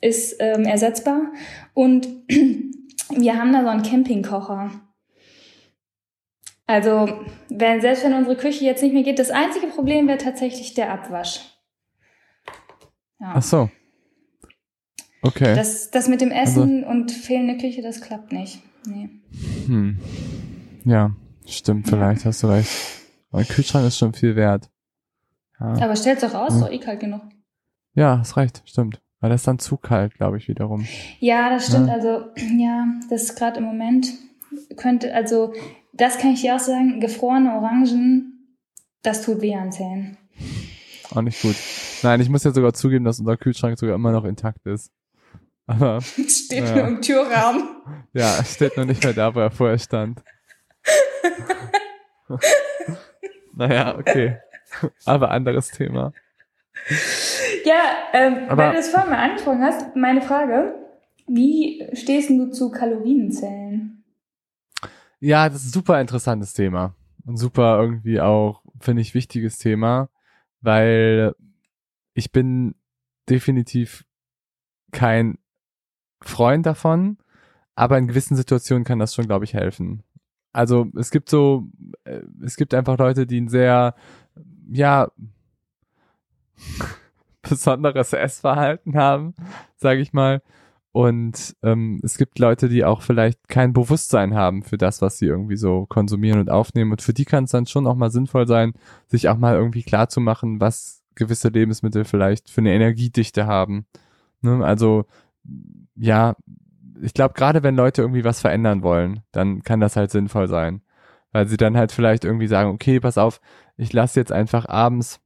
ist 0.00 0.36
ähm, 0.40 0.64
ersetzbar 0.64 1.32
und 1.74 2.08
wir 3.10 3.38
haben 3.38 3.52
da 3.52 3.62
so 3.62 3.68
einen 3.68 3.82
Campingkocher. 3.82 4.70
Also, 6.66 7.08
wenn, 7.48 7.80
selbst 7.80 8.04
wenn 8.04 8.12
unsere 8.12 8.36
Küche 8.36 8.64
jetzt 8.64 8.82
nicht 8.82 8.92
mehr 8.92 9.02
geht, 9.02 9.18
das 9.18 9.30
einzige 9.30 9.68
Problem 9.68 10.06
wäre 10.06 10.18
tatsächlich 10.18 10.74
der 10.74 10.92
Abwasch. 10.92 11.40
Ja. 13.20 13.32
Ach 13.36 13.42
so. 13.42 13.70
Okay. 15.22 15.54
Das, 15.54 15.90
das 15.90 16.08
mit 16.08 16.20
dem 16.20 16.30
Essen 16.30 16.84
also, 16.84 16.90
und 16.90 17.10
fehlende 17.10 17.56
Küche, 17.56 17.82
das 17.82 18.00
klappt 18.00 18.32
nicht. 18.32 18.62
Nee. 18.86 19.10
Hm. 19.66 19.98
Ja, 20.84 21.14
stimmt, 21.46 21.88
vielleicht 21.88 22.24
hast 22.24 22.42
du 22.42 22.48
recht. 22.48 22.70
Aber 23.30 23.40
ein 23.40 23.48
Kühlschrank 23.48 23.86
ist 23.86 23.98
schon 23.98 24.14
viel 24.14 24.36
wert. 24.36 24.70
Ja. 25.60 25.74
Aber 25.82 25.96
stell's 25.96 26.20
doch 26.20 26.34
aus, 26.34 26.54
hm. 26.54 26.60
doch 26.60 26.70
eh 26.70 26.78
kalt 26.78 27.00
genug. 27.00 27.22
Ja, 27.94 28.18
hast 28.18 28.36
recht, 28.36 28.62
stimmt. 28.64 29.00
Weil 29.20 29.30
das 29.30 29.40
ist 29.40 29.48
dann 29.48 29.58
zu 29.58 29.76
kalt, 29.76 30.14
glaube 30.14 30.38
ich, 30.38 30.46
wiederum. 30.48 30.86
Ja, 31.18 31.50
das 31.50 31.66
stimmt. 31.66 31.88
Ja. 31.88 31.94
Also, 31.94 32.26
ja, 32.56 32.86
das 33.10 33.24
ist 33.24 33.36
gerade 33.36 33.58
im 33.58 33.64
Moment 33.64 34.06
könnte, 34.76 35.14
also, 35.14 35.52
das 35.92 36.18
kann 36.18 36.32
ich 36.32 36.42
dir 36.42 36.54
auch 36.54 36.60
sagen, 36.60 37.00
gefrorene 37.00 37.52
Orangen, 37.54 38.56
das 39.02 39.22
tut 39.22 39.40
weh 39.40 39.54
an 39.54 39.72
Zähnen. 39.72 40.16
Auch 41.10 41.22
nicht 41.22 41.42
gut. 41.42 41.56
Nein, 42.02 42.20
ich 42.20 42.28
muss 42.28 42.44
ja 42.44 42.52
sogar 42.52 42.74
zugeben, 42.74 43.04
dass 43.04 43.18
unser 43.18 43.36
Kühlschrank 43.36 43.78
sogar 43.78 43.94
immer 43.94 44.12
noch 44.12 44.24
intakt 44.24 44.66
ist. 44.66 44.92
Aber. 45.68 46.00
steht 46.28 46.64
naja. 46.64 46.76
nur 46.76 46.88
im 46.88 47.02
Türrahmen. 47.02 47.62
Ja, 48.14 48.42
steht 48.42 48.76
noch 48.76 48.86
nicht 48.86 49.04
mehr 49.04 49.12
da, 49.12 49.34
wo 49.34 49.40
er 49.40 49.50
vorher 49.50 49.78
stand. 49.78 50.22
naja, 53.54 53.96
okay. 53.96 54.38
Aber 55.04 55.30
anderes 55.30 55.70
Thema. 55.70 56.12
Ja, 57.64 57.82
ähm, 58.14 58.48
Aber, 58.48 58.64
weil 58.64 58.72
du 58.72 58.78
es 58.78 58.88
vorhin 58.88 59.10
mal 59.10 59.18
angesprochen 59.18 59.62
hast, 59.62 59.94
meine 59.94 60.22
Frage, 60.22 60.74
wie 61.26 61.86
stehst 61.92 62.30
du 62.30 62.50
zu 62.50 62.70
Kalorienzellen? 62.70 64.04
Ja, 65.20 65.48
das 65.48 65.62
ist 65.62 65.68
ein 65.68 65.72
super 65.72 66.00
interessantes 66.00 66.54
Thema. 66.54 66.94
Und 67.26 67.36
super 67.36 67.78
irgendwie 67.78 68.20
auch, 68.20 68.62
finde 68.80 69.02
ich, 69.02 69.14
wichtiges 69.14 69.58
Thema, 69.58 70.08
weil 70.62 71.34
ich 72.14 72.32
bin 72.32 72.74
definitiv 73.28 74.06
kein 74.92 75.36
Freund 76.20 76.66
davon, 76.66 77.18
aber 77.74 77.98
in 77.98 78.08
gewissen 78.08 78.36
Situationen 78.36 78.84
kann 78.84 78.98
das 78.98 79.14
schon, 79.14 79.26
glaube 79.26 79.44
ich, 79.44 79.54
helfen. 79.54 80.02
Also 80.52 80.86
es 80.96 81.10
gibt 81.10 81.28
so, 81.28 81.68
äh, 82.04 82.22
es 82.42 82.56
gibt 82.56 82.74
einfach 82.74 82.98
Leute, 82.98 83.26
die 83.26 83.40
ein 83.40 83.48
sehr, 83.48 83.94
ja, 84.70 85.10
besonderes 87.42 88.12
Essverhalten 88.12 88.96
haben, 88.96 89.34
sage 89.76 90.00
ich 90.00 90.12
mal. 90.12 90.42
Und 90.90 91.54
ähm, 91.62 92.00
es 92.02 92.18
gibt 92.18 92.38
Leute, 92.38 92.68
die 92.68 92.84
auch 92.84 93.02
vielleicht 93.02 93.48
kein 93.48 93.72
Bewusstsein 93.72 94.34
haben 94.34 94.62
für 94.62 94.78
das, 94.78 95.00
was 95.02 95.18
sie 95.18 95.26
irgendwie 95.26 95.56
so 95.56 95.86
konsumieren 95.86 96.40
und 96.40 96.50
aufnehmen. 96.50 96.90
Und 96.90 97.02
für 97.02 97.12
die 97.12 97.24
kann 97.24 97.44
es 97.44 97.52
dann 97.52 97.66
schon 97.66 97.86
auch 97.86 97.94
mal 97.94 98.10
sinnvoll 98.10 98.48
sein, 98.48 98.72
sich 99.06 99.28
auch 99.28 99.36
mal 99.36 99.54
irgendwie 99.54 99.82
klar 99.82 100.08
zu 100.08 100.20
machen, 100.20 100.60
was 100.60 101.04
gewisse 101.14 101.48
Lebensmittel 101.48 102.04
vielleicht 102.04 102.50
für 102.50 102.62
eine 102.62 102.72
Energiedichte 102.74 103.46
haben. 103.46 103.86
Ne? 104.40 104.64
Also 104.64 105.04
ja, 105.94 106.36
ich 107.00 107.14
glaube, 107.14 107.34
gerade 107.34 107.62
wenn 107.62 107.76
Leute 107.76 108.02
irgendwie 108.02 108.24
was 108.24 108.40
verändern 108.40 108.82
wollen, 108.82 109.22
dann 109.32 109.62
kann 109.62 109.80
das 109.80 109.96
halt 109.96 110.10
sinnvoll 110.10 110.48
sein. 110.48 110.82
Weil 111.32 111.46
sie 111.46 111.56
dann 111.56 111.76
halt 111.76 111.92
vielleicht 111.92 112.24
irgendwie 112.24 112.46
sagen, 112.46 112.70
okay, 112.70 113.00
pass 113.00 113.18
auf, 113.18 113.40
ich 113.76 113.92
lasse 113.92 114.18
jetzt 114.18 114.32
einfach 114.32 114.66
abends, 114.68 115.20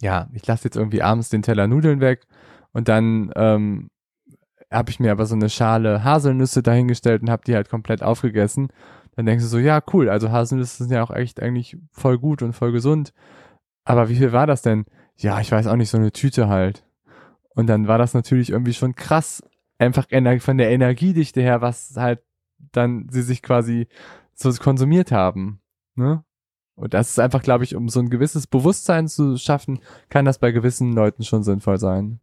ja, 0.00 0.28
ich 0.32 0.46
lasse 0.46 0.64
jetzt 0.64 0.76
irgendwie 0.76 1.02
abends 1.02 1.28
den 1.28 1.42
Teller 1.42 1.66
Nudeln 1.68 2.00
weg 2.00 2.26
und 2.72 2.88
dann 2.88 3.30
ähm, 3.36 3.90
habe 4.70 4.90
ich 4.90 5.00
mir 5.00 5.12
aber 5.12 5.26
so 5.26 5.34
eine 5.34 5.50
Schale 5.50 6.02
Haselnüsse 6.02 6.62
dahingestellt 6.62 7.22
und 7.22 7.30
habe 7.30 7.44
die 7.46 7.54
halt 7.54 7.68
komplett 7.68 8.02
aufgegessen. 8.02 8.68
Dann 9.14 9.26
denkst 9.26 9.44
du 9.44 9.48
so, 9.48 9.58
ja, 9.58 9.80
cool, 9.92 10.08
also 10.08 10.30
Haselnüsse 10.30 10.84
sind 10.84 10.92
ja 10.92 11.02
auch 11.02 11.10
echt 11.10 11.40
eigentlich 11.40 11.76
voll 11.92 12.18
gut 12.18 12.42
und 12.42 12.54
voll 12.54 12.72
gesund. 12.72 13.12
Aber 13.84 14.08
wie 14.08 14.16
viel 14.16 14.32
war 14.32 14.46
das 14.46 14.62
denn? 14.62 14.86
Ja, 15.16 15.40
ich 15.40 15.52
weiß 15.52 15.66
auch 15.66 15.76
nicht, 15.76 15.90
so 15.90 15.98
eine 15.98 16.12
Tüte 16.12 16.48
halt. 16.48 16.84
Und 17.54 17.66
dann 17.66 17.86
war 17.88 17.98
das 17.98 18.14
natürlich 18.14 18.50
irgendwie 18.50 18.74
schon 18.74 18.94
krass, 18.94 19.42
einfach 19.78 20.06
von 20.40 20.58
der 20.58 20.70
Energiedichte 20.70 21.40
her, 21.40 21.60
was 21.60 21.94
halt 21.96 22.20
dann 22.72 23.08
sie 23.10 23.22
sich 23.22 23.42
quasi 23.42 23.88
so 24.34 24.52
konsumiert 24.52 25.12
haben. 25.12 25.60
Ne? 25.94 26.24
Und 26.74 26.94
das 26.94 27.10
ist 27.10 27.18
einfach, 27.18 27.42
glaube 27.42 27.64
ich, 27.64 27.74
um 27.74 27.88
so 27.88 28.00
ein 28.00 28.08
gewisses 28.08 28.46
Bewusstsein 28.46 29.08
zu 29.08 29.36
schaffen, 29.36 29.80
kann 30.08 30.24
das 30.24 30.38
bei 30.38 30.52
gewissen 30.52 30.92
Leuten 30.92 31.24
schon 31.24 31.42
sinnvoll 31.42 31.78
sein. 31.78 32.20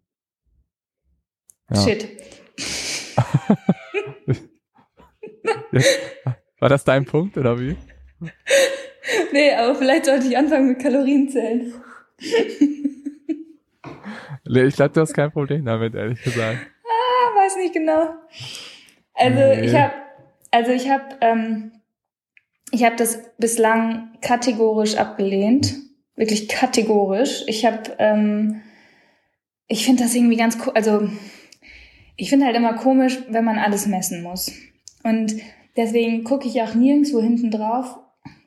Ja. 1.70 1.82
Shit. 1.82 2.08
War 6.60 6.70
das 6.70 6.84
dein 6.84 7.06
Punkt 7.06 7.38
oder 7.38 7.60
wie? 7.60 7.78
Nee, 9.32 9.54
aber 9.54 9.76
vielleicht 9.76 10.06
sollte 10.06 10.28
ich 10.28 10.38
anfangen 10.38 10.70
mit 10.70 10.80
Kalorien 10.80 11.30
zählen. 11.30 11.74
nee, 12.20 12.99
ich 14.46 14.76
glaube, 14.76 14.94
du 14.94 15.02
hast 15.02 15.14
kein 15.14 15.32
Problem 15.32 15.66
damit, 15.66 15.96
ehrlich 15.96 16.22
gesagt. 16.22 16.60
Ah, 16.84 17.38
weiß 17.38 17.58
nicht 17.58 17.74
genau. 17.74 18.14
Also 19.14 19.40
nee. 19.40 19.62
ich 19.62 19.76
habe, 19.76 19.94
also 20.52 20.72
ich 20.72 20.90
habe, 20.90 21.04
ähm, 21.22 21.72
ich 22.72 22.84
habe 22.84 22.96
das 22.96 23.20
bislang 23.38 24.18
kategorisch 24.22 24.96
abgelehnt, 24.96 25.76
wirklich 26.16 26.48
kategorisch. 26.48 27.44
Ich 27.48 27.66
habe, 27.66 27.96
ähm, 28.00 28.62
ich 29.68 29.86
finde 29.86 30.04
das 30.04 30.16
irgendwie 30.16 30.38
ganz, 30.38 30.58
also 30.74 31.10
ich 32.16 32.30
finde 32.30 32.46
halt 32.46 32.56
immer 32.56 32.74
komisch, 32.74 33.20
wenn 33.30 33.46
man 33.46 33.58
alles 33.58 33.88
messen 33.88 34.24
muss. 34.24 34.52
Und 35.04 35.36
deswegen 35.78 36.24
gucke 36.24 36.48
ich 36.48 36.62
auch 36.62 36.74
nirgendwo 36.74 37.22
hinten 37.22 37.52
drauf, 37.52 37.98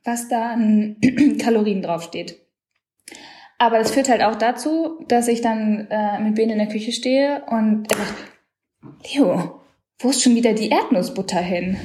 was 0.04 0.28
da 0.28 0.52
an 0.52 0.96
Kalorien 1.40 1.82
draufsteht. 1.82 2.41
Aber 3.62 3.78
das 3.78 3.92
führt 3.92 4.08
halt 4.08 4.24
auch 4.24 4.34
dazu, 4.34 4.98
dass 5.06 5.28
ich 5.28 5.40
dann 5.40 5.86
äh, 5.88 6.18
mit 6.18 6.34
Ben 6.34 6.50
in 6.50 6.58
der 6.58 6.66
Küche 6.66 6.90
stehe 6.90 7.44
und 7.46 7.86
er 7.92 7.96
sagt, 7.96 8.14
Leo, 9.04 9.60
wo 10.00 10.08
ist 10.08 10.20
schon 10.20 10.34
wieder 10.34 10.52
die 10.52 10.68
Erdnussbutter 10.68 11.38
hin? 11.38 11.76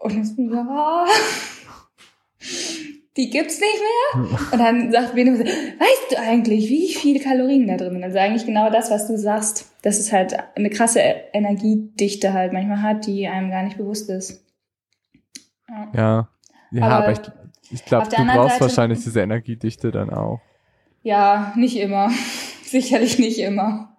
Und 0.00 0.20
ich 0.20 0.26
so, 0.26 0.42
ja, 0.42 1.06
die 3.16 3.30
gibt's 3.30 3.60
nicht 3.60 3.78
mehr. 3.78 4.28
Und 4.50 4.58
dann 4.58 4.90
sagt 4.90 5.14
Bene, 5.14 5.38
weißt 5.38 6.10
du 6.10 6.18
eigentlich, 6.18 6.68
wie 6.68 6.92
viele 6.94 7.20
Kalorien 7.20 7.68
da 7.68 7.76
drin 7.76 7.92
sind? 7.92 8.02
Also 8.02 8.18
eigentlich 8.18 8.44
genau 8.44 8.68
das, 8.68 8.90
was 8.90 9.06
du 9.06 9.16
sagst, 9.16 9.72
dass 9.82 10.00
es 10.00 10.12
halt 10.12 10.36
eine 10.56 10.70
krasse 10.70 10.98
Energiedichte 11.32 12.32
halt 12.32 12.52
manchmal 12.52 12.82
hat, 12.82 13.06
die 13.06 13.28
einem 13.28 13.52
gar 13.52 13.62
nicht 13.62 13.78
bewusst 13.78 14.10
ist. 14.10 14.44
Ja, 15.68 15.92
ja, 15.94 16.28
ja 16.72 16.82
aber, 16.82 17.04
aber, 17.04 17.12
ich, 17.12 17.20
ich 17.70 17.84
glaube, 17.84 18.08
du 18.08 18.16
brauchst 18.16 18.54
Seite, 18.54 18.60
wahrscheinlich 18.62 19.04
diese 19.04 19.20
Energiedichte 19.20 19.92
dann 19.92 20.10
auch. 20.10 20.40
Ja, 21.06 21.52
nicht 21.54 21.76
immer. 21.76 22.10
Sicherlich 22.64 23.20
nicht 23.20 23.38
immer. 23.38 23.96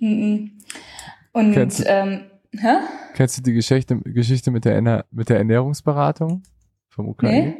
Und 0.00 1.52
kennst, 1.52 1.84
ähm, 1.86 2.22
hä? 2.50 2.78
Kennst 3.14 3.38
du 3.38 3.42
die 3.42 3.52
Geschichte, 3.52 3.96
Geschichte 4.00 4.50
mit 4.50 4.64
der, 4.64 5.04
mit 5.12 5.28
der 5.28 5.38
Ernährungsberatung 5.38 6.42
vom 6.88 7.08
UKE? 7.10 7.26
Nee. 7.26 7.56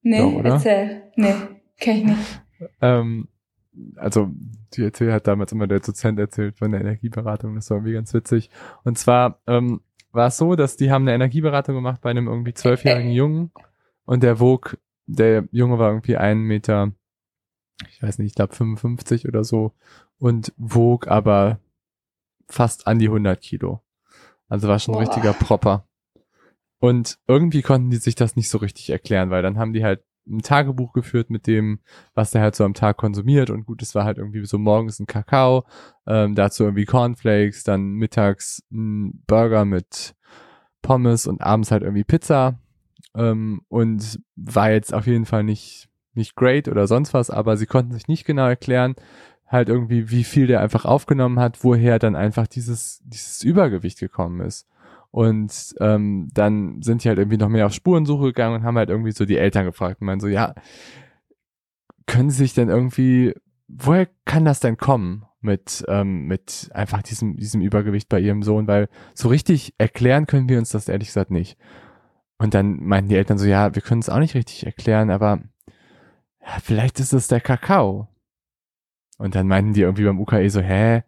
Nee, 0.00 0.18
Doch, 0.18 0.42
erzähl. 0.42 1.02
Nee, 1.16 1.34
kenn 1.78 1.96
ich 1.98 2.04
nicht. 2.04 2.42
ähm, 2.80 3.28
also, 3.96 4.30
die 4.72 4.84
erzähl 4.84 5.12
hat 5.12 5.26
damals 5.26 5.52
immer 5.52 5.66
der 5.66 5.80
Dozent 5.80 6.18
erzählt 6.18 6.56
von 6.56 6.70
der 6.70 6.80
Energieberatung, 6.80 7.54
das 7.54 7.68
war 7.68 7.76
irgendwie 7.76 7.92
ganz 7.92 8.14
witzig. 8.14 8.48
Und 8.82 8.96
zwar 8.96 9.42
ähm, 9.46 9.82
war 10.10 10.28
es 10.28 10.38
so, 10.38 10.56
dass 10.56 10.78
die 10.78 10.90
haben 10.90 11.02
eine 11.02 11.16
Energieberatung 11.16 11.74
gemacht 11.74 12.00
bei 12.00 12.08
einem 12.08 12.28
irgendwie 12.28 12.54
zwölfjährigen 12.54 13.12
Jungen 13.12 13.50
und 14.06 14.22
der 14.22 14.40
wog, 14.40 14.78
der 15.04 15.46
Junge 15.52 15.78
war 15.78 15.90
irgendwie 15.90 16.16
einen 16.16 16.44
Meter, 16.44 16.92
ich 17.88 18.02
weiß 18.02 18.18
nicht, 18.18 18.28
ich 18.28 18.34
glaube 18.34 18.54
55 18.54 19.26
oder 19.26 19.44
so 19.44 19.72
und 20.18 20.52
wog 20.56 21.08
aber 21.08 21.60
fast 22.48 22.86
an 22.86 22.98
die 22.98 23.08
100 23.08 23.40
Kilo. 23.40 23.82
Also 24.48 24.68
war 24.68 24.78
schon 24.78 24.94
ein 24.94 25.00
richtiger 25.00 25.32
Propper. 25.32 25.86
Und 26.80 27.18
irgendwie 27.26 27.62
konnten 27.62 27.90
die 27.90 27.98
sich 27.98 28.14
das 28.14 28.36
nicht 28.36 28.48
so 28.48 28.58
richtig 28.58 28.90
erklären, 28.90 29.30
weil 29.30 29.42
dann 29.42 29.58
haben 29.58 29.72
die 29.72 29.84
halt 29.84 30.02
ein 30.26 30.42
Tagebuch 30.42 30.92
geführt 30.92 31.30
mit 31.30 31.46
dem, 31.46 31.80
was 32.14 32.30
der 32.30 32.42
halt 32.42 32.56
so 32.56 32.64
am 32.64 32.74
Tag 32.74 32.96
konsumiert. 32.96 33.50
Und 33.50 33.66
gut, 33.66 33.82
es 33.82 33.94
war 33.94 34.04
halt 34.04 34.18
irgendwie 34.18 34.44
so 34.46 34.58
morgens 34.58 34.98
ein 34.98 35.06
Kakao, 35.06 35.64
ähm, 36.06 36.34
dazu 36.34 36.64
irgendwie 36.64 36.84
Cornflakes, 36.84 37.64
dann 37.64 37.92
mittags 37.92 38.62
ein 38.70 39.22
Burger 39.26 39.64
mit 39.64 40.14
Pommes 40.82 41.26
und 41.26 41.42
abends 41.42 41.70
halt 41.70 41.82
irgendwie 41.82 42.04
Pizza. 42.04 42.58
Ähm, 43.14 43.62
und 43.68 44.20
war 44.36 44.70
jetzt 44.70 44.94
auf 44.94 45.06
jeden 45.06 45.26
Fall 45.26 45.44
nicht, 45.44 45.89
nicht 46.14 46.34
great 46.36 46.68
oder 46.68 46.86
sonst 46.86 47.14
was, 47.14 47.30
aber 47.30 47.56
sie 47.56 47.66
konnten 47.66 47.92
sich 47.92 48.08
nicht 48.08 48.24
genau 48.24 48.46
erklären, 48.46 48.96
halt 49.46 49.68
irgendwie, 49.68 50.10
wie 50.10 50.24
viel 50.24 50.46
der 50.46 50.60
einfach 50.60 50.84
aufgenommen 50.84 51.40
hat, 51.40 51.64
woher 51.64 51.98
dann 51.98 52.16
einfach 52.16 52.46
dieses, 52.46 53.00
dieses 53.04 53.42
Übergewicht 53.42 53.98
gekommen 53.98 54.40
ist. 54.40 54.66
Und 55.10 55.74
ähm, 55.80 56.28
dann 56.32 56.82
sind 56.82 57.02
die 57.02 57.08
halt 57.08 57.18
irgendwie 57.18 57.36
noch 57.36 57.48
mehr 57.48 57.66
auf 57.66 57.72
Spurensuche 57.72 58.26
gegangen 58.26 58.56
und 58.56 58.62
haben 58.62 58.78
halt 58.78 58.90
irgendwie 58.90 59.10
so 59.10 59.24
die 59.24 59.38
Eltern 59.38 59.64
gefragt 59.64 60.00
und 60.00 60.06
meinen 60.06 60.20
so, 60.20 60.28
ja, 60.28 60.54
können 62.06 62.30
sie 62.30 62.38
sich 62.38 62.54
denn 62.54 62.68
irgendwie, 62.68 63.34
woher 63.66 64.08
kann 64.24 64.44
das 64.44 64.60
denn 64.60 64.76
kommen 64.76 65.24
mit, 65.40 65.84
ähm, 65.88 66.26
mit 66.26 66.70
einfach 66.72 67.02
diesem, 67.02 67.36
diesem 67.36 67.60
Übergewicht 67.60 68.08
bei 68.08 68.20
ihrem 68.20 68.44
Sohn? 68.44 68.68
Weil 68.68 68.88
so 69.14 69.28
richtig 69.28 69.74
erklären 69.78 70.26
können 70.26 70.48
wir 70.48 70.58
uns 70.58 70.70
das 70.70 70.88
ehrlich 70.88 71.08
gesagt 71.08 71.32
nicht. 71.32 71.58
Und 72.38 72.54
dann 72.54 72.76
meinten 72.76 73.10
die 73.10 73.16
Eltern 73.16 73.36
so, 73.36 73.46
ja, 73.46 73.74
wir 73.74 73.82
können 73.82 74.00
es 74.00 74.08
auch 74.08 74.20
nicht 74.20 74.34
richtig 74.34 74.64
erklären, 74.64 75.10
aber 75.10 75.40
ja, 76.42 76.58
vielleicht 76.62 77.00
ist 77.00 77.12
es 77.12 77.28
der 77.28 77.40
Kakao. 77.40 78.08
Und 79.18 79.34
dann 79.34 79.46
meinten 79.48 79.74
die 79.74 79.82
irgendwie 79.82 80.04
beim 80.04 80.18
UKE 80.18 80.48
so, 80.48 80.60
hä, 80.60 81.02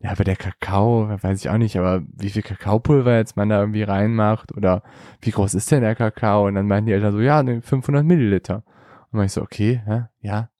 ja, 0.00 0.10
aber 0.10 0.24
der 0.24 0.36
Kakao, 0.36 1.08
weiß 1.22 1.40
ich 1.40 1.48
auch 1.48 1.56
nicht, 1.56 1.78
aber 1.78 2.02
wie 2.14 2.28
viel 2.28 2.42
Kakaopulver 2.42 3.16
jetzt 3.16 3.36
man 3.36 3.48
da 3.48 3.60
irgendwie 3.60 3.84
reinmacht 3.84 4.54
oder 4.54 4.82
wie 5.22 5.30
groß 5.30 5.54
ist 5.54 5.70
denn 5.70 5.80
der 5.80 5.94
Kakao? 5.94 6.46
Und 6.46 6.56
dann 6.56 6.66
meinten 6.66 6.88
die 6.88 6.92
Eltern 6.92 7.12
so, 7.12 7.20
ja, 7.20 7.42
500 7.42 8.04
Milliliter. 8.04 8.64
Und 9.10 9.18
dann 9.18 9.24
ich 9.26 9.32
so, 9.32 9.40
okay, 9.40 9.80
hä? 9.86 10.02
ja. 10.20 10.50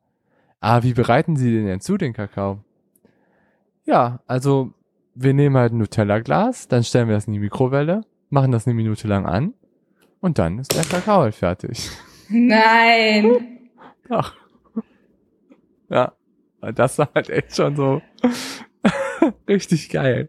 Ah, 0.61 0.83
wie 0.83 0.95
bereiten 0.95 1.37
Sie 1.37 1.53
den 1.53 1.67
denn 1.67 1.81
zu, 1.81 1.99
den 1.99 2.15
Kakao? 2.15 2.65
Ja, 3.85 4.21
also 4.27 4.73
wir 5.15 5.35
nehmen 5.35 5.57
halt 5.57 5.75
ein 5.75 5.79
Nutella-Glas, 5.79 6.69
dann 6.69 6.83
stellen 6.83 7.09
wir 7.09 7.15
das 7.15 7.27
in 7.27 7.35
die 7.35 7.39
Mikrowelle, 7.39 8.01
machen 8.31 8.51
das 8.51 8.67
eine 8.67 8.75
Minute 8.75 9.07
lang 9.09 9.27
an 9.27 9.53
und 10.21 10.39
dann 10.39 10.59
ist 10.59 10.75
der 10.75 10.85
Kakao 10.85 11.21
halt 11.21 11.35
fertig. 11.35 11.91
Nein. 12.31 13.49
Ach. 14.09 14.35
Ja, 15.89 16.13
das 16.75 16.99
war 16.99 17.11
halt 17.15 17.31
echt 17.31 17.55
schon 17.57 17.77
so 17.77 18.01
Richtig 19.49 19.89
geil. 19.91 20.29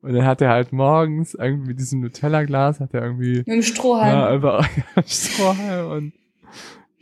Und 0.00 0.14
dann 0.14 0.24
hat 0.24 0.40
er 0.40 0.50
halt 0.50 0.72
morgens 0.72 1.34
irgendwie 1.34 1.68
mit 1.68 1.80
diesem 1.80 2.00
Nutella-Glas, 2.00 2.80
hat 2.80 2.94
er 2.94 3.02
irgendwie. 3.02 3.38
Mit 3.38 3.48
einem 3.48 3.62
Strohhalm. 3.62 4.16
Ja, 4.16 4.28
einfach 4.28 4.68
Strohhalm 5.06 5.90
und 5.90 6.12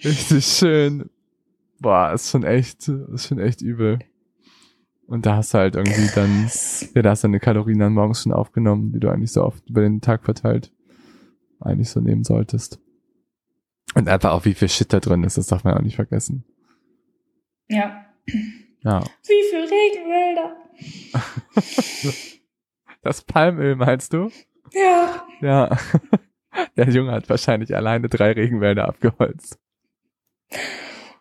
richtig 0.03 0.47
schön. 0.47 1.11
Boah, 1.79 2.12
ist 2.12 2.31
schon 2.31 2.45
echt, 2.45 2.89
ist 2.89 3.29
schon 3.29 3.39
echt 3.39 3.61
übel. 3.61 3.99
Und 5.07 5.27
da 5.27 5.37
hast 5.37 5.55
du 5.55 5.59
halt 5.59 5.77
irgendwie 5.77 6.09
dann, 6.14 6.51
ja, 6.95 7.03
da 7.03 7.11
hast 7.11 7.23
du 7.23 7.29
deine 7.29 7.39
Kalorien 7.39 7.79
dann 7.79 7.93
morgens 7.93 8.23
schon 8.23 8.33
aufgenommen, 8.33 8.93
die 8.93 8.99
du 8.99 9.09
eigentlich 9.09 9.31
so 9.31 9.45
oft 9.45 9.69
über 9.69 9.83
den 9.83 10.01
Tag 10.01 10.25
verteilt 10.25 10.73
eigentlich 11.61 11.91
so 11.91 12.01
nehmen 12.01 12.25
solltest. 12.25 12.81
Und 13.97 14.11
einfach 14.11 14.32
auch 14.32 14.44
wie 14.44 14.53
viel 14.53 14.68
Shit 14.68 14.92
da 14.92 15.01
drin 15.01 15.24
ist, 15.24 15.38
das 15.38 15.47
darf 15.47 15.64
man 15.64 15.72
auch 15.72 15.80
nicht 15.80 15.97
vergessen. 15.97 16.44
Ja. 17.66 18.05
Ja. 18.82 19.03
Wie 19.26 19.42
viel 19.51 19.64
Regenwälder. 19.64 20.57
Das 23.03 23.22
Palmöl 23.22 23.76
meinst 23.76 24.12
du? 24.12 24.30
Ja. 24.72 25.24
Ja. 25.40 25.78
Der 26.76 26.88
Junge 26.88 27.12
hat 27.12 27.28
wahrscheinlich 27.28 27.76
alleine 27.76 28.09
drei 28.09 28.32
Regenwälder 28.32 28.88
abgeholzt. 28.88 29.61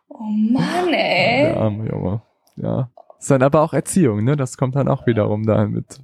Oh 0.09 0.23
Mann, 0.23 0.87
ey. 0.87 1.43
Der 1.43 1.57
arme 1.57 1.87
Junge. 1.87 2.23
Ja. 2.55 2.89
Ist 3.19 3.29
dann 3.29 3.43
aber 3.43 3.61
auch 3.61 3.73
Erziehung, 3.73 4.23
ne? 4.23 4.35
Das 4.35 4.57
kommt 4.57 4.75
dann 4.75 4.87
auch 4.87 5.05
wiederum 5.05 5.45
da 5.45 5.67
mit, 5.67 6.01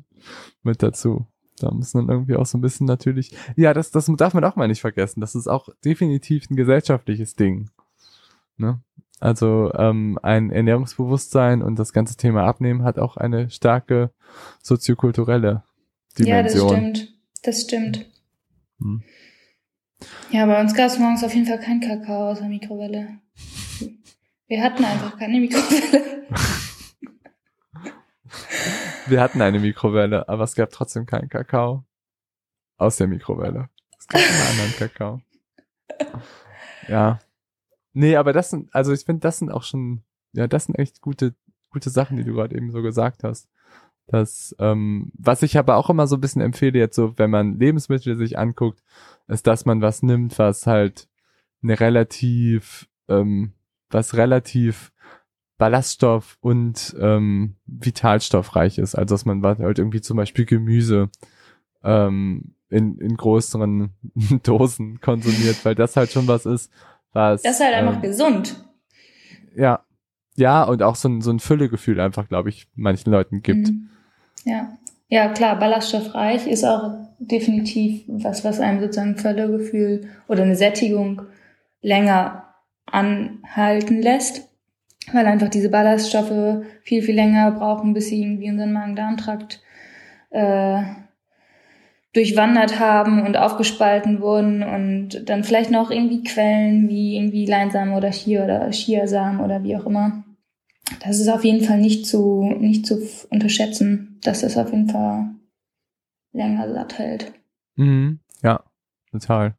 mit 0.61 0.83
dazu. 0.83 1.25
Da 1.61 1.71
muss 1.71 1.93
man 1.93 2.09
irgendwie 2.09 2.35
auch 2.35 2.45
so 2.45 2.57
ein 2.57 2.61
bisschen 2.61 2.87
natürlich, 2.87 3.35
ja, 3.55 3.73
das, 3.73 3.91
das 3.91 4.11
darf 4.17 4.33
man 4.33 4.43
auch 4.43 4.55
mal 4.55 4.67
nicht 4.67 4.81
vergessen. 4.81 5.21
Das 5.21 5.35
ist 5.35 5.47
auch 5.47 5.69
definitiv 5.83 6.49
ein 6.49 6.55
gesellschaftliches 6.55 7.35
Ding. 7.35 7.69
Ne? 8.57 8.81
Also 9.19 9.71
ähm, 9.75 10.17
ein 10.23 10.51
Ernährungsbewusstsein 10.51 11.61
und 11.61 11.77
das 11.77 11.93
ganze 11.93 12.17
Thema 12.17 12.45
Abnehmen 12.45 12.83
hat 12.83 12.97
auch 12.97 13.17
eine 13.17 13.49
starke 13.51 14.11
soziokulturelle 14.63 15.63
Dimension. 16.17 16.69
Ja, 16.69 16.75
das 16.81 16.97
stimmt. 16.97 17.13
Das 17.43 17.61
stimmt. 17.61 18.05
Hm. 18.79 19.03
Ja, 20.31 20.45
bei 20.47 20.59
uns 20.59 20.73
gab 20.73 20.87
es 20.87 20.97
morgens 20.97 21.23
auf 21.23 21.33
jeden 21.35 21.45
Fall 21.45 21.59
kein 21.59 21.79
Kakao 21.79 22.31
aus 22.31 22.39
der 22.39 22.47
Mikrowelle. 22.47 23.19
Wir 24.47 24.63
hatten 24.63 24.83
einfach 24.83 25.17
keine 25.17 25.39
Mikrowelle. 25.39 26.25
Wir 29.07 29.21
hatten 29.21 29.41
eine 29.41 29.59
Mikrowelle, 29.59 30.27
aber 30.29 30.43
es 30.43 30.55
gab 30.55 30.71
trotzdem 30.71 31.05
keinen 31.05 31.29
Kakao 31.29 31.83
aus 32.77 32.97
der 32.97 33.07
Mikrowelle. 33.07 33.69
Es 33.97 34.07
gab 34.07 34.21
einen 34.21 34.49
anderen 34.51 34.75
Kakao. 34.77 35.21
Ja. 36.87 37.19
Nee, 37.93 38.15
aber 38.15 38.33
das 38.33 38.49
sind, 38.49 38.73
also 38.73 38.93
ich 38.93 39.05
finde, 39.05 39.21
das 39.21 39.37
sind 39.37 39.51
auch 39.51 39.63
schon, 39.63 40.03
ja, 40.33 40.47
das 40.47 40.65
sind 40.65 40.75
echt 40.75 41.01
gute, 41.01 41.35
gute 41.69 41.89
Sachen, 41.89 42.17
die 42.17 42.23
du 42.23 42.33
gerade 42.33 42.55
eben 42.55 42.71
so 42.71 42.81
gesagt 42.81 43.23
hast. 43.23 43.49
Das, 44.07 44.55
ähm, 44.59 45.11
was 45.17 45.43
ich 45.43 45.57
aber 45.57 45.77
auch 45.77 45.89
immer 45.89 46.07
so 46.07 46.17
ein 46.17 46.21
bisschen 46.21 46.41
empfehle, 46.41 46.79
jetzt 46.79 46.95
so, 46.95 47.17
wenn 47.17 47.29
man 47.29 47.59
Lebensmittel 47.59 48.17
sich 48.17 48.37
anguckt, 48.37 48.83
ist, 49.27 49.47
dass 49.47 49.65
man 49.65 49.81
was 49.81 50.03
nimmt, 50.03 50.37
was 50.39 50.67
halt 50.67 51.07
eine 51.63 51.79
relativ, 51.79 52.89
ähm, 53.07 53.53
was 53.89 54.15
relativ 54.15 54.90
Ballaststoff 55.61 56.39
und 56.41 56.95
ähm, 56.99 57.53
vitalstoffreich 57.67 58.79
ist. 58.79 58.95
Also 58.95 59.13
dass 59.13 59.25
man 59.25 59.43
halt 59.43 59.77
irgendwie 59.77 60.01
zum 60.01 60.17
Beispiel 60.17 60.45
Gemüse 60.45 61.11
ähm, 61.83 62.55
in, 62.71 62.97
in 62.97 63.15
größeren 63.15 63.91
Dosen 64.43 65.01
konsumiert, 65.01 65.63
weil 65.63 65.75
das 65.75 65.95
halt 65.95 66.11
schon 66.11 66.27
was 66.27 66.47
ist, 66.47 66.71
was. 67.13 67.43
Das 67.43 67.59
ist 67.59 67.63
halt 67.63 67.75
einfach 67.75 67.97
ähm, 67.97 68.01
gesund. 68.01 68.65
Ja. 69.55 69.85
Ja, 70.35 70.63
und 70.63 70.81
auch 70.81 70.95
so 70.95 71.07
ein, 71.09 71.21
so 71.21 71.29
ein 71.29 71.39
Füllegefühl 71.39 71.99
einfach, 71.99 72.27
glaube 72.27 72.49
ich, 72.49 72.67
manchen 72.73 73.11
Leuten 73.11 73.43
gibt. 73.43 73.67
Mhm. 73.67 73.89
Ja. 74.45 74.75
Ja, 75.09 75.27
klar, 75.27 75.59
ballaststoffreich 75.59 76.47
ist 76.47 76.63
auch 76.63 76.95
definitiv 77.19 78.01
was, 78.07 78.43
was 78.43 78.59
einem 78.59 78.79
sozusagen 78.79 79.17
Völlegefühl 79.17 80.09
oder 80.27 80.41
eine 80.41 80.55
Sättigung 80.55 81.21
länger 81.81 82.55
anhalten 82.87 84.01
lässt, 84.01 84.50
weil 85.11 85.25
einfach 85.25 85.49
diese 85.49 85.69
Ballaststoffe 85.69 86.63
viel, 86.83 87.01
viel 87.01 87.15
länger 87.15 87.51
brauchen, 87.51 87.93
bis 87.93 88.07
sie 88.07 88.21
irgendwie 88.21 88.49
unseren 88.49 88.73
Magen-Darm-Trakt 88.73 89.61
äh, 90.29 90.83
durchwandert 92.13 92.79
haben 92.79 93.25
und 93.25 93.37
aufgespalten 93.37 94.21
wurden 94.21 94.63
und 94.63 95.29
dann 95.29 95.43
vielleicht 95.43 95.71
noch 95.71 95.91
irgendwie 95.91 96.23
Quellen 96.23 96.89
wie 96.89 97.15
irgendwie 97.15 97.45
Leinsamen 97.45 97.93
oder 97.93 98.11
Chia 98.11 98.43
oder 98.43 98.69
Chiasamen 98.69 99.39
oder 99.39 99.63
wie 99.63 99.75
auch 99.77 99.85
immer 99.85 100.23
das 100.99 101.19
ist 101.19 101.29
auf 101.29 101.43
jeden 101.43 101.63
Fall 101.63 101.79
nicht 101.79 102.05
zu, 102.05 102.43
nicht 102.59 102.85
zu 102.85 103.01
unterschätzen, 103.29 104.19
dass 104.23 104.41
das 104.41 104.57
auf 104.57 104.71
jeden 104.71 104.89
Fall 104.89 105.31
länger 106.33 106.71
satt 106.73 106.99
hält. 106.99 107.33
Mhm. 107.75 108.19
Ja, 108.43 108.63
total. 109.11 109.55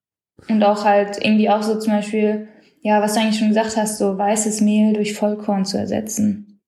Und 0.49 0.62
auch 0.64 0.84
halt 0.84 1.18
irgendwie 1.24 1.51
auch 1.51 1.62
so 1.62 1.78
zum 1.78 1.93
Beispiel, 1.93 2.49
ja, 2.83 3.01
was 3.01 3.14
du 3.14 3.20
eigentlich 3.20 3.39
schon 3.39 3.49
gesagt 3.49 3.76
hast, 3.76 3.99
so 3.99 4.18
weißes 4.18 4.61
Mehl 4.61 4.93
durch 4.93 5.14
Vollkorn 5.14 5.64
zu 5.64 5.78
ersetzen. 5.78 6.61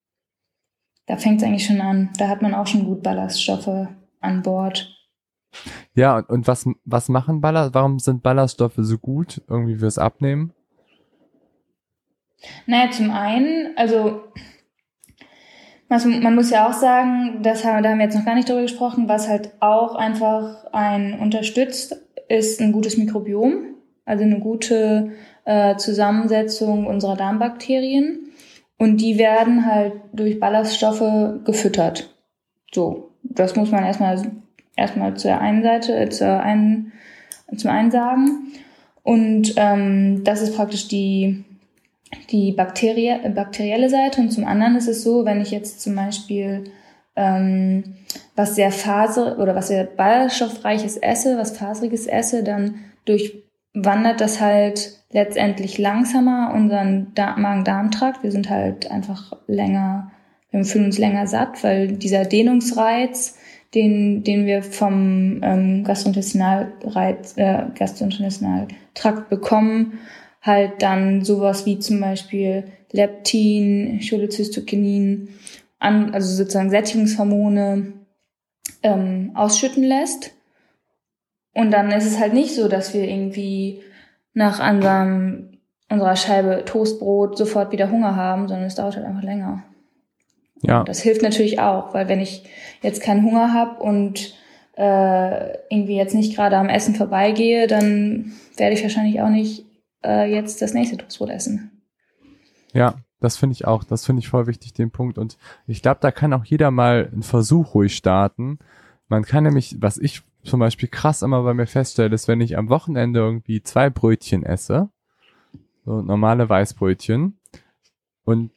Da 1.07 1.17
fängt 1.17 1.43
es 1.43 1.47
eigentlich 1.47 1.67
schon 1.67 1.81
an. 1.81 2.11
Da 2.19 2.29
hat 2.29 2.41
man 2.41 2.55
auch 2.55 2.67
schon 2.67 2.85
gut 2.85 3.03
Ballaststoffe 3.03 3.89
an 4.21 4.43
Bord. 4.43 4.91
Ja, 5.95 6.17
und, 6.17 6.31
und 6.31 6.49
was, 6.49 6.67
was 6.85 7.09
machen 7.09 7.41
Ballast, 7.41 7.75
warum 7.75 7.99
sind 7.99 8.23
Ballaststoffe 8.23 8.79
so 8.79 8.99
gut 8.99 9.43
irgendwie 9.49 9.77
fürs 9.77 9.99
Abnehmen? 9.99 10.53
Naja, 12.67 12.91
zum 12.91 13.11
einen, 13.11 13.77
also 13.77 14.23
was, 15.89 16.05
man 16.05 16.35
muss 16.35 16.51
ja 16.51 16.69
auch 16.69 16.73
sagen, 16.73 17.43
das 17.43 17.65
haben, 17.65 17.83
da 17.83 17.91
haben 17.91 17.99
wir 17.99 18.07
jetzt 18.07 18.17
noch 18.17 18.25
gar 18.25 18.35
nicht 18.35 18.49
drüber 18.49 18.63
gesprochen, 18.63 19.09
was 19.09 19.29
halt 19.29 19.53
auch 19.61 19.95
einfach 19.95 20.65
ein 20.73 21.19
unterstützt, 21.19 21.97
ist 22.29 22.61
ein 22.61 22.73
gutes 22.73 22.97
Mikrobiom, 22.97 23.75
also 24.05 24.25
eine 24.25 24.41
gute 24.41 25.13
äh, 25.45 25.77
Zusammensetzung 25.77 26.87
unserer 26.87 27.17
Darmbakterien. 27.17 28.31
Und 28.79 28.99
die 28.99 29.19
werden 29.19 29.67
halt 29.67 29.93
durch 30.13 30.41
Ballaststoffe 30.41 31.45
gefüttert. 31.45 32.11
So, 32.73 33.11
das 33.23 33.55
muss 33.57 33.71
man 33.71 33.85
erstmal 33.85 34.21
erstmal 34.77 35.15
zur 35.17 35.39
einen 35.39 35.63
Seite, 35.63 35.97
äh, 35.97 36.09
zur 36.09 36.41
einen, 36.41 36.93
zum 37.57 37.71
einen 37.71 37.91
sagen. 37.91 38.53
Und 39.03 39.55
ähm, 39.57 40.25
das 40.25 40.43
ist 40.43 40.57
praktisch 40.57 40.89
die 40.89 41.45
die 42.31 42.53
Bakterie, 42.53 43.19
bakterielle 43.35 43.89
Seite 43.89 44.21
und 44.21 44.31
zum 44.31 44.45
anderen 44.45 44.77
ist 44.77 44.89
es 44.89 45.03
so, 45.03 45.25
wenn 45.25 45.41
ich 45.41 45.51
jetzt 45.51 45.81
zum 45.81 45.97
Beispiel 45.97 46.65
ähm, 47.17 47.97
was 48.37 48.55
sehr 48.55 48.71
faser 48.71 49.39
oder 49.39 49.55
was 49.55 49.69
sehr 49.69 49.85
ballaststoffreiches 49.85 50.97
esse, 50.97 51.39
was 51.39 51.57
faseriges 51.57 52.07
esse, 52.07 52.43
dann 52.43 52.77
durchwandert 53.05 54.21
das 54.21 54.41
halt 54.41 55.01
letztendlich 55.15 55.79
langsamer 55.79 56.53
unseren 56.55 57.13
Magen-Darm-Trakt. 57.17 58.25
Wir 58.25 58.33
sind 58.33 58.51
halt 58.51 58.91
einfach 58.91 59.33
länger, 59.47 60.11
wir 60.51 60.65
fühlen 60.65 60.87
uns 60.87 60.99
länger 60.99 61.29
satt, 61.29 61.63
weil 61.63 61.93
dieser 61.93 62.25
Dehnungsreiz, 62.25 63.39
den, 63.77 64.25
den 64.25 64.45
wir 64.45 64.65
vom 64.65 65.41
ähm, 65.43 65.85
Gastrointestinalreiz, 65.85 67.35
äh, 67.37 67.63
Gastrointestinaltrakt 67.79 69.29
bekommen, 69.31 70.01
halt 70.43 70.83
dann 70.83 71.25
sowas 71.25 71.65
wie 71.65 71.79
zum 71.79 72.01
Beispiel 72.01 72.65
Leptin, 72.91 74.01
Cholecystokinin, 74.01 75.29
an, 75.79 76.13
also 76.13 76.35
sozusagen 76.35 76.71
Sättigungshormone 76.71 77.93
ähm, 78.83 79.31
ausschütten 79.35 79.85
lässt. 79.85 80.33
Und 81.55 81.71
dann 81.71 81.93
ist 81.93 82.07
es 82.07 82.19
halt 82.19 82.35
nicht 82.35 82.53
so, 82.57 82.67
dass 82.67 82.95
wir 82.95 83.09
irgendwie 83.09 83.81
nach 84.35 84.61
unserem, 84.69 85.59
unserer 85.89 86.17
Scheibe 86.17 86.65
Toastbrot 86.65 87.39
sofort 87.39 87.73
wieder 87.73 87.91
Hunger 87.91 88.17
haben, 88.17 88.49
sondern 88.49 88.67
es 88.67 88.75
dauert 88.75 88.97
halt 88.97 89.07
einfach 89.07 89.23
länger. 89.23 89.63
Ja. 90.63 90.85
Das 90.85 91.01
hilft 91.01 91.23
natürlich 91.23 91.61
auch, 91.61 91.95
weil 91.95 92.09
wenn 92.09 92.21
ich 92.21 92.45
jetzt 92.83 93.03
keinen 93.03 93.25
Hunger 93.25 93.53
habe 93.53 93.83
und 93.83 94.35
äh, 94.77 95.53
irgendwie 95.71 95.97
jetzt 95.97 96.15
nicht 96.15 96.35
gerade 96.35 96.57
am 96.57 96.69
Essen 96.69 96.95
vorbeigehe, 96.95 97.67
dann 97.67 98.33
werde 98.57 98.75
ich 98.75 98.83
wahrscheinlich 98.83 99.21
auch 99.21 99.29
nicht 99.29 99.65
äh, 100.05 100.31
jetzt 100.31 100.63
das 100.63 100.75
nächste 100.75 100.97
Toastbrot 100.97 101.31
essen. 101.31 101.83
Ja, 102.73 102.95
das 103.21 103.37
finde 103.37 103.53
ich 103.53 103.67
auch, 103.67 103.85
das 103.85 104.05
finde 104.05 104.21
ich 104.21 104.29
voll 104.29 104.47
wichtig, 104.47 104.73
den 104.73 104.91
Punkt. 104.91 105.17
Und 105.17 105.39
ich 105.67 105.81
glaube, 105.81 105.99
da 106.01 106.11
kann 106.11 106.33
auch 106.33 106.45
jeder 106.45 106.71
mal 106.71 107.09
einen 107.13 107.23
Versuch 107.23 107.75
ruhig 107.75 107.95
starten. 107.95 108.59
Man 109.09 109.25
kann 109.25 109.45
nämlich, 109.45 109.77
was 109.81 109.99
ich 109.99 110.23
zum 110.45 110.61
Beispiel 110.61 110.89
krass 110.89 111.23
immer 111.23 111.43
bei 111.43 111.55
mir 111.55 111.67
feststelle, 111.67 112.15
ist, 112.15 112.29
wenn 112.29 112.41
ich 112.41 112.57
am 112.57 112.69
Wochenende 112.69 113.21
irgendwie 113.21 113.63
zwei 113.63 113.91
Brötchen 113.91 114.45
esse, 114.45 114.91
so 115.85 116.03
normale 116.03 116.49
Weißbrötchen, 116.49 117.39
und 118.25 118.51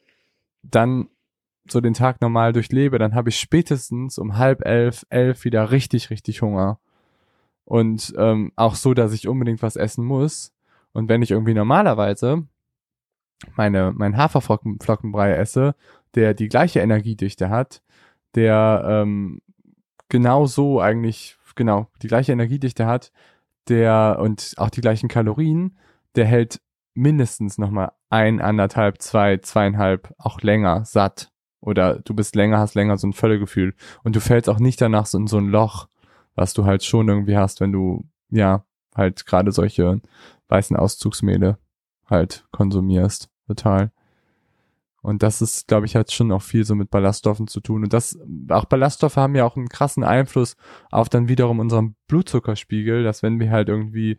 dann 0.62 1.08
so 1.70 1.80
den 1.80 1.94
Tag 1.94 2.20
normal 2.20 2.52
durchlebe, 2.52 2.98
dann 2.98 3.14
habe 3.14 3.28
ich 3.28 3.38
spätestens 3.38 4.18
um 4.18 4.38
halb 4.38 4.64
elf, 4.64 5.04
elf 5.10 5.44
wieder 5.44 5.70
richtig, 5.70 6.10
richtig 6.10 6.42
Hunger. 6.42 6.78
Und 7.64 8.14
ähm, 8.16 8.52
auch 8.56 8.74
so, 8.74 8.94
dass 8.94 9.12
ich 9.12 9.28
unbedingt 9.28 9.62
was 9.62 9.76
essen 9.76 10.04
muss. 10.04 10.54
Und 10.92 11.08
wenn 11.10 11.20
ich 11.20 11.30
irgendwie 11.30 11.52
normalerweise 11.52 12.46
meine, 13.56 13.92
mein 13.94 14.16
Haferflockenbrei 14.16 15.32
esse, 15.32 15.74
der 16.14 16.32
die 16.32 16.48
gleiche 16.48 16.80
Energiedichte 16.80 17.50
hat, 17.50 17.82
der 18.34 18.82
ähm, 18.86 19.40
genau 20.08 20.46
so 20.46 20.80
eigentlich, 20.80 21.37
genau, 21.58 21.88
die 22.00 22.08
gleiche 22.08 22.32
Energiedichte 22.32 22.86
hat, 22.86 23.12
der 23.68 24.16
und 24.18 24.54
auch 24.56 24.70
die 24.70 24.80
gleichen 24.80 25.08
Kalorien, 25.08 25.76
der 26.16 26.24
hält 26.24 26.62
mindestens 26.94 27.58
nochmal 27.58 27.92
ein, 28.08 28.40
anderthalb, 28.40 29.02
zwei, 29.02 29.36
zweieinhalb, 29.36 30.14
auch 30.16 30.40
länger 30.40 30.86
satt. 30.86 31.30
Oder 31.60 31.98
du 31.98 32.14
bist 32.14 32.34
länger, 32.34 32.58
hast 32.58 32.74
länger 32.74 32.96
so 32.96 33.06
ein 33.06 33.12
Völlegefühl. 33.12 33.74
Und 34.04 34.16
du 34.16 34.20
fällst 34.20 34.48
auch 34.48 34.60
nicht 34.60 34.80
danach 34.80 35.06
so 35.06 35.18
in 35.18 35.26
so 35.26 35.36
ein 35.36 35.48
Loch, 35.48 35.88
was 36.34 36.54
du 36.54 36.64
halt 36.64 36.84
schon 36.84 37.08
irgendwie 37.08 37.36
hast, 37.36 37.60
wenn 37.60 37.72
du, 37.72 38.08
ja, 38.30 38.64
halt 38.94 39.26
gerade 39.26 39.52
solche 39.52 40.00
weißen 40.48 40.76
Auszugsmehle 40.76 41.58
halt 42.06 42.46
konsumierst. 42.52 43.28
Total. 43.46 43.90
Und 45.00 45.22
das 45.22 45.40
ist, 45.40 45.68
glaube 45.68 45.86
ich, 45.86 45.94
hat 45.94 46.12
schon 46.12 46.32
auch 46.32 46.42
viel 46.42 46.64
so 46.64 46.74
mit 46.74 46.90
Ballaststoffen 46.90 47.46
zu 47.46 47.60
tun. 47.60 47.84
Und 47.84 47.92
das, 47.92 48.18
auch 48.50 48.64
Ballaststoffe 48.64 49.16
haben 49.16 49.36
ja 49.36 49.44
auch 49.44 49.56
einen 49.56 49.68
krassen 49.68 50.04
Einfluss 50.04 50.56
auf 50.90 51.08
dann 51.08 51.28
wiederum 51.28 51.60
unseren 51.60 51.94
Blutzuckerspiegel, 52.08 53.04
dass 53.04 53.22
wenn 53.22 53.38
wir 53.38 53.50
halt 53.50 53.68
irgendwie, 53.68 54.18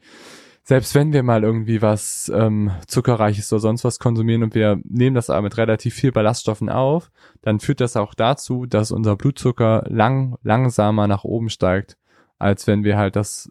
selbst 0.63 0.95
wenn 0.95 1.11
wir 1.11 1.23
mal 1.23 1.43
irgendwie 1.43 1.81
was 1.81 2.31
ähm, 2.33 2.71
Zuckerreiches 2.87 3.51
oder 3.51 3.59
sonst 3.59 3.83
was 3.83 3.99
konsumieren 3.99 4.43
und 4.43 4.55
wir 4.55 4.79
nehmen 4.85 5.15
das 5.15 5.29
aber 5.29 5.41
mit 5.41 5.57
relativ 5.57 5.95
viel 5.95 6.11
Ballaststoffen 6.11 6.69
auf, 6.69 7.11
dann 7.41 7.59
führt 7.59 7.81
das 7.81 7.97
auch 7.97 8.13
dazu, 8.13 8.65
dass 8.65 8.91
unser 8.91 9.17
Blutzucker 9.17 9.83
lang, 9.89 10.37
langsamer 10.43 11.07
nach 11.07 11.25
oben 11.25 11.49
steigt, 11.49 11.97
als 12.37 12.67
wenn 12.67 12.83
wir 12.83 12.97
halt 12.97 13.17
das 13.17 13.49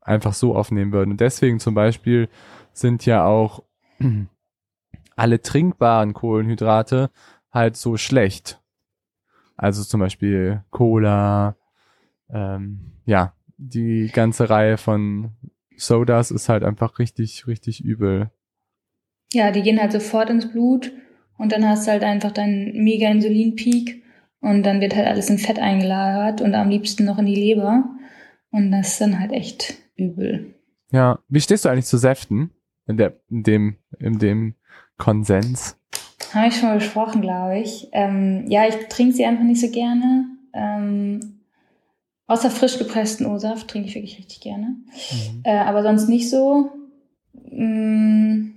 einfach 0.00 0.32
so 0.32 0.56
aufnehmen 0.56 0.92
würden. 0.92 1.10
Und 1.10 1.20
deswegen 1.20 1.60
zum 1.60 1.74
Beispiel 1.74 2.30
sind 2.72 3.04
ja 3.04 3.26
auch 3.26 3.62
alle 5.18 5.40
trinkbaren 5.42 6.14
Kohlenhydrate 6.14 7.10
halt 7.50 7.76
so 7.76 7.96
schlecht. 7.96 8.60
Also 9.56 9.82
zum 9.82 10.00
Beispiel 10.00 10.62
Cola, 10.70 11.56
ähm, 12.30 12.92
ja, 13.04 13.34
die 13.56 14.10
ganze 14.12 14.48
Reihe 14.48 14.76
von 14.76 15.32
Sodas 15.76 16.30
ist 16.30 16.48
halt 16.48 16.62
einfach 16.62 16.98
richtig, 16.98 17.46
richtig 17.46 17.84
übel. 17.84 18.30
Ja, 19.32 19.50
die 19.50 19.62
gehen 19.62 19.80
halt 19.80 19.92
sofort 19.92 20.30
ins 20.30 20.50
Blut 20.50 20.92
und 21.36 21.52
dann 21.52 21.68
hast 21.68 21.86
du 21.86 21.90
halt 21.90 22.04
einfach 22.04 22.30
deinen 22.30 22.84
mega 22.84 23.08
Insulinpeak 23.10 24.02
und 24.40 24.62
dann 24.64 24.80
wird 24.80 24.94
halt 24.94 25.08
alles 25.08 25.28
in 25.30 25.38
Fett 25.38 25.58
eingelagert 25.58 26.40
und 26.40 26.54
am 26.54 26.68
liebsten 26.68 27.04
noch 27.04 27.18
in 27.18 27.26
die 27.26 27.34
Leber. 27.34 27.84
Und 28.50 28.70
das 28.70 28.92
ist 28.92 29.00
dann 29.00 29.18
halt 29.18 29.32
echt 29.32 29.74
übel. 29.96 30.54
Ja, 30.90 31.18
wie 31.28 31.40
stehst 31.40 31.64
du 31.64 31.68
eigentlich 31.68 31.86
zu 31.86 31.98
Säften? 31.98 32.50
In, 32.86 32.96
der, 32.96 33.20
in 33.28 33.42
dem, 33.42 33.76
in 33.98 34.18
dem 34.18 34.54
Konsens? 34.98 35.76
Habe 36.34 36.48
ich 36.48 36.56
schon 36.56 36.68
mal 36.68 36.78
besprochen, 36.78 37.22
glaube 37.22 37.58
ich. 37.58 37.88
Ähm, 37.92 38.44
ja, 38.48 38.66
ich 38.66 38.74
trinke 38.88 39.14
sie 39.14 39.24
einfach 39.24 39.44
nicht 39.44 39.60
so 39.60 39.70
gerne. 39.70 40.26
Ähm, 40.52 41.40
außer 42.26 42.50
frisch 42.50 42.78
gepressten 42.78 43.26
O-Saft 43.26 43.68
trinke 43.68 43.88
ich 43.88 43.94
wirklich 43.94 44.18
richtig 44.18 44.40
gerne. 44.40 44.66
Mhm. 44.66 45.40
Äh, 45.44 45.56
aber 45.56 45.82
sonst 45.82 46.08
nicht 46.08 46.28
so. 46.28 46.70
Mm, 47.50 48.50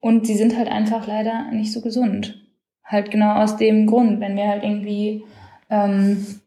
und 0.00 0.26
sie 0.26 0.34
sind 0.34 0.56
halt 0.56 0.68
einfach 0.68 1.06
leider 1.06 1.50
nicht 1.52 1.72
so 1.72 1.80
gesund. 1.80 2.40
Halt 2.84 3.10
genau 3.10 3.34
aus 3.42 3.56
dem 3.56 3.86
Grund, 3.86 4.20
wenn 4.20 4.36
wir 4.36 4.48
halt 4.48 4.62
irgendwie, 4.62 5.24
ähm, 5.70 6.40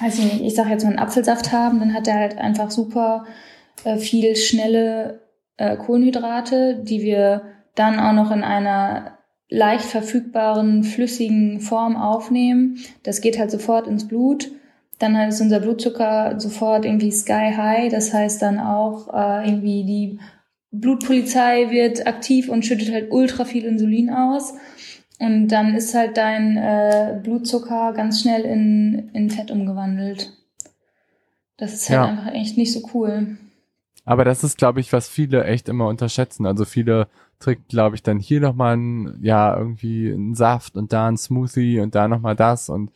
weiß 0.00 0.18
ich 0.18 0.24
nicht, 0.24 0.40
ich 0.42 0.54
sag 0.54 0.68
jetzt 0.68 0.84
mal 0.84 0.90
einen 0.90 0.98
Apfelsaft 0.98 1.52
haben, 1.52 1.80
dann 1.80 1.94
hat 1.94 2.08
er 2.08 2.14
halt 2.14 2.38
einfach 2.38 2.70
super 2.70 3.26
äh, 3.84 3.96
viel 3.96 4.36
schnelle 4.36 5.20
äh, 5.56 5.76
Kohlenhydrate, 5.76 6.82
die 6.82 7.02
wir 7.02 7.42
dann 7.74 7.98
auch 7.98 8.12
noch 8.12 8.30
in 8.30 8.44
einer 8.44 9.18
leicht 9.48 9.84
verfügbaren, 9.84 10.82
flüssigen 10.82 11.60
Form 11.60 11.96
aufnehmen. 11.96 12.78
Das 13.02 13.20
geht 13.20 13.38
halt 13.38 13.50
sofort 13.50 13.86
ins 13.86 14.08
Blut. 14.08 14.50
Dann 14.98 15.14
ist 15.16 15.40
unser 15.40 15.60
Blutzucker 15.60 16.40
sofort 16.40 16.84
irgendwie 16.84 17.10
sky 17.10 17.52
high. 17.54 17.90
Das 17.90 18.14
heißt 18.14 18.40
dann 18.40 18.58
auch 18.58 19.12
äh, 19.12 19.48
irgendwie 19.48 19.84
die 19.84 20.18
Blutpolizei 20.70 21.70
wird 21.70 22.06
aktiv 22.06 22.48
und 22.48 22.64
schüttet 22.64 22.92
halt 22.92 23.12
ultra 23.12 23.44
viel 23.44 23.64
Insulin 23.64 24.10
aus. 24.10 24.54
Und 25.18 25.48
dann 25.48 25.74
ist 25.74 25.94
halt 25.94 26.16
dein 26.16 26.56
äh, 26.56 27.20
Blutzucker 27.22 27.92
ganz 27.92 28.22
schnell 28.22 28.42
in, 28.42 29.10
in 29.12 29.30
Fett 29.30 29.50
umgewandelt. 29.50 30.32
Das 31.58 31.74
ist 31.74 31.90
halt 31.90 32.00
ja. 32.00 32.06
einfach 32.06 32.32
echt 32.32 32.56
nicht 32.56 32.72
so 32.72 32.80
cool. 32.94 33.36
Aber 34.04 34.24
das 34.24 34.42
ist, 34.42 34.58
glaube 34.58 34.80
ich, 34.80 34.92
was 34.92 35.08
viele 35.08 35.44
echt 35.44 35.68
immer 35.68 35.86
unterschätzen. 35.86 36.46
Also 36.46 36.64
viele 36.64 37.06
trinken, 37.42 37.64
glaube 37.68 37.96
ich, 37.96 38.02
dann 38.02 38.18
hier 38.18 38.40
nochmal 38.40 38.76
ein, 38.76 39.18
ja, 39.22 39.56
irgendwie 39.56 40.12
einen 40.12 40.34
Saft 40.34 40.76
und 40.76 40.92
da 40.92 41.08
ein 41.08 41.16
Smoothie 41.16 41.80
und 41.80 41.94
da 41.94 42.08
nochmal 42.08 42.36
das. 42.36 42.68
Und 42.68 42.90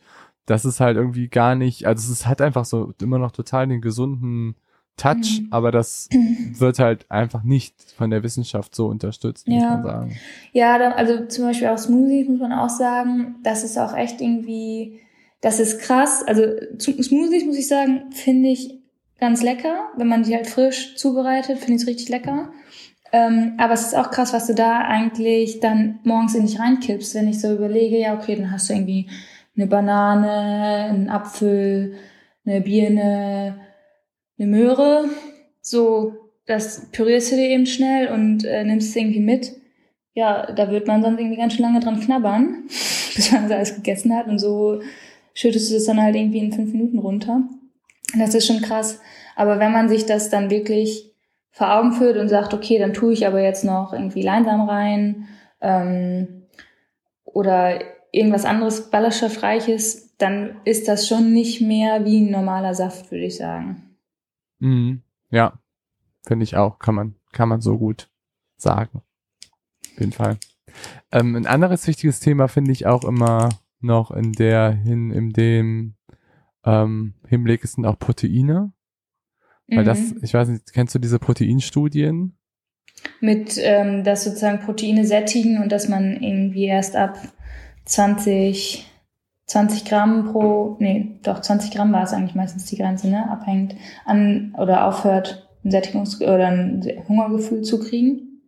das 0.45 0.65
ist 0.65 0.79
halt 0.79 0.97
irgendwie 0.97 1.27
gar 1.27 1.55
nicht, 1.55 1.85
also 1.85 2.11
es 2.11 2.25
hat 2.25 2.41
einfach 2.41 2.65
so 2.65 2.93
immer 3.01 3.19
noch 3.19 3.31
total 3.31 3.67
den 3.67 3.81
gesunden 3.81 4.55
Touch, 4.95 5.41
mhm. 5.41 5.47
aber 5.51 5.71
das 5.71 6.09
wird 6.57 6.79
halt 6.79 7.05
einfach 7.09 7.43
nicht 7.43 7.75
von 7.95 8.09
der 8.09 8.23
Wissenschaft 8.23 8.73
so 8.73 8.87
unterstützt, 8.87 9.47
muss 9.47 9.61
man 9.61 9.83
sagen. 9.83 10.17
Ja, 10.53 10.75
also 10.91 11.25
zum 11.27 11.45
Beispiel 11.45 11.67
auch 11.67 11.77
Smoothies 11.77 12.27
muss 12.27 12.39
man 12.39 12.53
auch 12.53 12.69
sagen, 12.69 13.35
das 13.43 13.63
ist 13.63 13.77
auch 13.77 13.95
echt 13.95 14.21
irgendwie, 14.21 15.01
das 15.41 15.59
ist 15.59 15.79
krass. 15.81 16.23
Also 16.25 16.43
Smoothies, 16.79 17.45
muss 17.45 17.57
ich 17.57 17.67
sagen, 17.67 18.11
finde 18.11 18.49
ich 18.49 18.79
ganz 19.19 19.43
lecker. 19.43 19.89
Wenn 19.97 20.07
man 20.07 20.23
die 20.23 20.33
halt 20.33 20.47
frisch 20.47 20.95
zubereitet, 20.95 21.59
finde 21.59 21.75
ich 21.75 21.81
es 21.81 21.87
richtig 21.87 22.09
lecker. 22.09 22.49
Ähm, 23.11 23.53
aber 23.57 23.73
es 23.73 23.87
ist 23.87 23.95
auch 23.95 24.11
krass, 24.11 24.33
was 24.33 24.47
du 24.47 24.55
da 24.55 24.81
eigentlich 24.81 25.59
dann 25.59 25.99
morgens 26.03 26.35
in 26.35 26.45
dich 26.45 26.59
reinkippst, 26.59 27.15
wenn 27.15 27.29
ich 27.29 27.39
so 27.39 27.53
überlege, 27.53 27.97
ja, 27.97 28.15
okay, 28.15 28.35
dann 28.35 28.51
hast 28.51 28.69
du 28.69 28.73
irgendwie 28.73 29.07
eine 29.55 29.67
Banane, 29.67 30.89
einen 30.89 31.09
Apfel, 31.09 31.95
eine 32.45 32.61
Birne, 32.61 33.59
eine 34.37 34.47
Möhre. 34.47 35.05
So, 35.61 36.13
das 36.45 36.87
pürierst 36.91 37.31
du 37.31 37.35
dir 37.35 37.49
eben 37.49 37.65
schnell 37.65 38.09
und 38.09 38.43
äh, 38.45 38.63
nimmst 38.63 38.89
es 38.89 38.95
irgendwie 38.95 39.19
mit. 39.19 39.53
Ja, 40.13 40.51
da 40.51 40.69
wird 40.71 40.87
man 40.87 41.03
sonst 41.03 41.19
irgendwie 41.19 41.37
ganz 41.37 41.53
schön 41.53 41.63
lange 41.63 41.79
dran 41.79 41.99
knabbern, 41.99 42.63
bis 43.15 43.31
man 43.31 43.43
das 43.43 43.51
alles 43.51 43.75
gegessen 43.75 44.15
hat. 44.15 44.27
Und 44.27 44.39
so 44.39 44.81
schüttest 45.33 45.69
du 45.69 45.75
das 45.75 45.85
dann 45.85 46.01
halt 46.01 46.15
irgendwie 46.15 46.39
in 46.39 46.51
fünf 46.51 46.71
Minuten 46.71 46.99
runter. 46.99 47.43
Das 48.17 48.33
ist 48.33 48.47
schon 48.47 48.61
krass. 48.61 48.99
Aber 49.35 49.59
wenn 49.59 49.71
man 49.71 49.89
sich 49.89 50.05
das 50.05 50.29
dann 50.29 50.49
wirklich 50.49 51.13
vor 51.57 51.73
Augen 51.73 51.91
führt 51.91 52.17
und 52.17 52.29
sagt, 52.29 52.53
okay, 52.53 52.77
dann 52.77 52.93
tue 52.93 53.13
ich 53.13 53.25
aber 53.25 53.41
jetzt 53.41 53.65
noch 53.65 53.91
irgendwie 53.91 54.21
Leinsam 54.21 54.69
rein 54.69 55.27
ähm, 55.59 56.43
oder 57.23 57.81
irgendwas 58.11 58.45
anderes 58.45 58.91
Ballaststoffreiches, 58.91 60.15
dann 60.17 60.57
ist 60.65 60.87
das 60.87 61.07
schon 61.07 61.33
nicht 61.33 61.59
mehr 61.59 62.05
wie 62.05 62.21
ein 62.21 62.29
normaler 62.29 62.75
Saft, 62.75 63.09
würde 63.09 63.25
ich 63.25 63.37
sagen. 63.37 63.95
Mhm. 64.59 65.01
Ja, 65.31 65.53
finde 66.27 66.43
ich 66.43 66.55
auch. 66.55 66.77
Kann 66.77 66.93
man, 66.93 67.15
kann 67.31 67.49
man 67.49 67.61
so 67.61 67.79
gut 67.79 68.07
sagen. 68.57 69.01
Auf 69.93 69.99
jeden 69.99 70.11
Fall. 70.11 70.37
Ähm, 71.11 71.35
ein 71.35 71.47
anderes 71.47 71.87
wichtiges 71.87 72.19
Thema 72.19 72.47
finde 72.47 72.71
ich 72.71 72.85
auch 72.85 73.03
immer 73.03 73.49
noch 73.79 74.11
in 74.11 74.31
der 74.31 74.71
hin, 74.71 75.09
in 75.09 75.31
dem 75.31 75.95
ähm, 76.63 77.15
Hinblick 77.27 77.65
sind 77.65 77.87
auch 77.87 77.97
Proteine. 77.97 78.73
Weil 79.67 79.83
das, 79.83 79.99
mhm. 79.99 80.19
ich 80.21 80.33
weiß 80.33 80.47
nicht, 80.49 80.73
kennst 80.73 80.95
du 80.95 80.99
diese 80.99 81.19
Proteinstudien? 81.19 82.37
Mit, 83.19 83.57
ähm, 83.61 84.03
dass 84.03 84.23
sozusagen 84.23 84.59
Proteine 84.59 85.05
sättigen 85.05 85.61
und 85.61 85.71
dass 85.71 85.87
man 85.87 86.21
irgendwie 86.21 86.65
erst 86.65 86.95
ab 86.95 87.17
20, 87.85 88.89
20 89.45 89.85
Gramm 89.85 90.31
pro, 90.31 90.77
nee, 90.79 91.19
doch 91.23 91.41
20 91.41 91.71
Gramm 91.71 91.93
war 91.93 92.03
es 92.03 92.13
eigentlich 92.13 92.35
meistens 92.35 92.65
die 92.65 92.77
Grenze, 92.77 93.09
ne, 93.09 93.29
abhängt 93.29 93.75
an 94.05 94.55
oder 94.57 94.87
aufhört, 94.87 95.47
ein 95.63 95.71
Sättigungs- 95.71 96.21
oder 96.21 96.47
ein 96.47 96.83
Hungergefühl 97.07 97.61
zu 97.61 97.79
kriegen. 97.79 98.41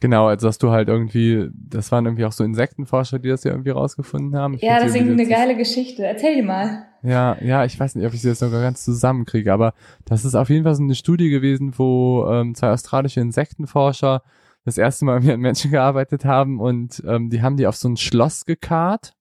Genau, 0.00 0.26
also 0.26 0.48
dass 0.48 0.58
du 0.58 0.70
halt 0.70 0.88
irgendwie, 0.88 1.48
das 1.54 1.92
waren 1.92 2.06
irgendwie 2.06 2.24
auch 2.24 2.32
so 2.32 2.42
Insektenforscher, 2.42 3.20
die 3.20 3.28
das 3.28 3.44
ja 3.44 3.52
irgendwie 3.52 3.70
rausgefunden 3.70 4.36
haben. 4.36 4.54
Ich 4.54 4.62
ja, 4.62 4.80
das 4.80 4.88
ist 4.88 4.96
irgendwie 4.96 5.22
eine 5.22 5.30
geile 5.30 5.56
Geschichte. 5.56 6.04
Erzähl 6.04 6.34
dir 6.34 6.42
mal. 6.42 6.86
Ja, 7.02 7.36
ja, 7.42 7.64
ich 7.64 7.78
weiß 7.78 7.96
nicht, 7.96 8.06
ob 8.06 8.14
ich 8.14 8.22
sie 8.22 8.28
jetzt 8.28 8.38
sogar 8.38 8.60
ganz 8.62 8.84
zusammenkriege, 8.84 9.52
aber 9.52 9.74
das 10.04 10.24
ist 10.24 10.34
auf 10.34 10.50
jeden 10.50 10.64
Fall 10.64 10.74
so 10.74 10.82
eine 10.82 10.94
Studie 10.94 11.30
gewesen, 11.30 11.74
wo 11.76 12.26
ähm, 12.30 12.54
zwei 12.54 12.70
australische 12.70 13.20
Insektenforscher 13.20 14.22
das 14.64 14.78
erste 14.78 15.04
Mal 15.04 15.20
mit 15.22 15.38
Menschen 15.40 15.70
gearbeitet 15.72 16.24
haben 16.24 16.60
und 16.60 17.02
ähm, 17.06 17.30
die 17.30 17.42
haben 17.42 17.56
die 17.56 17.66
auf 17.66 17.76
so 17.76 17.88
ein 17.88 17.96
Schloss 17.96 18.44
gekarrt 18.44 19.14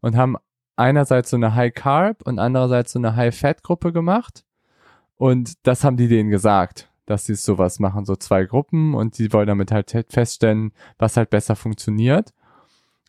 und 0.00 0.16
haben 0.16 0.36
einerseits 0.76 1.30
so 1.30 1.36
eine 1.36 1.54
High 1.54 1.72
Carb 1.72 2.22
und 2.24 2.38
andererseits 2.40 2.92
so 2.92 2.98
eine 2.98 3.14
High 3.14 3.36
Fat 3.36 3.62
Gruppe 3.62 3.92
gemacht 3.92 4.44
und 5.16 5.54
das 5.66 5.84
haben 5.84 5.96
die 5.96 6.08
denen 6.08 6.30
gesagt 6.30 6.90
dass 7.06 7.26
sie 7.26 7.34
sowas 7.34 7.78
machen, 7.80 8.04
so 8.04 8.16
zwei 8.16 8.44
Gruppen 8.44 8.94
und 8.94 9.18
die 9.18 9.32
wollen 9.32 9.46
damit 9.46 9.70
halt 9.72 10.06
feststellen, 10.08 10.72
was 10.98 11.16
halt 11.16 11.30
besser 11.30 11.56
funktioniert. 11.56 12.32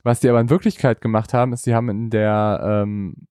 Was 0.04 0.20
die 0.20 0.30
aber 0.30 0.40
in 0.40 0.50
Wirklichkeit 0.50 1.02
gemacht 1.02 1.34
haben, 1.34 1.54
ist, 1.54 1.64
sie 1.64 1.74
haben 1.74 1.90
in 1.90 2.10
der, 2.10 2.84
ähm, 2.84 3.28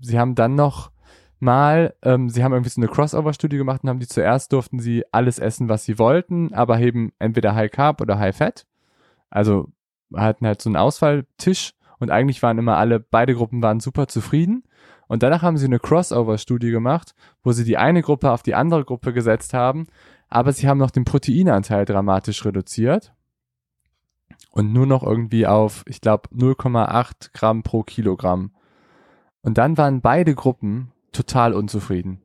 sie 0.00 0.18
haben 0.18 0.34
dann 0.34 0.54
noch 0.54 0.90
mal, 1.38 1.94
ähm, 2.02 2.28
sie 2.28 2.44
haben 2.44 2.52
irgendwie 2.52 2.70
so 2.70 2.80
eine 2.80 2.90
Crossover-Studie 2.90 3.56
gemacht 3.56 3.82
und 3.82 3.88
haben 3.88 4.00
die 4.00 4.06
zuerst 4.06 4.52
durften 4.52 4.78
sie 4.78 5.04
alles 5.12 5.38
essen, 5.38 5.68
was 5.68 5.84
sie 5.84 5.98
wollten, 5.98 6.52
aber 6.52 6.78
eben 6.80 7.12
entweder 7.18 7.54
High 7.54 7.70
Carb 7.70 8.00
oder 8.00 8.18
High 8.18 8.36
Fat. 8.36 8.66
Also 9.30 9.68
hatten 10.14 10.46
halt 10.46 10.60
so 10.60 10.68
einen 10.68 10.76
Ausfalltisch 10.76 11.72
und 11.98 12.10
eigentlich 12.10 12.42
waren 12.42 12.58
immer 12.58 12.76
alle, 12.76 13.00
beide 13.00 13.34
Gruppen 13.34 13.62
waren 13.62 13.80
super 13.80 14.08
zufrieden. 14.08 14.64
Und 15.08 15.24
danach 15.24 15.42
haben 15.42 15.56
sie 15.56 15.66
eine 15.66 15.80
Crossover-Studie 15.80 16.70
gemacht, 16.70 17.14
wo 17.42 17.52
sie 17.52 17.64
die 17.64 17.76
eine 17.76 18.02
Gruppe 18.02 18.30
auf 18.30 18.42
die 18.42 18.54
andere 18.54 18.84
Gruppe 18.84 19.12
gesetzt 19.12 19.54
haben, 19.54 19.86
aber 20.28 20.52
sie 20.52 20.68
haben 20.68 20.78
noch 20.78 20.92
den 20.92 21.04
Proteinanteil 21.04 21.84
dramatisch 21.84 22.44
reduziert 22.44 23.12
und 24.52 24.72
nur 24.72 24.86
noch 24.86 25.02
irgendwie 25.02 25.46
auf, 25.46 25.82
ich 25.86 26.00
glaube, 26.00 26.28
0,8 26.28 27.32
Gramm 27.32 27.62
pro 27.62 27.82
Kilogramm. 27.82 28.52
Und 29.42 29.58
dann 29.58 29.78
waren 29.78 30.00
beide 30.00 30.34
Gruppen 30.34 30.92
total 31.12 31.54
unzufrieden. 31.54 32.20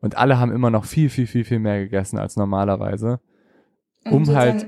Und 0.00 0.16
alle 0.16 0.38
haben 0.38 0.52
immer 0.52 0.70
noch 0.70 0.84
viel, 0.84 1.10
viel, 1.10 1.26
viel, 1.26 1.44
viel 1.44 1.58
mehr 1.58 1.80
gegessen 1.80 2.18
als 2.18 2.36
normalerweise. 2.36 3.20
Um 4.04 4.28
halt, 4.28 4.66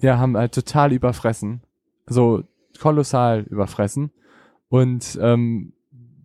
ja, 0.00 0.18
haben 0.18 0.36
halt 0.36 0.54
total 0.54 0.92
überfressen. 0.92 1.62
So 2.06 2.44
kolossal 2.78 3.42
überfressen. 3.42 4.10
Und 4.68 5.18
ähm, 5.20 5.72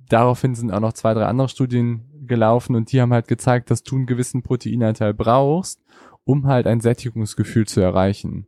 daraufhin 0.10 0.56
sind 0.56 0.72
auch 0.72 0.80
noch 0.80 0.94
zwei, 0.94 1.14
drei 1.14 1.26
andere 1.26 1.50
Studien 1.50 2.06
gelaufen 2.26 2.76
und 2.76 2.92
die 2.92 3.02
haben 3.02 3.14
halt 3.14 3.28
gezeigt, 3.28 3.72
dass 3.72 3.84
du 3.84 3.96
einen 3.96 4.06
gewissen 4.06 4.44
Proteinanteil 4.44 5.14
brauchst, 5.14 5.82
um 6.24 6.48
halt 6.48 6.68
ein 6.68 6.80
Sättigungsgefühl 6.80 7.68
zu 7.68 7.82
erreichen. 7.82 8.48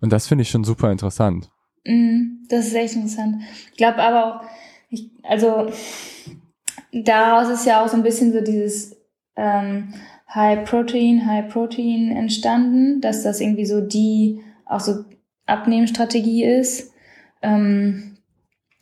Und 0.00 0.12
das 0.12 0.26
finde 0.26 0.42
ich 0.42 0.50
schon 0.50 0.64
super 0.64 0.90
interessant. 0.90 1.50
Mm, 1.84 2.44
das 2.48 2.68
ist 2.68 2.74
echt 2.74 2.94
interessant. 2.94 3.42
Ich 3.70 3.76
glaube 3.76 4.02
aber 4.02 4.24
auch, 4.24 4.40
ich, 4.88 5.10
also 5.22 5.66
daraus 6.92 7.48
ist 7.48 7.66
ja 7.66 7.84
auch 7.84 7.88
so 7.88 7.96
ein 7.96 8.02
bisschen 8.02 8.32
so 8.32 8.40
dieses 8.40 8.96
ähm, 9.36 9.94
High 10.34 10.68
Protein, 10.68 11.26
High 11.26 11.52
Protein 11.52 12.10
entstanden, 12.10 13.00
dass 13.00 13.22
das 13.22 13.40
irgendwie 13.40 13.66
so 13.66 13.80
die 13.80 14.40
auch 14.64 14.80
so 14.80 15.04
Abnehmstrategie 15.46 16.44
ist. 16.44 16.92
Ähm, 17.42 18.16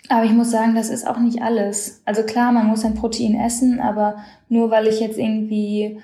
aber 0.09 0.25
ich 0.25 0.33
muss 0.33 0.51
sagen, 0.51 0.75
das 0.75 0.91
ist 0.91 1.07
auch 1.07 1.19
nicht 1.19 1.43
alles. 1.43 2.03
Also 2.05 2.25
klar, 2.25 2.53
man 2.53 2.67
muss 2.67 2.85
ein 2.85 2.95
Protein 2.95 3.35
essen, 3.39 3.81
aber 3.81 4.19
nur 4.49 4.71
weil 4.71 4.87
ich 4.87 5.01
jetzt 5.01 5.19
irgendwie 5.19 6.01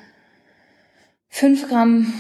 5 1.29 1.69
Gramm 1.69 2.13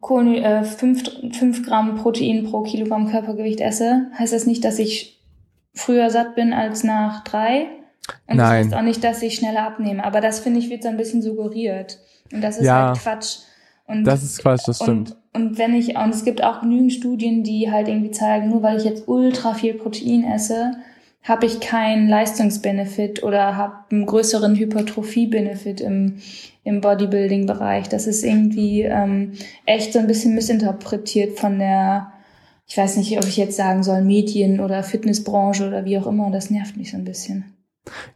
Kohlen, 0.00 0.34
äh, 0.34 0.64
5, 0.64 1.34
5 1.36 1.64
Gramm 1.64 1.96
Protein 1.96 2.44
pro 2.44 2.62
Kilogramm 2.62 3.10
Körpergewicht 3.10 3.60
esse, 3.60 4.10
heißt 4.18 4.32
das 4.32 4.46
nicht, 4.46 4.64
dass 4.64 4.78
ich 4.78 5.13
früher 5.74 6.10
satt 6.10 6.34
bin 6.34 6.52
als 6.52 6.84
nach 6.84 7.24
drei. 7.24 7.66
Und 8.26 8.36
Nein. 8.36 8.38
das 8.38 8.48
heißt 8.48 8.74
auch 8.74 8.82
nicht, 8.82 9.04
dass 9.04 9.22
ich 9.22 9.34
schneller 9.34 9.62
abnehme. 9.62 10.04
Aber 10.04 10.20
das 10.20 10.40
finde 10.40 10.60
ich 10.60 10.70
wird 10.70 10.82
so 10.82 10.88
ein 10.88 10.96
bisschen 10.96 11.22
suggeriert. 11.22 11.98
Und 12.32 12.42
das 12.42 12.58
ist 12.58 12.66
ja, 12.66 12.88
halt 12.88 12.98
Quatsch. 12.98 13.38
Und, 13.86 14.04
das 14.04 14.22
ist 14.22 14.40
Quatsch, 14.40 14.66
das 14.66 14.76
stimmt. 14.76 15.16
Und, 15.32 15.42
und 15.46 15.58
wenn 15.58 15.74
ich, 15.74 15.96
und 15.96 16.14
es 16.14 16.24
gibt 16.24 16.42
auch 16.42 16.60
genügend 16.60 16.92
Studien, 16.92 17.42
die 17.42 17.70
halt 17.70 17.88
irgendwie 17.88 18.10
zeigen, 18.10 18.48
nur 18.48 18.62
weil 18.62 18.78
ich 18.78 18.84
jetzt 18.84 19.08
ultra 19.08 19.54
viel 19.54 19.74
Protein 19.74 20.24
esse, 20.24 20.72
habe 21.22 21.46
ich 21.46 21.60
keinen 21.60 22.08
Leistungsbenefit 22.08 23.22
oder 23.22 23.56
habe 23.56 23.76
einen 23.90 24.04
größeren 24.04 24.56
Hypertrophie-Benefit 24.56 25.80
im, 25.80 26.18
im 26.64 26.80
Bodybuilding-Bereich. 26.82 27.88
Das 27.88 28.06
ist 28.06 28.24
irgendwie 28.24 28.82
ähm, 28.82 29.32
echt 29.64 29.94
so 29.94 29.98
ein 29.98 30.06
bisschen 30.06 30.34
missinterpretiert 30.34 31.38
von 31.38 31.58
der, 31.58 32.12
ich 32.66 32.76
weiß 32.76 32.96
nicht, 32.96 33.16
ob 33.18 33.26
ich 33.26 33.36
jetzt 33.36 33.56
sagen 33.56 33.82
soll, 33.82 34.02
Medien- 34.02 34.60
oder 34.60 34.82
Fitnessbranche 34.82 35.66
oder 35.66 35.84
wie 35.84 35.98
auch 35.98 36.06
immer. 36.06 36.30
Das 36.30 36.50
nervt 36.50 36.76
mich 36.76 36.90
so 36.92 36.96
ein 36.96 37.04
bisschen. 37.04 37.44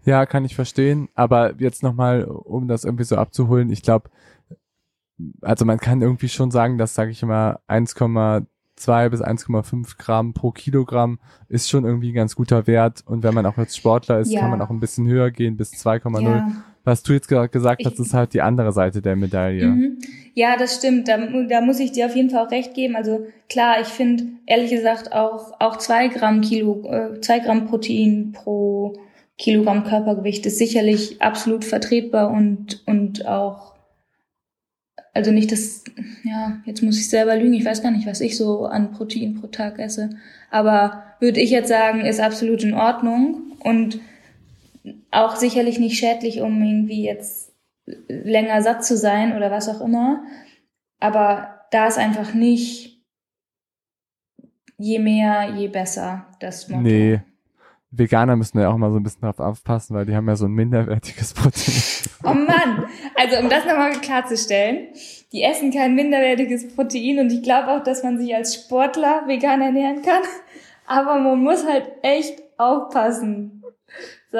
Ja, 0.04 0.24
kann 0.24 0.44
ich 0.44 0.54
verstehen. 0.54 1.08
Aber 1.14 1.54
jetzt 1.58 1.82
nochmal, 1.82 2.24
um 2.24 2.68
das 2.68 2.84
irgendwie 2.84 3.04
so 3.04 3.16
abzuholen, 3.16 3.70
ich 3.70 3.82
glaube, 3.82 4.10
also 5.42 5.64
man 5.64 5.78
kann 5.78 6.00
irgendwie 6.00 6.28
schon 6.28 6.50
sagen, 6.50 6.78
dass, 6.78 6.94
sage 6.94 7.10
ich 7.10 7.22
immer, 7.22 7.60
1,2 7.68 9.08
bis 9.10 9.20
1,5 9.20 9.98
Gramm 9.98 10.32
pro 10.32 10.52
Kilogramm 10.52 11.18
ist 11.48 11.68
schon 11.68 11.84
irgendwie 11.84 12.12
ein 12.12 12.14
ganz 12.14 12.34
guter 12.34 12.66
Wert. 12.66 13.02
Und 13.04 13.22
wenn 13.22 13.34
man 13.34 13.44
auch 13.44 13.58
als 13.58 13.76
Sportler 13.76 14.20
ist, 14.20 14.32
ja. 14.32 14.40
kann 14.40 14.50
man 14.50 14.62
auch 14.62 14.70
ein 14.70 14.80
bisschen 14.80 15.06
höher 15.06 15.30
gehen 15.30 15.56
bis 15.56 15.72
2,0. 15.72 16.22
Ja. 16.22 16.48
Was 16.88 17.02
du 17.02 17.12
jetzt 17.12 17.28
gerade 17.28 17.50
gesagt 17.50 17.84
hast, 17.84 18.00
ist 18.00 18.14
halt 18.14 18.32
die 18.32 18.40
andere 18.40 18.72
Seite 18.72 19.02
der 19.02 19.14
Medaille. 19.14 19.66
Mhm. 19.66 19.98
Ja, 20.32 20.56
das 20.56 20.76
stimmt. 20.76 21.06
Da, 21.06 21.18
da 21.18 21.60
muss 21.60 21.80
ich 21.80 21.92
dir 21.92 22.06
auf 22.06 22.16
jeden 22.16 22.30
Fall 22.30 22.46
auch 22.46 22.50
recht 22.50 22.72
geben. 22.72 22.96
Also 22.96 23.26
klar, 23.50 23.78
ich 23.82 23.88
finde 23.88 24.24
ehrlich 24.46 24.70
gesagt 24.70 25.12
auch 25.12 25.60
auch 25.60 25.76
zwei 25.76 26.08
Gramm 26.08 26.40
Kilo, 26.40 26.90
äh, 26.90 27.20
zwei 27.20 27.40
Gramm 27.40 27.66
Protein 27.66 28.32
pro 28.32 28.94
Kilogramm 29.36 29.84
Körpergewicht 29.84 30.46
ist 30.46 30.56
sicherlich 30.56 31.20
absolut 31.20 31.66
vertretbar 31.66 32.30
und 32.30 32.82
und 32.86 33.26
auch 33.26 33.74
also 35.12 35.30
nicht 35.30 35.52
das, 35.52 35.84
ja, 36.24 36.58
jetzt 36.64 36.82
muss 36.82 36.98
ich 36.98 37.10
selber 37.10 37.36
lügen, 37.36 37.52
ich 37.52 37.66
weiß 37.66 37.82
gar 37.82 37.90
nicht, 37.90 38.06
was 38.06 38.22
ich 38.22 38.34
so 38.38 38.64
an 38.64 38.92
Protein 38.92 39.34
pro 39.34 39.48
Tag 39.48 39.78
esse. 39.78 40.08
Aber 40.50 41.02
würde 41.20 41.40
ich 41.40 41.50
jetzt 41.50 41.68
sagen, 41.68 42.00
ist 42.00 42.20
absolut 42.20 42.64
in 42.64 42.72
Ordnung 42.72 43.52
und 43.60 44.00
auch 45.10 45.36
sicherlich 45.36 45.78
nicht 45.78 45.98
schädlich, 45.98 46.40
um 46.40 46.62
irgendwie 46.62 47.04
jetzt 47.04 47.52
länger 48.08 48.62
satt 48.62 48.84
zu 48.84 48.96
sein 48.96 49.36
oder 49.36 49.50
was 49.50 49.68
auch 49.68 49.80
immer. 49.80 50.22
Aber 51.00 51.60
da 51.70 51.86
ist 51.86 51.98
einfach 51.98 52.34
nicht 52.34 53.02
je 54.76 54.98
mehr, 54.98 55.54
je 55.56 55.68
besser 55.68 56.26
das 56.40 56.68
Motto. 56.68 56.82
Nee. 56.82 57.20
Veganer 57.90 58.36
müssen 58.36 58.60
ja 58.60 58.68
auch 58.68 58.76
mal 58.76 58.90
so 58.90 58.98
ein 58.98 59.02
bisschen 59.02 59.22
drauf 59.22 59.38
aufpassen, 59.38 59.96
weil 59.96 60.04
die 60.04 60.14
haben 60.14 60.28
ja 60.28 60.36
so 60.36 60.44
ein 60.44 60.52
minderwertiges 60.52 61.32
Protein. 61.32 61.74
Oh 62.22 62.34
Mann! 62.34 62.86
Also 63.14 63.38
um 63.38 63.48
das 63.48 63.64
nochmal 63.64 63.92
klarzustellen, 63.92 64.88
die 65.32 65.42
essen 65.42 65.72
kein 65.72 65.94
minderwertiges 65.94 66.74
Protein 66.74 67.18
und 67.18 67.32
ich 67.32 67.42
glaube 67.42 67.68
auch, 67.68 67.82
dass 67.82 68.02
man 68.02 68.18
sich 68.18 68.34
als 68.34 68.54
Sportler 68.54 69.22
vegan 69.26 69.62
ernähren 69.62 70.02
kann. 70.02 70.22
Aber 70.86 71.18
man 71.18 71.42
muss 71.42 71.66
halt 71.66 71.90
echt 72.02 72.42
aufpassen. 72.58 73.62
So. 74.30 74.38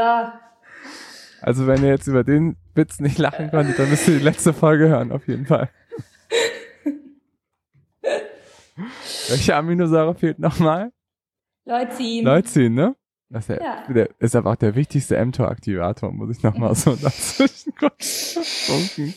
Also 1.41 1.66
wenn 1.66 1.82
ihr 1.82 1.91
jetzt 1.91 2.07
über 2.07 2.24
den 2.24 2.57
Witz 2.74 3.01
nicht 3.01 3.18
lachen 3.18 3.51
konntet, 3.51 3.78
dann 3.78 3.91
müsst 3.91 4.09
ihr 4.09 4.18
die 4.18 4.24
letzte 4.24 4.53
Folge 4.53 4.89
hören, 4.89 5.12
auf 5.12 5.28
jeden 5.28 5.47
Fall. 5.47 5.68
Welche 9.28 9.57
Aminosäure 9.57 10.14
fehlt 10.14 10.39
nochmal? 10.39 10.93
Leucin. 11.64 12.24
Leucin, 12.24 12.74
ne? 12.74 12.97
Das 13.30 13.49
ist, 13.49 13.61
ja, 13.61 13.84
ja. 13.86 13.93
Der, 13.93 14.09
ist 14.18 14.34
aber 14.34 14.53
auch 14.53 14.57
der 14.57 14.74
wichtigste 14.74 15.22
mTOR-Aktivator, 15.22 16.12
muss 16.12 16.36
ich 16.36 16.43
nochmal 16.43 16.74
so 16.74 16.97
dazwischen 17.03 17.74
gucken. 17.74 19.14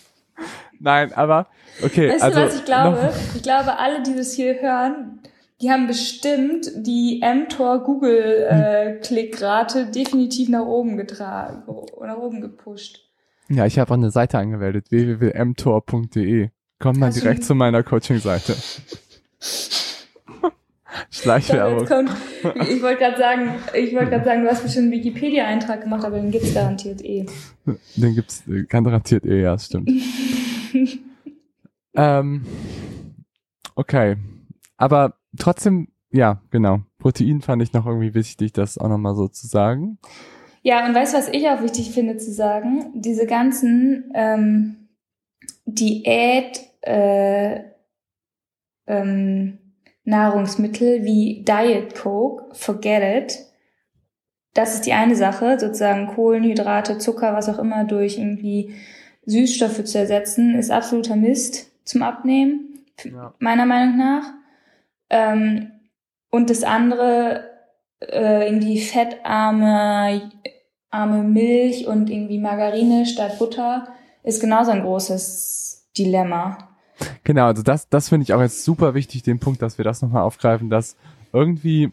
Nein, 0.80 1.14
aber 1.14 1.48
okay. 1.82 2.10
Weißt 2.10 2.24
also, 2.24 2.40
du, 2.40 2.46
was 2.46 2.56
ich 2.56 2.66
glaube? 2.66 3.14
Ich 3.36 3.44
glaube, 3.44 3.78
alle, 3.78 4.04
die 4.04 4.16
das 4.16 4.34
hier 4.34 4.60
hören, 4.60 5.22
die 5.62 5.70
haben 5.70 5.88
bestimmt 5.88 6.72
die 6.76 7.22
mTOR 7.24 7.84
Google 7.84 8.48
äh, 8.50 9.00
Klickrate 9.00 9.86
definitiv 9.88 10.50
nach 10.50 10.66
oben 10.66 10.98
getragen, 10.98 11.64
nach 12.02 12.18
oben 12.18 12.42
gepusht. 12.42 13.08
Ja, 13.50 13.66
ich 13.66 13.78
habe 13.78 13.92
auch 13.92 13.98
eine 13.98 14.12
Seite 14.12 14.38
angemeldet, 14.38 14.92
www.mtor.de. 14.92 16.50
Kommt 16.80 17.02
Hast 17.02 17.22
direkt 17.22 17.44
zu 17.44 17.54
meiner 17.54 17.84
Coaching-Seite. 17.84 18.56
Schleichwerbung. 21.10 21.84
ich 22.70 22.82
wollte 22.82 23.00
gerade 23.00 23.18
sagen, 23.18 23.52
ich 23.74 23.94
wollte 23.94 24.10
gerade 24.12 24.26
sagen, 24.26 24.44
du 24.44 24.50
hast 24.50 24.64
bestimmt 24.64 24.86
einen 24.86 24.94
Wikipedia-Eintrag 24.94 25.82
gemacht, 25.82 26.04
aber 26.06 26.20
den 26.20 26.32
gibt's 26.32 26.54
garantiert 26.54 27.04
eh. 27.04 27.26
Den 27.96 28.16
gibt's 28.16 28.44
äh, 28.48 28.64
garantiert 28.64 29.26
eh, 29.26 29.42
ja, 29.42 29.58
stimmt. 29.58 29.90
ähm, 31.96 32.46
okay. 33.76 34.16
Aber 34.78 35.16
trotzdem, 35.38 35.90
ja, 36.12 36.42
genau. 36.52 36.82
Protein 37.00 37.42
fand 37.42 37.64
ich 37.64 37.74
noch 37.74 37.86
irgendwie 37.86 38.14
wichtig, 38.14 38.54
das 38.54 38.78
auch 38.78 38.90
nochmal 38.90 39.16
so 39.16 39.28
zu 39.28 39.48
sagen. 39.48 39.98
Ja, 40.64 40.86
und 40.86 40.94
weißt 40.94 41.14
du, 41.14 41.18
was 41.18 41.30
ich 41.30 41.48
auch 41.50 41.62
wichtig 41.62 41.92
finde 41.92 42.18
zu 42.18 42.32
sagen? 42.32 42.92
Diese 42.94 43.26
ganzen 43.26 44.12
ähm, 44.14 44.90
Diät, 45.66 46.62
äh, 46.82 47.62
ähm, 48.88 49.58
Nahrungsmittel 50.04 51.04
wie 51.04 51.44
Diet 51.48 51.96
Coke, 51.96 52.54
forget 52.56 53.24
it. 53.24 53.40
Das 54.54 54.74
ist 54.74 54.86
die 54.86 54.94
eine 54.94 55.16
Sache, 55.16 55.58
sozusagen 55.60 56.08
Kohlenhydrate, 56.08 56.98
Zucker, 56.98 57.34
was 57.34 57.48
auch 57.48 57.60
immer 57.60 57.86
durch 57.86 58.18
irgendwie 58.18 58.76
Süßstoffe 59.26 59.84
zu 59.86 59.98
ersetzen, 59.98 60.56
ist 60.56 60.72
absoluter 60.72 61.16
Mist 61.16 61.72
zum 61.86 62.04
Abnehmen, 62.04 62.84
ja. 63.04 63.34
meiner 63.40 63.66
Meinung 63.66 63.98
nach. 63.98 64.34
Ähm, 65.12 65.72
und 66.32 66.50
das 66.50 66.64
andere, 66.64 67.44
äh, 68.00 68.48
irgendwie 68.48 68.80
fettarme 68.80 70.32
arme 70.92 71.24
Milch 71.24 71.88
und 71.88 72.10
irgendwie 72.10 72.38
Margarine 72.38 73.06
statt 73.06 73.40
Butter, 73.40 73.88
ist 74.24 74.42
genauso 74.42 74.72
ein 74.72 74.82
großes 74.84 75.90
Dilemma. 75.98 76.58
Genau, 77.24 77.46
also 77.46 77.64
das, 77.64 77.90
das 77.90 78.10
finde 78.10 78.24
ich 78.26 78.34
auch 78.34 78.42
jetzt 78.42 78.64
super 78.64 78.94
wichtig, 78.94 79.24
den 79.24 79.40
Punkt, 79.40 79.62
dass 79.62 79.78
wir 79.78 79.86
das 79.86 80.02
nochmal 80.02 80.24
aufgreifen, 80.24 80.70
dass 80.70 80.98
irgendwie, 81.34 81.92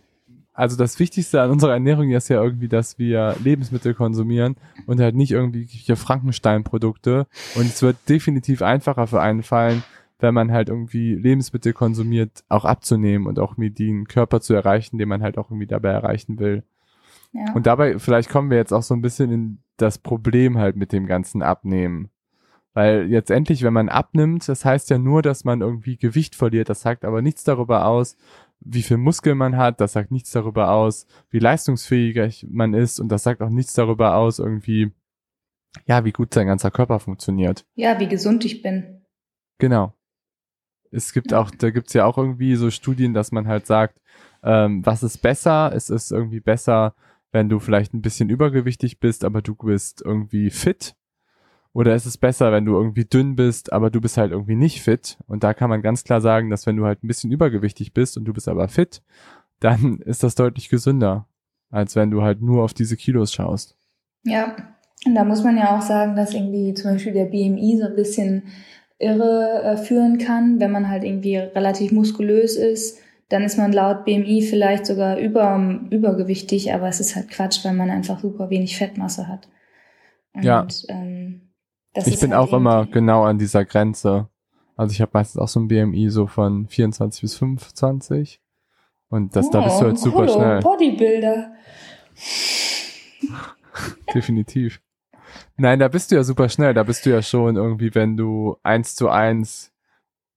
also 0.53 0.77
das 0.77 0.99
Wichtigste 0.99 1.41
an 1.41 1.51
unserer 1.51 1.73
Ernährung 1.73 2.11
ist 2.11 2.29
ja 2.29 2.43
irgendwie, 2.43 2.69
dass 2.69 2.99
wir 2.99 3.37
Lebensmittel 3.43 3.95
konsumieren 3.95 4.57
und 4.87 5.01
halt 5.01 5.15
nicht 5.15 5.31
irgendwie 5.31 5.65
hier 5.65 5.97
Frankenstein-Produkte. 5.97 7.27
Und 7.55 7.67
es 7.67 7.81
wird 7.81 7.97
definitiv 8.09 8.61
einfacher 8.61 9.07
für 9.07 9.23
einen 9.23 9.43
fallen, 9.43 9.83
wenn 10.19 10.35
man 10.35 10.53
halt 10.53 10.69
irgendwie 10.69 11.15
Lebensmittel 11.15 11.73
konsumiert, 11.73 12.45
auch 12.49 12.65
abzunehmen 12.65 13.27
und 13.27 13.39
auch 13.39 13.57
mit 13.57 13.79
den 13.79 14.07
Körper 14.07 14.41
zu 14.41 14.55
erreichen, 14.55 14.99
den 14.99 15.09
man 15.09 15.23
halt 15.23 15.39
auch 15.39 15.51
irgendwie 15.51 15.67
dabei 15.67 15.91
erreichen 15.91 16.39
will. 16.39 16.65
Ja. 17.33 17.53
Und 17.55 17.67
dabei, 17.67 17.99
vielleicht 17.99 18.31
kommen 18.31 18.51
wir 18.51 18.57
jetzt 18.57 18.73
auch 18.73 18.83
so 18.83 18.95
ein 18.95 19.03
bisschen 19.03 19.31
in 19.31 19.59
das 19.77 19.99
Problem 19.99 20.59
halt 20.59 20.77
mit 20.77 20.93
dem 20.93 21.07
ganzen 21.07 21.43
Abnehmen. 21.43 22.11
Weil 22.75 23.11
jetzt 23.11 23.31
endlich, 23.31 23.63
wenn 23.63 23.73
man 23.73 23.89
abnimmt, 23.89 24.49
das 24.49 24.65
heißt 24.65 24.91
ja 24.91 24.99
nur, 24.99 25.23
dass 25.23 25.45
man 25.45 25.61
irgendwie 25.63 25.97
Gewicht 25.97 26.35
verliert. 26.35 26.69
Das 26.69 26.83
sagt 26.83 27.05
aber 27.05 27.23
nichts 27.23 27.45
darüber 27.45 27.87
aus, 27.87 28.17
wie 28.61 28.83
viel 28.83 28.99
Muskel 28.99 29.35
man 29.35 29.57
hat. 29.57 29.81
Das 29.81 29.93
sagt 29.93 30.11
nichts 30.11 30.31
darüber 30.31 30.71
aus, 30.71 31.07
wie 31.31 31.39
leistungsfähig 31.39 32.47
man 32.49 32.75
ist. 32.75 33.01
Und 33.01 33.09
das 33.09 33.23
sagt 33.23 33.43
auch 33.43 33.51
nichts 33.51 33.75
darüber 33.75 34.17
aus, 34.17 34.39
irgendwie, 34.39 34.93
ja, 35.87 36.05
wie 36.05 36.13
gut 36.13 36.35
sein 36.35 36.47
ganzer 36.47 36.71
Körper 36.71 37.01
funktioniert. 37.01 37.67
Ja, 37.75 37.99
wie 37.99 38.09
gesund 38.09 38.45
ich 38.45 38.63
bin. 38.63 39.03
Genau. 39.59 39.93
Es 40.91 41.13
gibt 41.13 41.35
auch, 41.35 41.51
da 41.51 41.71
gibt's 41.71 41.93
ja 41.93 42.05
auch 42.05 42.19
irgendwie 42.19 42.57
so 42.57 42.71
Studien, 42.71 43.15
dass 43.15 43.33
man 43.33 43.47
halt 43.47 43.67
sagt, 43.67 44.01
ähm, 44.43 44.85
was 44.85 45.03
ist 45.03 45.19
besser? 45.19 45.73
Es 45.75 45.91
ist 45.91 46.13
irgendwie 46.13 46.41
besser, 46.41 46.95
wenn 47.33 47.49
du 47.49 47.59
vielleicht 47.59 47.95
ein 47.95 48.03
bisschen 48.03 48.31
übergewichtig 48.31 49.01
bist, 49.01 49.25
aber 49.25 49.43
du 49.43 49.55
bist 49.55 50.03
irgendwie 50.05 50.51
fit 50.51 50.95
oder 51.73 51.95
ist 51.95 52.07
es 52.07 52.19
besser, 52.19 52.51
wenn 52.51 52.65
du 52.65 52.75
irgendwie 52.75 53.05
dünn 53.05 53.37
bist, 53.37 53.73
aber 53.73 53.91
du 53.91 54.01
bist 54.01 54.17
halt 54.17 54.33
irgendwie 54.33 54.57
nicht 54.57 54.83
fit? 54.83 55.19
Und 55.27 55.45
da 55.45 55.55
kann 55.55 55.71
man 55.71 55.83
ganz 55.83 56.03
klar 56.03 56.21
sagen, 56.21 56.51
dass 56.51 56.67
wenn 56.67 56.77
du 56.77 56.87
halt 56.87 57.05
ein 57.05 57.09
bisschen 57.09 57.31
übergewichtig 57.31 57.93
bist 57.93 58.17
und 58.17 58.25
du 58.25 58.33
bist 58.33 58.49
aber 58.49 58.69
fit, 58.69 59.03
dann 59.61 59.99
ist 60.05 60.23
das 60.23 60.35
deutlich 60.35 60.69
gesünder, 60.69 61.29
als 61.71 61.95
wenn 61.95 62.11
du 62.11 62.23
halt 62.23 62.43
nur 62.43 62.65
auf 62.65 62.75
diese 62.75 62.97
Kilos 62.97 63.33
schaust. 63.33 63.77
Ja, 64.25 64.57
und 65.07 65.15
da 65.15 65.25
muss 65.25 65.45
man 65.45 65.57
ja 65.57 65.77
auch 65.77 65.83
sagen, 65.83 66.17
dass 66.17 66.35
irgendwie 66.35 66.75
zum 66.75 66.93
Beispiel 66.93 67.13
der 67.13 67.27
BMI 67.27 67.79
so 67.79 67.87
ein 67.87 67.95
bisschen 67.95 68.45
irre 68.99 69.63
äh, 69.63 69.77
führen 69.77 70.19
kann, 70.19 70.61
wenn 70.61 70.73
man 70.73 70.89
halt 70.89 71.05
irgendwie 71.05 71.37
relativ 71.37 71.93
muskulös 71.93 72.57
ist. 72.57 72.99
Dann 73.29 73.43
ist 73.43 73.59
man 73.59 73.73
laut 73.73 74.05
BMI 74.05 74.43
vielleicht 74.43 74.87
sogar 74.87 75.19
über, 75.19 75.81
übergewichtig, 75.91 76.73
aber 76.73 76.89
es 76.89 76.99
ist 76.99 77.15
halt 77.15 77.29
Quatsch, 77.29 77.65
weil 77.65 77.75
man 77.75 77.91
einfach 77.91 78.21
super 78.21 78.51
wenig 78.51 78.77
Fettmasse 78.77 79.29
hat. 79.29 79.49
Und, 80.33 80.43
ja. 80.43 80.67
Ähm, 80.89 81.43
ich 81.95 82.21
bin 82.21 82.35
halt 82.35 82.49
auch 82.49 82.53
immer 82.53 82.87
genau 82.87 83.25
an 83.25 83.39
dieser 83.39 83.65
Grenze. 83.65 84.29
Also 84.77 84.93
ich 84.93 85.01
habe 85.01 85.11
meistens 85.15 85.41
auch 85.41 85.49
so 85.49 85.61
ein 85.61 85.69
BMI 85.69 86.09
so 86.11 86.27
von 86.27 86.69
24 86.69 87.21
bis 87.21 87.37
25. 87.37 88.41
Und 89.11 89.35
das, 89.35 89.47
oh, 89.47 89.51
da 89.51 89.61
bist 89.63 89.81
du 89.81 89.85
halt 89.87 89.99
super 89.99 90.19
hallo, 90.21 90.33
schnell. 90.33 90.61
Bodybuilder. 90.61 91.53
Definitiv. 94.15 94.81
Nein, 95.61 95.81
da 95.81 95.89
bist 95.89 96.11
du 96.11 96.15
ja 96.15 96.23
super 96.23 96.49
schnell. 96.49 96.73
Da 96.73 96.85
bist 96.85 97.05
du 97.05 97.11
ja 97.11 97.21
schon 97.21 97.57
irgendwie, 97.57 97.93
wenn 97.95 98.17
du 98.17 98.57
eins 98.63 98.95
zu 98.95 99.09
eins, 99.09 99.73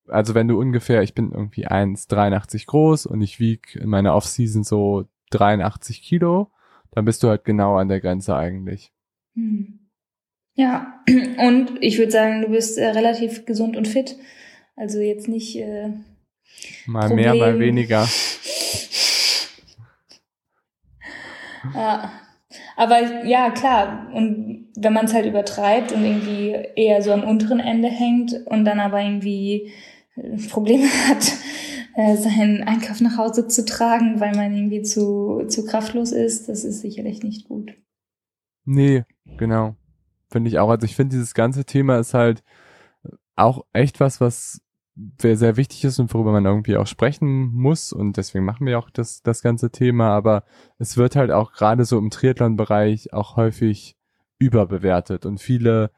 also 0.07 0.33
wenn 0.33 0.47
du 0.47 0.59
ungefähr, 0.59 1.03
ich 1.03 1.13
bin 1.13 1.31
irgendwie 1.31 1.67
1,83 1.67 2.65
groß 2.65 3.05
und 3.05 3.21
ich 3.21 3.39
wieg 3.39 3.75
in 3.75 3.87
meiner 3.87 4.15
Offseason 4.15 4.63
so 4.63 5.05
83 5.29 6.01
Kilo, 6.01 6.49
dann 6.89 7.05
bist 7.05 7.21
du 7.21 7.29
halt 7.29 7.45
genau 7.45 7.77
an 7.77 7.87
der 7.87 8.01
Grenze 8.01 8.35
eigentlich. 8.35 8.91
Hm. 9.35 9.79
Ja, 10.55 11.03
und 11.07 11.73
ich 11.81 11.99
würde 11.99 12.11
sagen, 12.11 12.41
du 12.41 12.49
bist 12.49 12.79
äh, 12.79 12.87
relativ 12.87 13.45
gesund 13.45 13.77
und 13.77 13.87
fit. 13.87 14.17
Also 14.75 14.99
jetzt 14.99 15.27
nicht 15.27 15.55
äh, 15.55 15.89
mal 16.87 17.09
Problem. 17.09 17.31
mehr, 17.31 17.35
mal 17.35 17.59
weniger. 17.59 18.07
ja. 21.75 22.11
Aber 22.75 23.25
ja, 23.25 23.49
klar. 23.51 24.07
Und 24.13 24.69
wenn 24.75 24.93
man 24.93 25.05
es 25.05 25.13
halt 25.13 25.25
übertreibt 25.25 25.91
und 25.91 26.03
irgendwie 26.03 26.51
eher 26.75 27.01
so 27.01 27.11
am 27.11 27.23
unteren 27.23 27.59
Ende 27.59 27.87
hängt 27.87 28.33
und 28.45 28.65
dann 28.65 28.79
aber 28.79 29.01
irgendwie 29.01 29.71
äh, 30.15 30.37
Probleme 30.49 30.85
hat, 31.07 31.31
äh, 31.95 32.15
seinen 32.15 32.63
Einkauf 32.63 33.01
nach 33.01 33.17
Hause 33.17 33.47
zu 33.47 33.65
tragen, 33.65 34.19
weil 34.19 34.35
man 34.35 34.53
irgendwie 34.53 34.81
zu, 34.81 35.45
zu 35.47 35.65
kraftlos 35.65 36.11
ist, 36.11 36.49
das 36.49 36.63
ist 36.63 36.81
sicherlich 36.81 37.23
nicht 37.23 37.47
gut. 37.47 37.73
Nee, 38.65 39.03
genau. 39.37 39.75
Finde 40.29 40.49
ich 40.49 40.59
auch. 40.59 40.69
Also 40.69 40.85
ich 40.85 40.95
finde, 40.95 41.15
dieses 41.15 41.33
ganze 41.33 41.65
Thema 41.65 41.99
ist 41.99 42.13
halt 42.13 42.43
auch 43.35 43.65
echt 43.73 43.99
was, 43.99 44.21
was 44.21 44.61
sehr, 45.19 45.37
sehr 45.37 45.57
wichtig 45.57 45.83
ist 45.83 45.99
und 45.99 46.13
worüber 46.13 46.31
man 46.31 46.45
irgendwie 46.45 46.77
auch 46.77 46.87
sprechen 46.87 47.51
muss. 47.53 47.93
Und 47.93 48.17
deswegen 48.17 48.45
machen 48.45 48.67
wir 48.67 48.77
auch 48.79 48.89
das, 48.89 49.21
das 49.23 49.41
ganze 49.41 49.71
Thema. 49.71 50.09
Aber 50.09 50.43
es 50.77 50.97
wird 50.97 51.15
halt 51.15 51.31
auch 51.31 51.53
gerade 51.53 51.85
so 51.85 51.97
im 51.97 52.09
Triathlon-Bereich 52.09 53.13
auch 53.13 53.37
häufig 53.37 53.95
überbewertet. 54.37 55.25
Und 55.25 55.39
viele 55.39 55.91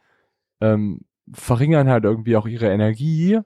ähm, 0.62 1.02
verringern 1.32 1.89
halt 1.89 2.04
irgendwie 2.04 2.36
auch 2.36 2.46
ihre 2.46 2.72
Energie, 2.72 3.39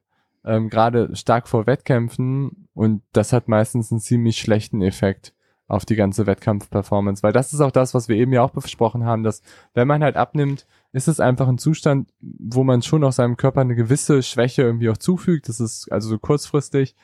ähm, 0.43 0.69
gerade 0.69 1.15
stark 1.15 1.47
vor 1.47 1.65
Wettkämpfen. 1.67 2.67
Und 2.73 3.03
das 3.13 3.33
hat 3.33 3.47
meistens 3.47 3.91
einen 3.91 4.01
ziemlich 4.01 4.37
schlechten 4.37 4.81
Effekt 4.81 5.33
auf 5.67 5.85
die 5.85 5.95
ganze 5.95 6.25
Wettkampfperformance, 6.25 7.23
weil 7.23 7.33
das 7.33 7.53
ist 7.53 7.59
auch 7.59 7.71
das, 7.71 7.93
was 7.93 8.07
wir 8.07 8.15
eben 8.15 8.31
ja 8.31 8.41
auch 8.41 8.51
besprochen 8.51 9.03
haben, 9.03 9.23
dass 9.23 9.41
wenn 9.73 9.87
man 9.87 10.01
halt 10.01 10.15
abnimmt, 10.15 10.65
ist 10.93 11.07
es 11.07 11.19
einfach 11.19 11.47
ein 11.47 11.57
Zustand, 11.57 12.09
wo 12.21 12.63
man 12.63 12.81
schon 12.81 13.03
auch 13.03 13.11
seinem 13.11 13.37
Körper 13.37 13.61
eine 13.61 13.75
gewisse 13.75 14.23
Schwäche 14.23 14.63
irgendwie 14.63 14.89
auch 14.89 14.97
zufügt. 14.97 15.49
Das 15.49 15.59
ist 15.59 15.91
also 15.91 16.09
so 16.09 16.17
kurzfristig. 16.17 16.95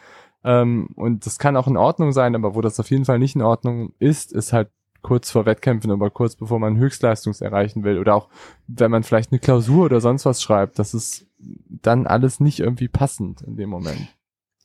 Ähm, 0.44 0.90
und 0.96 1.26
das 1.26 1.40
kann 1.40 1.58
auch 1.58 1.68
in 1.68 1.78
Ordnung 1.78 2.12
sein, 2.12 2.36
aber 2.36 2.56
wo 2.56 2.62
das 2.62 2.80
auf 2.80 2.90
jeden 2.90 3.06
Fall 3.06 3.20
nicht 3.20 3.36
in 3.36 3.42
Ordnung 3.42 3.94
ist, 4.00 4.34
ist 4.34 4.54
halt 4.54 4.70
kurz 5.02 5.30
vor 5.30 5.46
Wettkämpfen 5.46 5.92
oder 5.92 6.10
kurz 6.10 6.36
bevor 6.36 6.60
man 6.60 6.78
Höchstleistungs 6.78 7.42
erreichen 7.42 7.84
will 7.84 8.00
oder 8.00 8.16
auch 8.16 8.30
wenn 8.68 8.90
man 8.90 9.04
vielleicht 9.04 9.32
eine 9.32 9.40
Klausur 9.40 9.86
oder 9.86 10.00
sonst 10.00 10.26
was 10.26 10.42
schreibt, 10.42 10.80
das 10.80 10.94
ist 10.94 11.28
dann 11.70 12.08
alles 12.08 12.40
nicht 12.40 12.62
irgendwie 12.62 12.88
passend 12.88 13.42
in 13.42 13.58
dem 13.58 13.70
Moment. 13.70 14.08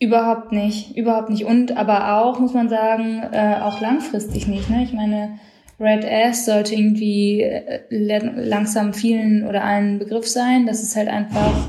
Überhaupt 0.01 0.53
nicht, 0.53 0.97
überhaupt 0.97 1.29
nicht. 1.29 1.45
Und 1.45 1.77
aber 1.77 2.19
auch, 2.19 2.39
muss 2.39 2.55
man 2.55 2.69
sagen, 2.69 3.21
äh, 3.33 3.59
auch 3.61 3.81
langfristig 3.81 4.47
nicht. 4.47 4.71
Ne? 4.71 4.85
Ich 4.85 4.93
meine, 4.93 5.41
Red 5.81 6.05
Ass 6.05 6.45
sollte 6.45 6.75
irgendwie 6.75 7.43
äh, 7.43 7.81
langsam 7.91 8.93
vielen 8.93 9.47
oder 9.47 9.63
allen 9.65 9.99
Begriff 9.99 10.27
sein. 10.27 10.67
Das 10.67 10.83
ist 10.83 10.97
halt 10.97 11.09
einfach 11.09 11.69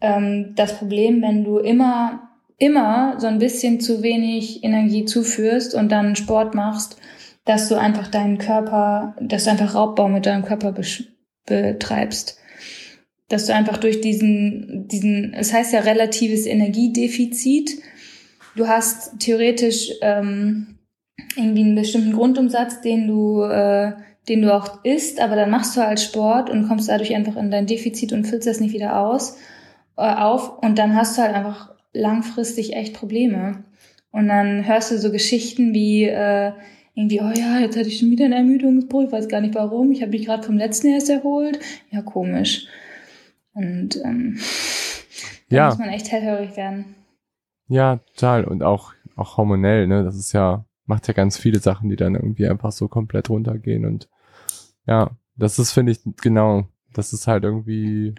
ähm, 0.00 0.54
das 0.56 0.78
Problem, 0.78 1.22
wenn 1.22 1.44
du 1.44 1.58
immer, 1.58 2.30
immer 2.58 3.16
so 3.18 3.26
ein 3.26 3.38
bisschen 3.38 3.80
zu 3.80 4.02
wenig 4.02 4.64
Energie 4.64 5.04
zuführst 5.04 5.74
und 5.74 5.90
dann 5.90 6.16
Sport 6.16 6.54
machst, 6.54 6.96
dass 7.44 7.68
du 7.68 7.74
einfach 7.74 8.08
deinen 8.08 8.38
Körper, 8.38 9.16
dass 9.20 9.44
du 9.44 9.50
einfach 9.50 9.74
Raubbau 9.74 10.08
mit 10.08 10.26
deinem 10.26 10.44
Körper 10.44 10.74
betreibst 11.46 12.38
dass 13.32 13.46
du 13.46 13.54
einfach 13.54 13.78
durch 13.78 14.02
diesen, 14.02 14.88
diesen, 14.88 15.32
es 15.32 15.54
heißt 15.54 15.72
ja 15.72 15.80
relatives 15.80 16.44
Energiedefizit, 16.44 17.78
du 18.56 18.68
hast 18.68 19.18
theoretisch 19.20 19.90
ähm, 20.02 20.71
irgendwie 21.36 21.62
einen 21.62 21.74
bestimmten 21.74 22.12
Grundumsatz, 22.12 22.80
den 22.80 23.06
du, 23.06 23.42
äh, 23.42 23.92
den 24.28 24.42
du 24.42 24.54
auch 24.54 24.84
isst, 24.84 25.20
aber 25.20 25.36
dann 25.36 25.50
machst 25.50 25.76
du 25.76 25.80
halt 25.80 26.00
Sport 26.00 26.50
und 26.50 26.68
kommst 26.68 26.88
dadurch 26.88 27.14
einfach 27.14 27.36
in 27.36 27.50
dein 27.50 27.66
Defizit 27.66 28.12
und 28.12 28.26
füllst 28.26 28.46
das 28.46 28.60
nicht 28.60 28.74
wieder 28.74 28.98
aus, 29.00 29.38
äh, 29.96 30.14
auf 30.14 30.58
und 30.62 30.78
dann 30.78 30.94
hast 30.96 31.16
du 31.16 31.22
halt 31.22 31.34
einfach 31.34 31.72
langfristig 31.92 32.74
echt 32.74 32.94
Probleme. 32.94 33.64
Und 34.10 34.28
dann 34.28 34.66
hörst 34.66 34.90
du 34.90 34.98
so 34.98 35.10
Geschichten 35.10 35.72
wie 35.72 36.04
äh, 36.04 36.52
irgendwie, 36.94 37.20
oh 37.20 37.32
ja, 37.34 37.58
jetzt 37.58 37.76
hatte 37.76 37.88
ich 37.88 37.98
schon 37.98 38.10
wieder 38.10 38.26
einen 38.26 38.34
Ermüdungsbruch, 38.34 39.04
ich 39.04 39.12
weiß 39.12 39.28
gar 39.28 39.40
nicht 39.40 39.54
warum, 39.54 39.90
ich 39.92 40.02
habe 40.02 40.10
mich 40.10 40.26
gerade 40.26 40.42
vom 40.42 40.58
letzten 40.58 40.88
erst 40.88 41.08
erholt. 41.08 41.58
Ja, 41.90 42.02
komisch. 42.02 42.66
Und 43.54 43.96
ähm, 44.04 44.38
da 45.48 45.56
ja. 45.56 45.68
muss 45.68 45.78
man 45.78 45.88
echt 45.88 46.12
hellhörig 46.12 46.56
werden. 46.56 46.94
Ja, 47.68 48.00
total. 48.14 48.44
Und 48.44 48.62
auch, 48.62 48.92
auch 49.16 49.38
hormonell, 49.38 49.86
ne? 49.86 50.04
Das 50.04 50.16
ist 50.16 50.32
ja, 50.32 50.66
macht 50.92 51.08
ja 51.08 51.14
ganz 51.14 51.38
viele 51.38 51.58
Sachen, 51.58 51.88
die 51.88 51.96
dann 51.96 52.14
irgendwie 52.14 52.46
einfach 52.46 52.70
so 52.70 52.86
komplett 52.86 53.30
runtergehen. 53.30 53.86
Und 53.86 54.10
ja, 54.86 55.10
das 55.36 55.58
ist, 55.58 55.72
finde 55.72 55.92
ich, 55.92 56.00
genau, 56.20 56.66
das 56.92 57.14
ist 57.14 57.26
halt 57.26 57.44
irgendwie 57.44 58.14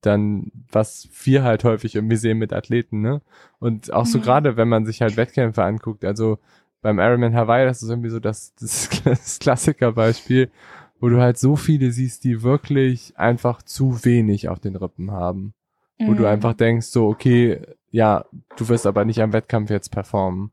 dann, 0.00 0.50
was 0.72 1.08
wir 1.22 1.44
halt 1.44 1.62
häufig 1.62 1.94
irgendwie 1.94 2.16
sehen 2.16 2.38
mit 2.38 2.52
Athleten, 2.52 3.00
ne? 3.00 3.22
Und 3.60 3.92
auch 3.92 4.06
so 4.06 4.18
mhm. 4.18 4.22
gerade, 4.22 4.56
wenn 4.56 4.68
man 4.68 4.84
sich 4.86 5.02
halt 5.02 5.16
Wettkämpfe 5.16 5.62
anguckt, 5.62 6.04
also 6.04 6.38
beim 6.82 6.98
Ironman 6.98 7.36
Hawaii, 7.36 7.64
das 7.64 7.80
ist 7.80 7.90
irgendwie 7.90 8.10
so 8.10 8.18
das, 8.18 8.56
das, 8.56 8.90
das 9.04 9.38
Klassikerbeispiel, 9.38 10.50
wo 10.98 11.08
du 11.08 11.20
halt 11.20 11.38
so 11.38 11.54
viele 11.54 11.92
siehst, 11.92 12.24
die 12.24 12.42
wirklich 12.42 13.16
einfach 13.16 13.62
zu 13.62 14.04
wenig 14.04 14.48
auf 14.48 14.58
den 14.58 14.74
Rippen 14.74 15.12
haben. 15.12 15.54
Mhm. 16.00 16.08
Wo 16.08 16.14
du 16.14 16.22
mhm. 16.22 16.28
einfach 16.28 16.54
denkst, 16.54 16.86
so, 16.86 17.06
okay, 17.06 17.60
ja, 17.92 18.24
du 18.56 18.68
wirst 18.68 18.84
aber 18.84 19.04
nicht 19.04 19.22
am 19.22 19.32
Wettkampf 19.32 19.70
jetzt 19.70 19.92
performen. 19.92 20.50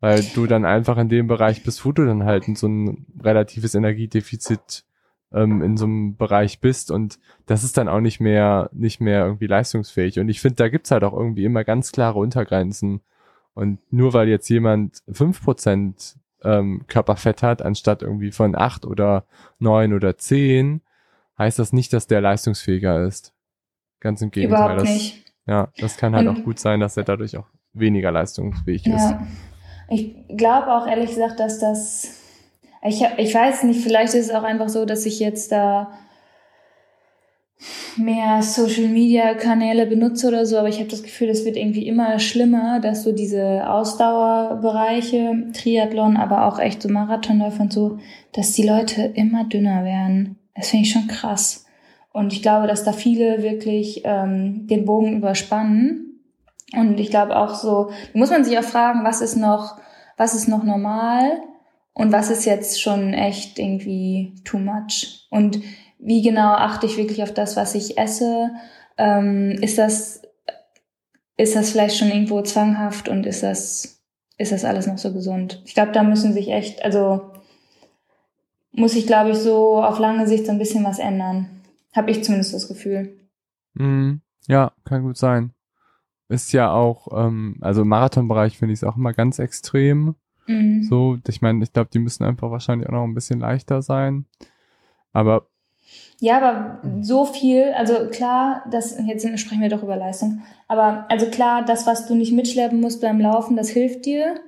Weil 0.00 0.22
du 0.34 0.46
dann 0.46 0.64
einfach 0.64 0.96
in 0.98 1.08
dem 1.08 1.26
Bereich 1.26 1.64
bist, 1.64 1.84
wo 1.84 1.92
du 1.92 2.06
dann 2.06 2.24
halt 2.24 2.46
in 2.46 2.54
so 2.54 2.68
ein 2.68 3.06
relatives 3.20 3.74
Energiedefizit 3.74 4.84
ähm, 5.32 5.62
in 5.62 5.76
so 5.76 5.86
einem 5.86 6.16
Bereich 6.16 6.60
bist 6.60 6.90
und 6.90 7.18
das 7.46 7.64
ist 7.64 7.76
dann 7.76 7.88
auch 7.88 8.00
nicht 8.00 8.20
mehr, 8.20 8.70
nicht 8.72 9.00
mehr 9.00 9.24
irgendwie 9.24 9.46
leistungsfähig. 9.46 10.18
Und 10.18 10.28
ich 10.28 10.40
finde, 10.40 10.56
da 10.56 10.68
gibt's 10.68 10.90
halt 10.90 11.04
auch 11.04 11.12
irgendwie 11.12 11.44
immer 11.44 11.64
ganz 11.64 11.92
klare 11.92 12.18
Untergrenzen. 12.18 13.00
Und 13.54 13.80
nur 13.90 14.12
weil 14.12 14.28
jetzt 14.28 14.48
jemand 14.48 15.02
fünf 15.10 15.42
Prozent 15.42 16.16
ähm, 16.42 16.84
Körperfett 16.86 17.42
hat, 17.42 17.62
anstatt 17.62 18.02
irgendwie 18.02 18.30
von 18.30 18.54
acht 18.54 18.84
oder 18.84 19.24
neun 19.58 19.92
oder 19.92 20.16
zehn, 20.16 20.82
heißt 21.38 21.58
das 21.58 21.72
nicht, 21.72 21.92
dass 21.92 22.06
der 22.06 22.20
leistungsfähiger 22.20 23.04
ist. 23.04 23.32
Ganz 24.00 24.22
im 24.22 24.30
Gegenteil. 24.30 24.58
Überhaupt 24.58 24.82
das, 24.82 24.88
nicht. 24.88 25.24
Ja, 25.46 25.68
das 25.78 25.96
kann 25.96 26.14
halt 26.14 26.28
Und, 26.28 26.38
auch 26.38 26.44
gut 26.44 26.58
sein, 26.58 26.80
dass 26.80 26.96
er 26.96 27.04
dadurch 27.04 27.36
auch 27.36 27.46
weniger 27.72 28.12
leistungsfähig 28.12 28.86
ja. 28.86 28.96
ist. 28.96 29.14
Ich 29.90 30.14
glaube 30.28 30.72
auch 30.72 30.86
ehrlich 30.86 31.10
gesagt, 31.10 31.40
dass 31.40 31.58
das, 31.58 32.08
ich, 32.82 33.02
ich 33.16 33.34
weiß 33.34 33.62
nicht, 33.64 33.80
vielleicht 33.80 34.14
ist 34.14 34.26
es 34.26 34.34
auch 34.34 34.42
einfach 34.42 34.68
so, 34.68 34.84
dass 34.84 35.06
ich 35.06 35.18
jetzt 35.20 35.50
da 35.52 35.92
mehr 37.96 38.42
Social 38.42 38.88
Media 38.88 39.34
Kanäle 39.34 39.86
benutze 39.86 40.28
oder 40.28 40.46
so, 40.46 40.58
aber 40.58 40.68
ich 40.68 40.78
habe 40.78 40.88
das 40.88 41.02
Gefühl, 41.02 41.28
es 41.28 41.44
wird 41.44 41.56
irgendwie 41.56 41.86
immer 41.86 42.18
schlimmer, 42.18 42.80
dass 42.80 43.02
so 43.02 43.12
diese 43.12 43.68
Ausdauerbereiche, 43.68 45.48
Triathlon, 45.52 46.16
aber 46.16 46.46
auch 46.46 46.58
echt 46.58 46.82
so 46.82 46.88
Marathonläufe 46.88 47.62
und 47.62 47.72
so, 47.72 47.98
dass 48.32 48.52
die 48.52 48.66
Leute 48.66 49.02
immer 49.14 49.44
dünner 49.44 49.84
werden. 49.84 50.36
Das 50.54 50.68
finde 50.68 50.84
ich 50.84 50.92
schon 50.92 51.08
krass. 51.08 51.66
Und 52.12 52.32
ich 52.32 52.42
glaube, 52.42 52.66
dass 52.66 52.84
da 52.84 52.92
viele 52.92 53.42
wirklich 53.42 54.02
ähm, 54.04 54.66
den 54.66 54.84
Bogen 54.84 55.16
überspannen. 55.16 56.07
Und 56.74 56.98
ich 56.98 57.10
glaube 57.10 57.36
auch 57.36 57.54
so, 57.54 57.90
muss 58.12 58.30
man 58.30 58.44
sich 58.44 58.58
auch 58.58 58.64
fragen, 58.64 59.04
was 59.04 59.20
ist 59.20 59.36
noch, 59.36 59.78
was 60.16 60.34
ist 60.34 60.48
noch 60.48 60.64
normal 60.64 61.40
und 61.94 62.12
was 62.12 62.30
ist 62.30 62.44
jetzt 62.44 62.80
schon 62.80 63.14
echt 63.14 63.58
irgendwie 63.58 64.34
too 64.44 64.58
much. 64.58 65.26
Und 65.30 65.60
wie 65.98 66.22
genau 66.22 66.52
achte 66.52 66.86
ich 66.86 66.96
wirklich 66.96 67.22
auf 67.22 67.32
das, 67.32 67.56
was 67.56 67.74
ich 67.74 67.98
esse? 67.98 68.50
Ähm, 68.98 69.52
ist 69.62 69.78
das, 69.78 70.22
ist 71.36 71.56
das 71.56 71.70
vielleicht 71.70 71.96
schon 71.96 72.08
irgendwo 72.08 72.42
zwanghaft 72.42 73.08
und 73.08 73.24
ist 73.26 73.42
das, 73.42 74.02
ist 74.36 74.52
das 74.52 74.64
alles 74.64 74.86
noch 74.86 74.98
so 74.98 75.12
gesund? 75.12 75.62
Ich 75.64 75.74
glaube, 75.74 75.92
da 75.92 76.02
müssen 76.02 76.32
sich 76.32 76.50
echt, 76.50 76.84
also 76.84 77.32
muss 78.72 78.94
ich, 78.94 79.06
glaube 79.06 79.30
ich, 79.30 79.38
so 79.38 79.82
auf 79.82 79.98
lange 79.98 80.26
Sicht 80.26 80.46
so 80.46 80.52
ein 80.52 80.58
bisschen 80.58 80.84
was 80.84 80.98
ändern. 80.98 81.62
Habe 81.94 82.10
ich 82.10 82.22
zumindest 82.22 82.54
das 82.54 82.68
Gefühl. 82.68 83.18
Mm, 83.74 84.16
ja, 84.46 84.72
kann 84.84 85.02
gut 85.02 85.16
sein. 85.16 85.52
Ist 86.28 86.52
ja 86.52 86.70
auch, 86.72 87.08
ähm, 87.12 87.56
also 87.60 87.82
im 87.82 87.88
Marathonbereich 87.88 88.58
finde 88.58 88.74
ich 88.74 88.80
es 88.80 88.84
auch 88.84 88.96
immer 88.96 89.12
ganz 89.12 89.38
extrem. 89.38 90.14
Mhm. 90.46 90.82
So, 90.82 91.18
ich 91.26 91.40
meine, 91.40 91.62
ich 91.62 91.72
glaube, 91.72 91.90
die 91.92 91.98
müssen 91.98 92.24
einfach 92.24 92.50
wahrscheinlich 92.50 92.88
auch 92.88 92.92
noch 92.92 93.04
ein 93.04 93.14
bisschen 93.14 93.40
leichter 93.40 93.82
sein. 93.82 94.26
Aber 95.12 95.48
Ja, 96.20 96.36
aber 96.36 96.82
so 97.02 97.24
viel, 97.24 97.72
also 97.76 98.08
klar, 98.10 98.64
das, 98.70 98.98
jetzt 99.06 99.26
sprechen 99.40 99.62
wir 99.62 99.70
doch 99.70 99.82
über 99.82 99.96
Leistung, 99.96 100.42
aber 100.66 101.06
also 101.08 101.26
klar, 101.30 101.64
das, 101.64 101.86
was 101.86 102.06
du 102.06 102.14
nicht 102.14 102.32
mitschleppen 102.32 102.80
musst 102.80 103.00
beim 103.00 103.20
Laufen, 103.20 103.56
das 103.56 103.70
hilft 103.70 104.04
dir. 104.04 104.40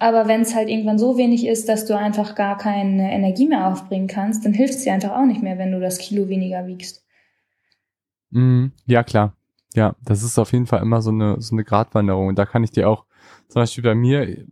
Aber 0.00 0.28
wenn 0.28 0.42
es 0.42 0.54
halt 0.54 0.68
irgendwann 0.68 0.98
so 0.98 1.18
wenig 1.18 1.44
ist, 1.46 1.68
dass 1.68 1.86
du 1.86 1.96
einfach 1.96 2.36
gar 2.36 2.56
keine 2.56 3.12
Energie 3.12 3.48
mehr 3.48 3.66
aufbringen 3.66 4.06
kannst, 4.06 4.44
dann 4.44 4.52
hilft 4.52 4.74
es 4.74 4.84
dir 4.84 4.92
einfach 4.92 5.16
auch 5.16 5.26
nicht 5.26 5.42
mehr, 5.42 5.58
wenn 5.58 5.72
du 5.72 5.80
das 5.80 5.98
Kilo 5.98 6.28
weniger 6.28 6.66
wiegst. 6.68 7.04
Mm, 8.30 8.66
ja, 8.86 9.02
klar. 9.02 9.37
Ja, 9.78 9.94
das 10.02 10.24
ist 10.24 10.40
auf 10.40 10.50
jeden 10.52 10.66
Fall 10.66 10.82
immer 10.82 11.02
so 11.02 11.10
eine, 11.10 11.40
so 11.40 11.54
eine 11.54 11.62
Gratwanderung. 11.62 12.26
Und 12.26 12.36
da 12.36 12.46
kann 12.46 12.64
ich 12.64 12.72
dir 12.72 12.88
auch, 12.88 13.04
zum 13.46 13.62
Beispiel 13.62 13.84
bei 13.84 13.94
mir 13.94 14.44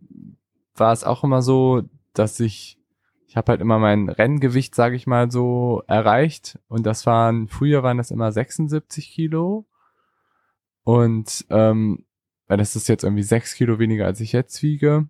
war 0.76 0.92
es 0.92 1.02
auch 1.02 1.24
immer 1.24 1.42
so, 1.42 1.82
dass 2.12 2.38
ich, 2.38 2.78
ich 3.26 3.36
habe 3.36 3.50
halt 3.50 3.60
immer 3.60 3.80
mein 3.80 4.08
Renngewicht, 4.08 4.76
sage 4.76 4.94
ich 4.94 5.08
mal 5.08 5.28
so, 5.32 5.82
erreicht. 5.88 6.60
Und 6.68 6.86
das 6.86 7.06
waren, 7.06 7.48
früher 7.48 7.82
waren 7.82 7.96
das 7.96 8.12
immer 8.12 8.30
76 8.30 9.10
Kilo. 9.10 9.66
Und 10.84 11.44
ähm, 11.50 12.04
das 12.46 12.76
ist 12.76 12.88
jetzt 12.88 13.02
irgendwie 13.02 13.24
sechs 13.24 13.54
Kilo 13.54 13.80
weniger, 13.80 14.06
als 14.06 14.20
ich 14.20 14.30
jetzt 14.30 14.62
wiege. 14.62 15.08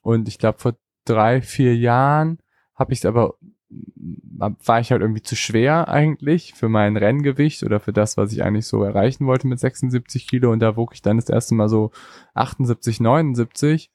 Und 0.00 0.28
ich 0.28 0.38
glaube, 0.38 0.60
vor 0.60 0.76
drei, 1.04 1.42
vier 1.42 1.74
Jahren 1.74 2.38
habe 2.76 2.92
ich 2.92 3.00
es 3.00 3.04
aber, 3.04 3.34
war 3.70 4.80
ich 4.80 4.90
halt 4.90 5.00
irgendwie 5.00 5.22
zu 5.22 5.36
schwer 5.36 5.88
eigentlich 5.88 6.54
für 6.54 6.68
mein 6.68 6.96
Renngewicht 6.96 7.62
oder 7.62 7.78
für 7.78 7.92
das, 7.92 8.16
was 8.16 8.32
ich 8.32 8.42
eigentlich 8.42 8.66
so 8.66 8.82
erreichen 8.82 9.26
wollte 9.26 9.46
mit 9.46 9.60
76 9.60 10.26
Kilo. 10.26 10.50
Und 10.50 10.60
da 10.60 10.76
wog 10.76 10.92
ich 10.94 11.02
dann 11.02 11.18
das 11.18 11.28
erste 11.28 11.54
Mal 11.54 11.68
so 11.68 11.92
78, 12.34 13.00
79. 13.00 13.92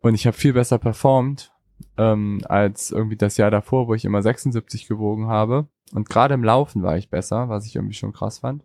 Und 0.00 0.14
ich 0.14 0.26
habe 0.26 0.36
viel 0.36 0.52
besser 0.52 0.78
performt 0.78 1.52
ähm, 1.96 2.40
als 2.44 2.90
irgendwie 2.90 3.16
das 3.16 3.36
Jahr 3.36 3.50
davor, 3.50 3.88
wo 3.88 3.94
ich 3.94 4.04
immer 4.04 4.22
76 4.22 4.88
gewogen 4.88 5.28
habe. 5.28 5.68
Und 5.92 6.08
gerade 6.08 6.34
im 6.34 6.44
Laufen 6.44 6.82
war 6.82 6.96
ich 6.96 7.10
besser, 7.10 7.48
was 7.48 7.66
ich 7.66 7.76
irgendwie 7.76 7.94
schon 7.94 8.12
krass 8.12 8.40
fand. 8.40 8.64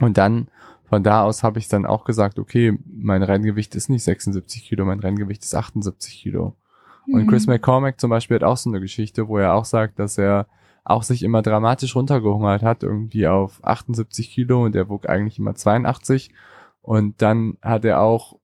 Und 0.00 0.18
dann 0.18 0.48
von 0.84 1.02
da 1.02 1.24
aus 1.24 1.42
habe 1.42 1.58
ich 1.58 1.68
dann 1.68 1.86
auch 1.86 2.04
gesagt, 2.04 2.38
okay, 2.38 2.78
mein 2.86 3.22
Renngewicht 3.22 3.74
ist 3.74 3.88
nicht 3.88 4.04
76 4.04 4.64
Kilo, 4.64 4.84
mein 4.84 5.00
Renngewicht 5.00 5.42
ist 5.42 5.54
78 5.54 6.22
Kilo. 6.22 6.56
Mhm. 7.06 7.14
Und 7.14 7.26
Chris 7.28 7.46
McCormack 7.46 8.00
zum 8.00 8.10
Beispiel 8.10 8.36
hat 8.36 8.44
auch 8.44 8.56
so 8.56 8.70
eine 8.70 8.80
Geschichte, 8.80 9.28
wo 9.28 9.38
er 9.38 9.54
auch 9.54 9.64
sagt, 9.64 9.98
dass 9.98 10.18
er 10.18 10.46
auch 10.84 11.02
sich 11.02 11.22
immer 11.22 11.42
dramatisch 11.42 11.96
runtergehungert 11.96 12.62
hat, 12.62 12.82
irgendwie 12.82 13.26
auf 13.26 13.64
78 13.64 14.30
Kilo 14.30 14.64
und 14.64 14.76
er 14.76 14.88
wog 14.88 15.08
eigentlich 15.08 15.38
immer 15.38 15.54
82. 15.54 16.30
Und 16.82 17.22
dann 17.22 17.56
hat 17.62 17.84
er 17.84 18.00
auch 18.00 18.38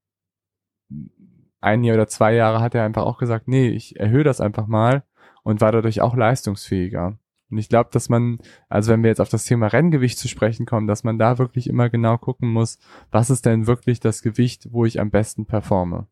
ein 1.61 1.84
Jahr 1.84 1.96
oder 1.96 2.08
zwei 2.08 2.34
Jahre 2.34 2.61
hat 2.61 2.74
er 2.74 2.84
einfach 2.84 3.04
auch 3.04 3.18
gesagt, 3.18 3.46
nee, 3.46 3.68
ich 3.68 4.00
erhöhe 4.00 4.24
das 4.24 4.40
einfach 4.40 4.66
mal 4.66 5.04
und 5.42 5.61
war 5.61 5.72
dadurch 5.72 6.00
auch 6.00 6.16
leistungsfähiger. 6.16 7.18
Und 7.50 7.58
ich 7.58 7.68
glaube, 7.68 7.90
dass 7.92 8.08
man, 8.08 8.38
also 8.68 8.92
wenn 8.92 9.02
wir 9.02 9.11
jetzt 9.11 9.20
auf 9.20 9.28
das 9.28 9.44
Thema 9.44 9.66
Renngewicht 9.66 10.18
zu 10.18 10.28
sprechen 10.28 10.66
kommen, 10.66 10.86
dass 10.86 11.04
man 11.04 11.18
da 11.18 11.38
wirklich 11.38 11.68
immer 11.68 11.90
genau 11.90 12.16
gucken 12.16 12.48
muss, 12.48 12.78
was 13.11 13.28
ist 13.28 13.44
denn 13.44 13.66
wirklich 13.66 14.00
das 14.00 14.22
Gewicht, 14.22 14.68
wo 14.70 14.84
ich 14.84 15.00
am 15.00 15.11
besten 15.11 15.46
performe. 15.46 16.06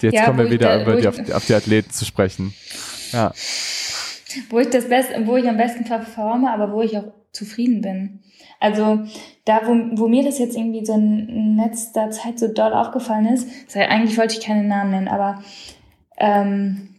Jetzt 0.00 0.14
ja, 0.14 0.26
kommen 0.26 0.38
wir 0.38 0.50
wieder 0.50 0.76
da, 0.76 0.82
über 0.82 1.00
die, 1.00 1.08
auf, 1.08 1.18
auf, 1.32 1.46
die 1.46 1.54
Athleten 1.54 1.90
zu 1.90 2.04
sprechen. 2.04 2.54
Ja. 3.12 3.32
Wo 4.50 4.58
ich 4.58 4.68
das 4.68 4.88
Beste, 4.88 5.26
wo 5.26 5.36
ich 5.36 5.48
am 5.48 5.56
besten 5.56 5.84
performe, 5.84 6.50
aber 6.50 6.72
wo 6.72 6.82
ich 6.82 6.96
auch 6.98 7.12
zufrieden 7.32 7.80
bin. 7.80 8.20
Also 8.60 9.00
da, 9.44 9.62
wo, 9.66 9.98
wo 9.98 10.08
mir 10.08 10.24
das 10.24 10.38
jetzt 10.38 10.56
irgendwie 10.56 10.84
so 10.84 10.94
in 10.94 11.56
letzter 11.56 12.10
Zeit 12.10 12.38
so 12.38 12.48
doll 12.48 12.72
aufgefallen 12.72 13.26
ist, 13.26 13.48
eigentlich 13.76 14.16
wollte 14.18 14.38
ich 14.38 14.44
keine 14.44 14.64
Namen 14.64 14.90
nennen, 14.90 15.08
aber 15.08 15.42
ähm, 16.18 16.94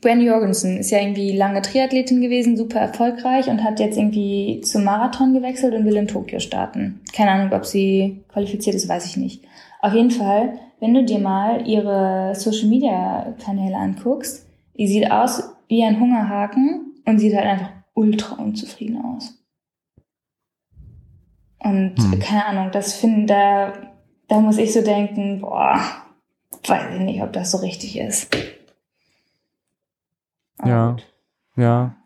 Brandy 0.00 0.26
Jorgensen 0.26 0.78
ist 0.78 0.90
ja 0.90 1.00
irgendwie 1.00 1.36
lange 1.36 1.62
Triathletin 1.62 2.20
gewesen, 2.20 2.56
super 2.56 2.80
erfolgreich 2.80 3.48
und 3.48 3.62
hat 3.62 3.78
jetzt 3.78 3.98
irgendwie 3.98 4.60
zum 4.64 4.84
Marathon 4.84 5.34
gewechselt 5.34 5.74
und 5.74 5.84
will 5.84 5.96
in 5.96 6.08
Tokio 6.08 6.40
starten. 6.40 7.00
Keine 7.14 7.30
Ahnung, 7.32 7.52
ob 7.52 7.66
sie 7.66 8.24
qualifiziert 8.32 8.74
ist, 8.74 8.88
weiß 8.88 9.06
ich 9.06 9.16
nicht. 9.16 9.44
Auf 9.80 9.94
jeden 9.94 10.10
Fall, 10.10 10.58
wenn 10.82 10.94
du 10.94 11.04
dir 11.04 11.20
mal 11.20 11.68
ihre 11.68 12.34
Social 12.34 12.68
Media 12.68 13.36
Kanäle 13.40 13.76
anguckst, 13.76 14.48
die 14.76 14.88
sieht 14.88 15.08
aus 15.12 15.54
wie 15.68 15.84
ein 15.84 16.00
Hungerhaken 16.00 17.00
und 17.06 17.20
sieht 17.20 17.36
halt 17.36 17.46
einfach 17.46 17.70
ultra 17.94 18.34
unzufrieden 18.42 19.00
aus. 19.00 19.32
Und 21.60 21.94
hm. 21.98 22.18
keine 22.18 22.46
Ahnung, 22.46 22.72
das 22.72 22.94
finde 22.94 23.26
da, 23.26 23.72
da 24.26 24.40
muss 24.40 24.58
ich 24.58 24.72
so 24.72 24.82
denken, 24.82 25.40
boah, 25.40 25.78
weiß 26.66 26.94
ich 26.94 27.00
nicht, 27.00 27.22
ob 27.22 27.32
das 27.32 27.52
so 27.52 27.58
richtig 27.58 27.96
ist. 27.96 28.36
Aber 30.58 30.68
ja. 30.68 30.96
Ja. 31.54 31.96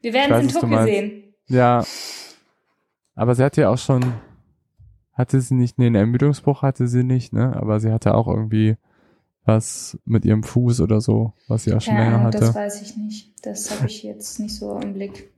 Wir 0.00 0.12
werden 0.12 0.32
es 0.32 0.54
in 0.54 0.60
Tokio 0.60 0.82
sehen. 0.82 1.34
Ja. 1.46 1.84
Aber 3.14 3.36
sie 3.36 3.44
hatte 3.44 3.60
ja 3.60 3.70
auch 3.70 3.78
schon, 3.78 4.02
hatte 5.16 5.40
sie 5.40 5.54
nicht, 5.54 5.78
nee, 5.78 5.86
einen 5.86 5.94
Ermüdungsbruch 5.94 6.62
hatte 6.62 6.86
sie 6.86 7.02
nicht, 7.02 7.32
ne? 7.32 7.56
Aber 7.56 7.80
sie 7.80 7.90
hatte 7.90 8.14
auch 8.14 8.28
irgendwie 8.28 8.76
was 9.44 9.98
mit 10.04 10.24
ihrem 10.24 10.42
Fuß 10.42 10.80
oder 10.80 11.00
so, 11.00 11.32
was 11.48 11.64
sie 11.64 11.74
auch 11.74 11.80
schon 11.80 11.94
ja, 11.94 12.04
länger 12.04 12.22
hatte. 12.22 12.40
Das 12.40 12.54
weiß 12.54 12.82
ich 12.82 12.96
nicht. 12.96 13.32
Das 13.42 13.70
habe 13.70 13.86
ich 13.86 14.02
jetzt 14.02 14.38
nicht 14.40 14.54
so 14.54 14.78
im 14.78 14.92
Blick. 14.92 15.32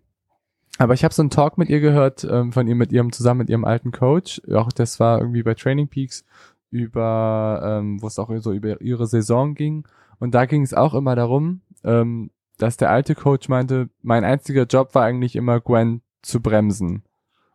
Aber 0.79 0.95
ich 0.95 1.05
habe 1.05 1.15
so 1.15 1.23
einen 1.23 1.31
Talk 1.31 1.59
mit 1.59 1.69
ihr 1.69 1.81
gehört, 1.81 2.27
ähm, 2.29 2.53
von 2.53 2.67
ihr 2.67 2.75
mit 2.75 2.93
ihrem, 2.93 3.13
zusammen 3.13 3.39
mit 3.39 3.51
ihrem 3.51 3.65
alten 3.65 3.93
Coach. 3.93 4.41
Auch 4.53 4.73
das 4.73 4.99
war 4.99 5.21
irgendwie 5.21 5.43
bei 5.43 5.55
Training 5.55 5.89
Peaks 5.89 6.25
über, 6.71 7.79
ähm, 7.81 8.01
wo 8.03 8.07
es 8.07 8.19
auch 8.19 8.31
so 8.39 8.53
über 8.53 8.81
ihre 8.81 9.07
Saison 9.07 9.55
ging. 9.55 9.87
Und 10.19 10.35
da 10.35 10.47
ging 10.47 10.63
es 10.63 10.75
auch 10.75 10.95
immer 10.95 11.15
darum, 11.15 11.61
ähm, 11.85 12.31
dass 12.57 12.77
der 12.77 12.91
alte 12.91 13.15
Coach 13.15 13.49
meinte, 13.49 13.89
mein 14.03 14.25
einziger 14.25 14.65
Job 14.65 14.95
war 14.95 15.05
eigentlich 15.05 15.37
immer 15.37 15.61
Gwen 15.61 16.03
zu 16.23 16.41
bremsen 16.41 17.05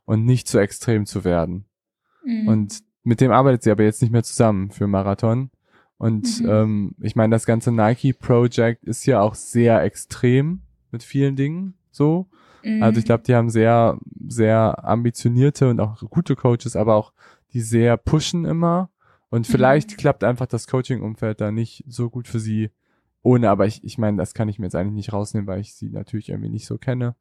und 0.05 0.26
nicht 0.26 0.47
zu 0.47 0.59
extrem 0.59 1.05
zu 1.05 1.24
werden. 1.24 1.65
Mhm. 2.26 2.47
Und 2.47 2.80
mit 3.03 3.21
dem 3.21 3.32
arbeitet 3.32 3.63
sie 3.63 3.71
aber 3.71 3.84
jetzt 3.84 4.01
nicht 4.01 4.11
mehr 4.11 4.24
zusammen 4.24 4.71
für 4.71 4.88
Marathon. 4.88 5.49
Und 5.97 6.41
mhm. 6.41 6.49
ähm, 6.49 6.95
ich 7.01 7.15
meine, 7.15 7.34
das 7.34 7.45
ganze 7.45 7.71
Nike 7.71 8.13
Project 8.13 8.84
ist 8.84 9.05
ja 9.05 9.21
auch 9.21 9.36
sehr 9.36 9.82
extrem 9.84 10.61
mit 10.91 11.03
vielen 11.03 11.36
Dingen 11.36 11.76
so. 11.91 12.28
Mhm. 12.63 12.84
Also 12.84 12.99
ich 12.99 13.05
glaube, 13.05 13.24
die 13.24 13.36
haben 13.36 13.49
sehr, 13.49 13.97
sehr 14.28 14.84
ambitionierte 14.84 15.69
und 15.69 15.80
auch 15.80 15.99
gute 16.09 16.36
Coaches, 16.36 16.76
aber 16.76 16.95
auch 16.95 17.13
die 17.53 17.61
sehr 17.61 17.97
pushen 17.97 18.45
immer. 18.45 18.89
Und 19.30 19.47
vielleicht 19.47 19.91
mhm. 19.91 19.97
klappt 19.97 20.24
einfach 20.24 20.45
das 20.45 20.67
Coaching-Umfeld 20.67 21.41
da 21.41 21.51
nicht 21.51 21.84
so 21.88 22.09
gut 22.09 22.28
für 22.28 22.39
sie, 22.39 22.71
ohne, 23.21 23.49
aber 23.49 23.65
ich, 23.65 23.84
ich 23.84 23.97
meine, 23.97 24.17
das 24.17 24.34
kann 24.34 24.49
ich 24.49 24.59
mir 24.59 24.65
jetzt 24.65 24.76
eigentlich 24.76 24.93
nicht 24.93 25.13
rausnehmen, 25.13 25.47
weil 25.47 25.61
ich 25.61 25.74
sie 25.74 25.89
natürlich 25.89 26.30
irgendwie 26.30 26.49
nicht 26.49 26.65
so 26.65 26.78
kenne. 26.78 27.15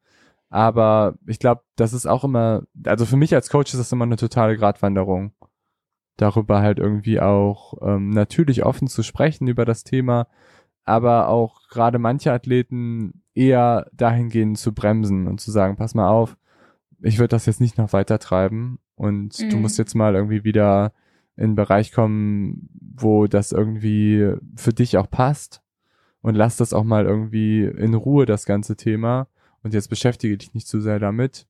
Aber 0.53 1.15
ich 1.27 1.39
glaube, 1.39 1.63
das 1.77 1.95
ist 1.95 2.05
auch 2.05 2.25
immer, 2.25 2.65
also 2.85 3.07
für 3.07 3.17
mich 3.17 3.35
als 3.35 3.49
Coach 3.49 3.73
ist 3.73 3.81
das 3.81 3.91
immer 3.91 4.05
eine 4.05 4.17
totale 4.17 4.55
Gratwanderung. 4.55 5.33
Darüber 6.19 6.61
halt 6.61 6.79
irgendwie 6.79 7.21
auch 7.21 7.73
ähm, 7.81 8.11
natürlich 8.11 8.63
offen 8.63 8.87
zu 8.87 9.03
sprechen 9.03 9.49
über 9.49 9.65
das 9.65 9.83
Thema, 9.83 10.27
aber 10.85 11.29
auch 11.29 11.69
gerade 11.71 11.99
manche 11.99 12.33
Athleten 12.33 13.23
eher 13.35 13.89
dahingehend 13.95 14.59
zu 14.59 14.75
bremsen 14.75 15.27
und 15.27 15.41
zu 15.41 15.51
sagen, 15.51 15.77
pass 15.77 15.95
mal 15.95 16.11
auf, 16.11 16.37
ich 17.01 17.19
würde 17.19 17.29
das 17.29 17.47
jetzt 17.47 17.63
nicht 17.63 17.79
noch 17.79 17.95
weiter 17.95 18.19
treiben 18.19 18.79
und 18.95 19.39
mhm. 19.39 19.49
du 19.49 19.57
musst 19.57 19.79
jetzt 19.79 19.95
mal 19.95 20.15
irgendwie 20.15 20.45
wieder 20.45 20.93
in 21.35 21.45
einen 21.45 21.55
Bereich 21.55 21.93
kommen, 21.93 22.69
wo 22.79 23.27
das 23.27 23.53
irgendwie 23.53 24.35
für 24.55 24.75
dich 24.75 24.99
auch 24.99 25.09
passt 25.09 25.63
und 26.21 26.35
lass 26.35 26.59
das 26.59 26.75
auch 26.75 26.85
mal 26.85 27.07
irgendwie 27.07 27.65
in 27.65 27.95
Ruhe, 27.95 28.27
das 28.27 28.45
ganze 28.45 28.77
Thema. 28.77 29.29
Und 29.63 29.75
jetzt 29.75 29.89
beschäftige 29.89 30.37
dich 30.37 30.55
nicht 30.55 30.67
zu 30.67 30.81
sehr 30.81 30.99
damit. 30.99 31.47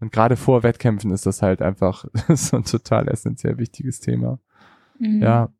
Und 0.00 0.12
gerade 0.12 0.36
vor 0.36 0.62
Wettkämpfen 0.62 1.12
ist 1.12 1.26
das 1.26 1.42
halt 1.42 1.60
einfach 1.62 2.06
so 2.28 2.56
ein 2.56 2.64
total 2.64 3.08
essentiell 3.08 3.58
wichtiges 3.58 4.00
Thema. 4.00 4.38
Mhm. 4.98 5.22
Ja. 5.22 5.52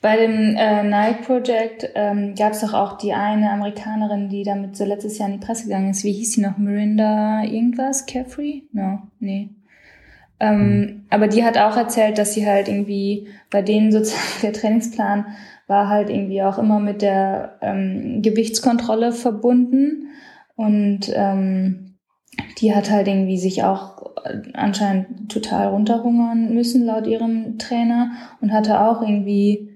Bei 0.00 0.16
dem 0.16 0.56
äh, 0.56 0.82
Nike 0.82 1.24
Project 1.24 1.90
ähm, 1.94 2.34
gab 2.34 2.52
es 2.52 2.60
doch 2.60 2.72
auch 2.72 2.96
die 2.96 3.12
eine 3.12 3.50
Amerikanerin, 3.50 4.28
die 4.28 4.44
damit 4.44 4.76
so 4.76 4.84
letztes 4.84 5.18
Jahr 5.18 5.28
in 5.28 5.40
die 5.40 5.46
Presse 5.46 5.64
gegangen 5.64 5.90
ist. 5.90 6.04
Wie 6.04 6.12
hieß 6.12 6.32
sie 6.32 6.40
noch? 6.40 6.56
Mirinda 6.56 7.44
irgendwas? 7.44 8.06
Carefree? 8.06 8.62
No, 8.72 9.02
nee. 9.20 9.50
Ähm, 10.40 10.80
mhm. 10.80 11.06
Aber 11.10 11.28
die 11.28 11.44
hat 11.44 11.58
auch 11.58 11.76
erzählt, 11.76 12.18
dass 12.18 12.34
sie 12.34 12.46
halt 12.46 12.68
irgendwie 12.68 13.28
bei 13.50 13.62
denen 13.62 13.92
sozusagen 13.92 14.22
der 14.42 14.52
Trainingsplan 14.52 15.26
war 15.66 15.88
halt 15.88 16.10
irgendwie 16.10 16.42
auch 16.42 16.58
immer 16.58 16.80
mit 16.80 17.02
der 17.02 17.58
ähm, 17.62 18.22
Gewichtskontrolle 18.22 19.12
verbunden 19.12 20.08
und 20.56 21.12
ähm, 21.14 21.98
die 22.58 22.74
hat 22.74 22.90
halt 22.90 23.08
irgendwie 23.08 23.38
sich 23.38 23.62
auch 23.62 24.02
anscheinend 24.54 25.30
total 25.30 25.68
runterhungern 25.68 26.54
müssen 26.54 26.86
laut 26.86 27.06
ihrem 27.06 27.58
Trainer 27.58 28.12
und 28.40 28.52
hatte 28.52 28.80
auch 28.80 29.02
irgendwie 29.02 29.72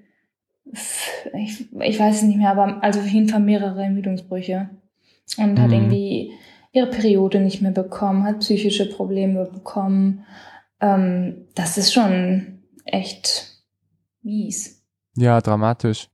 ich, 1.35 1.73
ich 1.81 1.99
weiß 1.99 2.17
es 2.17 2.23
nicht 2.23 2.39
mehr, 2.39 2.51
aber 2.51 2.83
also 2.83 3.01
auf 3.01 3.07
jeden 3.07 3.29
Fall 3.29 3.41
mehrere 3.41 3.83
Ermüdungsbrüche 3.83 4.71
und 5.39 5.55
mhm. 5.55 5.59
hat 5.59 5.73
irgendwie 5.73 6.33
ihre 6.73 6.89
Periode 6.89 7.41
nicht 7.41 7.63
mehr 7.63 7.71
bekommen, 7.71 8.25
hat 8.25 8.41
psychische 8.41 8.87
Probleme 8.89 9.47
bekommen. 9.47 10.25
Ähm, 10.81 11.47
das 11.55 11.79
ist 11.79 11.93
schon 11.93 12.63
echt 12.85 13.63
mies. 14.23 14.85
Ja, 15.17 15.41
dramatisch. 15.41 16.09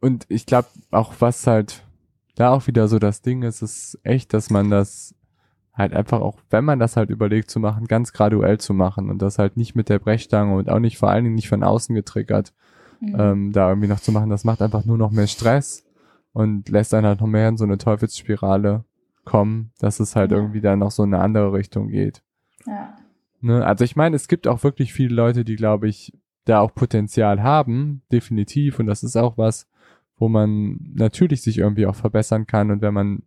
Und 0.00 0.24
ich 0.28 0.46
glaube 0.46 0.68
auch, 0.90 1.14
was 1.18 1.46
halt 1.46 1.82
da 2.38 2.50
auch 2.50 2.66
wieder 2.66 2.86
so 2.88 2.98
das 2.98 3.20
Ding 3.22 3.42
ist, 3.42 3.62
ist 3.62 3.98
echt, 4.04 4.32
dass 4.32 4.50
man 4.50 4.70
das 4.70 5.14
halt 5.74 5.92
einfach 5.92 6.20
auch, 6.20 6.38
wenn 6.50 6.64
man 6.64 6.78
das 6.78 6.96
halt 6.96 7.10
überlegt 7.10 7.50
zu 7.50 7.60
machen, 7.60 7.86
ganz 7.86 8.12
graduell 8.12 8.58
zu 8.58 8.74
machen 8.74 9.10
und 9.10 9.22
das 9.22 9.38
halt 9.38 9.56
nicht 9.56 9.74
mit 9.74 9.88
der 9.88 9.98
Brechstange 9.98 10.54
und 10.54 10.68
auch 10.68 10.80
nicht 10.80 10.98
vor 10.98 11.10
allen 11.10 11.24
Dingen 11.24 11.36
nicht 11.36 11.48
von 11.48 11.62
außen 11.62 11.94
getriggert, 11.94 12.52
mhm. 13.00 13.16
ähm, 13.18 13.52
da 13.52 13.68
irgendwie 13.68 13.88
noch 13.88 14.00
zu 14.00 14.12
machen. 14.12 14.30
Das 14.30 14.44
macht 14.44 14.62
einfach 14.62 14.84
nur 14.84 14.98
noch 14.98 15.10
mehr 15.10 15.26
Stress 15.26 15.84
und 16.32 16.68
lässt 16.68 16.94
einen 16.94 17.06
halt 17.06 17.20
noch 17.20 17.26
mehr 17.26 17.48
in 17.48 17.56
so 17.56 17.64
eine 17.64 17.78
Teufelsspirale 17.78 18.84
kommen, 19.24 19.72
dass 19.78 20.00
es 20.00 20.16
halt 20.16 20.30
ja. 20.30 20.38
irgendwie 20.38 20.60
dann 20.60 20.80
noch 20.80 20.90
so 20.90 21.04
in 21.04 21.14
eine 21.14 21.22
andere 21.22 21.52
Richtung 21.52 21.88
geht. 21.88 22.22
Ja. 22.66 22.96
Ne? 23.40 23.64
Also 23.64 23.84
ich 23.84 23.96
meine, 23.96 24.16
es 24.16 24.28
gibt 24.28 24.48
auch 24.48 24.62
wirklich 24.62 24.92
viele 24.92 25.14
Leute, 25.14 25.44
die, 25.44 25.56
glaube 25.56 25.88
ich, 25.88 26.12
da 26.44 26.60
auch 26.60 26.74
Potenzial 26.74 27.42
haben, 27.42 28.02
definitiv. 28.10 28.78
Und 28.78 28.86
das 28.86 29.02
ist 29.02 29.16
auch 29.16 29.38
was, 29.38 29.67
wo 30.18 30.28
man 30.28 30.78
natürlich 30.94 31.42
sich 31.42 31.58
irgendwie 31.58 31.86
auch 31.86 31.94
verbessern 31.94 32.46
kann. 32.46 32.70
Und 32.70 32.82
wenn 32.82 32.94
man 32.94 33.22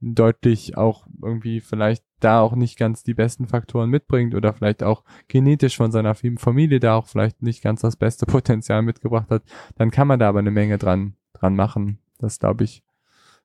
deutlich 0.00 0.76
auch 0.76 1.06
irgendwie 1.22 1.60
vielleicht 1.60 2.04
da 2.20 2.40
auch 2.40 2.54
nicht 2.54 2.78
ganz 2.78 3.02
die 3.02 3.14
besten 3.14 3.46
Faktoren 3.46 3.90
mitbringt 3.90 4.34
oder 4.34 4.52
vielleicht 4.52 4.82
auch 4.82 5.04
genetisch 5.28 5.76
von 5.76 5.90
seiner 5.92 6.14
Familie 6.14 6.80
da 6.80 6.94
auch 6.94 7.06
vielleicht 7.06 7.42
nicht 7.42 7.62
ganz 7.62 7.82
das 7.82 7.96
beste 7.96 8.26
Potenzial 8.26 8.82
mitgebracht 8.82 9.30
hat, 9.30 9.42
dann 9.76 9.90
kann 9.90 10.08
man 10.08 10.18
da 10.18 10.28
aber 10.28 10.38
eine 10.38 10.50
Menge 10.50 10.78
dran, 10.78 11.14
dran 11.34 11.54
machen. 11.54 11.98
Das 12.18 12.38
glaube 12.38 12.64
ich, 12.64 12.82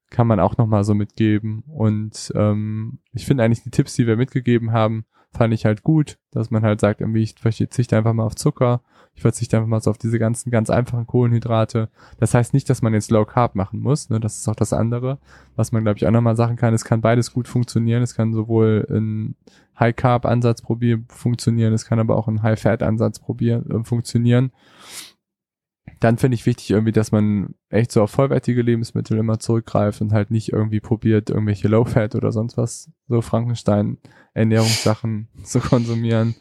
kann 0.09 0.27
man 0.27 0.39
auch 0.39 0.57
nochmal 0.57 0.83
so 0.83 0.93
mitgeben. 0.93 1.63
Und 1.67 2.31
ähm, 2.35 2.99
ich 3.13 3.25
finde 3.25 3.43
eigentlich 3.43 3.63
die 3.63 3.71
Tipps, 3.71 3.95
die 3.95 4.07
wir 4.07 4.17
mitgegeben 4.17 4.71
haben, 4.71 5.05
fand 5.35 5.53
ich 5.53 5.65
halt 5.65 5.83
gut, 5.83 6.17
dass 6.31 6.51
man 6.51 6.63
halt 6.63 6.79
sagt, 6.79 7.01
irgendwie, 7.01 7.23
ich 7.23 7.35
verzichte 7.37 7.97
einfach 7.97 8.13
mal 8.13 8.25
auf 8.25 8.35
Zucker, 8.35 8.81
ich 9.13 9.21
verzichte 9.21 9.57
einfach 9.57 9.69
mal 9.69 9.81
so 9.81 9.91
auf 9.91 9.97
diese 9.97 10.19
ganzen 10.19 10.51
ganz 10.51 10.69
einfachen 10.69 11.07
Kohlenhydrate. 11.07 11.89
Das 12.19 12.33
heißt 12.33 12.53
nicht, 12.53 12.69
dass 12.69 12.81
man 12.81 12.93
jetzt 12.93 13.11
Low 13.11 13.25
Carb 13.25 13.55
machen 13.55 13.79
muss, 13.79 14.09
ne? 14.09 14.19
das 14.19 14.37
ist 14.37 14.47
auch 14.47 14.55
das 14.55 14.73
andere. 14.73 15.19
Was 15.55 15.71
man, 15.71 15.83
glaube 15.83 15.97
ich, 15.97 16.07
auch 16.07 16.11
nochmal 16.11 16.35
sagen 16.35 16.55
kann, 16.55 16.73
es 16.73 16.83
kann 16.83 17.01
beides 17.01 17.31
gut 17.31 17.47
funktionieren. 17.47 18.03
Es 18.03 18.15
kann 18.15 18.33
sowohl 18.33 18.85
ein 18.89 19.35
High 19.79 19.95
Carb 19.95 20.25
Ansatz 20.25 20.61
probieren, 20.61 21.05
funktionieren, 21.09 21.73
es 21.73 21.85
kann 21.85 21.99
aber 21.99 22.17
auch 22.17 22.27
ein 22.27 22.43
High 22.43 22.59
Fat 22.59 22.83
Ansatz 22.83 23.19
probieren, 23.19 23.69
äh, 23.69 23.83
funktionieren 23.83 24.51
dann 25.99 26.17
finde 26.17 26.35
ich 26.35 26.45
wichtig 26.45 26.71
irgendwie, 26.71 26.91
dass 26.91 27.11
man 27.11 27.55
echt 27.69 27.91
so 27.91 28.01
auf 28.01 28.11
vollwertige 28.11 28.61
Lebensmittel 28.61 29.17
immer 29.17 29.39
zurückgreift 29.39 30.01
und 30.01 30.13
halt 30.13 30.31
nicht 30.31 30.51
irgendwie 30.51 30.79
probiert, 30.79 31.29
irgendwelche 31.29 31.67
Low-Fat 31.67 32.15
oder 32.15 32.31
sonst 32.31 32.57
was, 32.57 32.91
so 33.07 33.21
Frankenstein-Ernährungssachen 33.21 35.27
zu 35.43 35.59
konsumieren. 35.59 36.35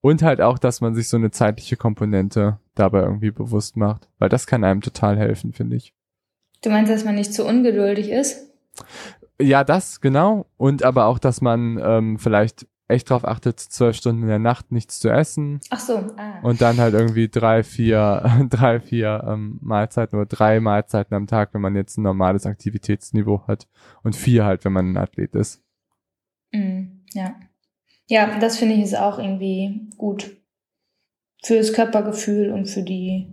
Und 0.00 0.22
halt 0.22 0.40
auch, 0.40 0.58
dass 0.58 0.80
man 0.80 0.94
sich 0.94 1.08
so 1.08 1.16
eine 1.16 1.30
zeitliche 1.30 1.76
Komponente 1.76 2.58
dabei 2.74 3.02
irgendwie 3.02 3.30
bewusst 3.30 3.76
macht, 3.76 4.08
weil 4.18 4.28
das 4.28 4.46
kann 4.46 4.64
einem 4.64 4.82
total 4.82 5.16
helfen, 5.16 5.52
finde 5.52 5.76
ich. 5.76 5.94
Du 6.62 6.70
meinst, 6.70 6.92
dass 6.92 7.04
man 7.04 7.14
nicht 7.14 7.32
zu 7.32 7.46
ungeduldig 7.46 8.10
ist? 8.10 8.50
Ja, 9.40 9.64
das, 9.64 10.00
genau. 10.00 10.46
Und 10.56 10.82
aber 10.82 11.06
auch, 11.06 11.18
dass 11.18 11.40
man 11.40 11.80
ähm, 11.82 12.18
vielleicht 12.18 12.66
echt 12.88 13.08
drauf 13.08 13.24
achtet, 13.24 13.60
zwölf 13.60 13.96
Stunden 13.96 14.22
in 14.22 14.28
der 14.28 14.38
Nacht 14.38 14.70
nichts 14.70 15.00
zu 15.00 15.08
essen. 15.08 15.60
Ach 15.70 15.80
so. 15.80 15.96
Ah. 16.16 16.40
Und 16.42 16.60
dann 16.60 16.78
halt 16.78 16.94
irgendwie 16.94 17.28
drei, 17.28 17.62
vier, 17.62 18.46
drei, 18.50 18.80
vier 18.80 19.24
ähm, 19.26 19.58
Mahlzeiten 19.62 20.18
oder 20.18 20.26
drei 20.26 20.60
Mahlzeiten 20.60 21.14
am 21.14 21.26
Tag, 21.26 21.54
wenn 21.54 21.62
man 21.62 21.76
jetzt 21.76 21.96
ein 21.96 22.02
normales 22.02 22.46
Aktivitätsniveau 22.46 23.46
hat. 23.46 23.68
Und 24.02 24.16
vier 24.16 24.44
halt, 24.44 24.64
wenn 24.64 24.72
man 24.72 24.92
ein 24.92 24.96
Athlet 24.96 25.34
ist. 25.34 25.62
Mm, 26.52 27.00
ja. 27.12 27.34
Ja, 28.06 28.38
das 28.38 28.58
finde 28.58 28.74
ich 28.74 28.82
ist 28.82 28.96
auch 28.96 29.18
irgendwie 29.18 29.88
gut. 29.96 30.36
Für 31.42 31.56
das 31.56 31.72
Körpergefühl 31.72 32.52
und 32.52 32.66
für 32.66 32.82
die, 32.82 33.28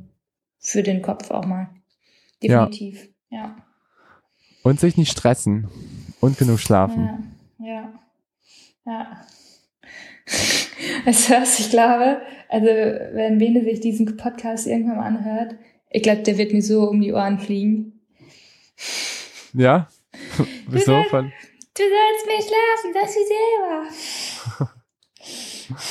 für 0.60 0.84
den 0.84 1.02
Kopf 1.02 1.30
auch 1.30 1.46
mal. 1.46 1.70
Definitiv. 2.42 3.10
Ja. 3.30 3.38
ja. 3.38 3.56
Und 4.64 4.80
sich 4.80 4.98
nicht 4.98 5.12
stressen. 5.12 5.68
Und 6.22 6.38
genug 6.38 6.60
schlafen. 6.60 7.34
Ja. 7.60 7.66
ja. 7.66 7.94
Ja. 8.86 9.26
Also 11.06 11.34
was 11.36 11.60
ich 11.60 11.70
glaube, 11.70 12.22
also 12.50 12.68
wenn 12.68 13.38
Bene 13.38 13.64
sich 13.64 13.80
diesen 13.80 14.18
Podcast 14.18 14.68
irgendwann 14.68 14.98
mal 14.98 15.06
anhört, 15.06 15.56
ich 15.90 16.04
glaube, 16.04 16.22
der 16.22 16.38
wird 16.38 16.54
mir 16.54 16.62
so 16.62 16.90
um 16.90 17.02
die 17.02 17.14
Ohren 17.14 17.40
fliegen. 17.40 18.02
Ja? 19.54 19.88
Wieso? 20.68 21.04
Du, 21.04 21.10
soll, 21.10 21.32
du 21.76 21.84
sollst 21.84 22.26
mehr 22.28 22.42
schlafen, 22.42 22.94
das 22.94 23.16
wie 23.16 23.28
selber. 24.60 24.72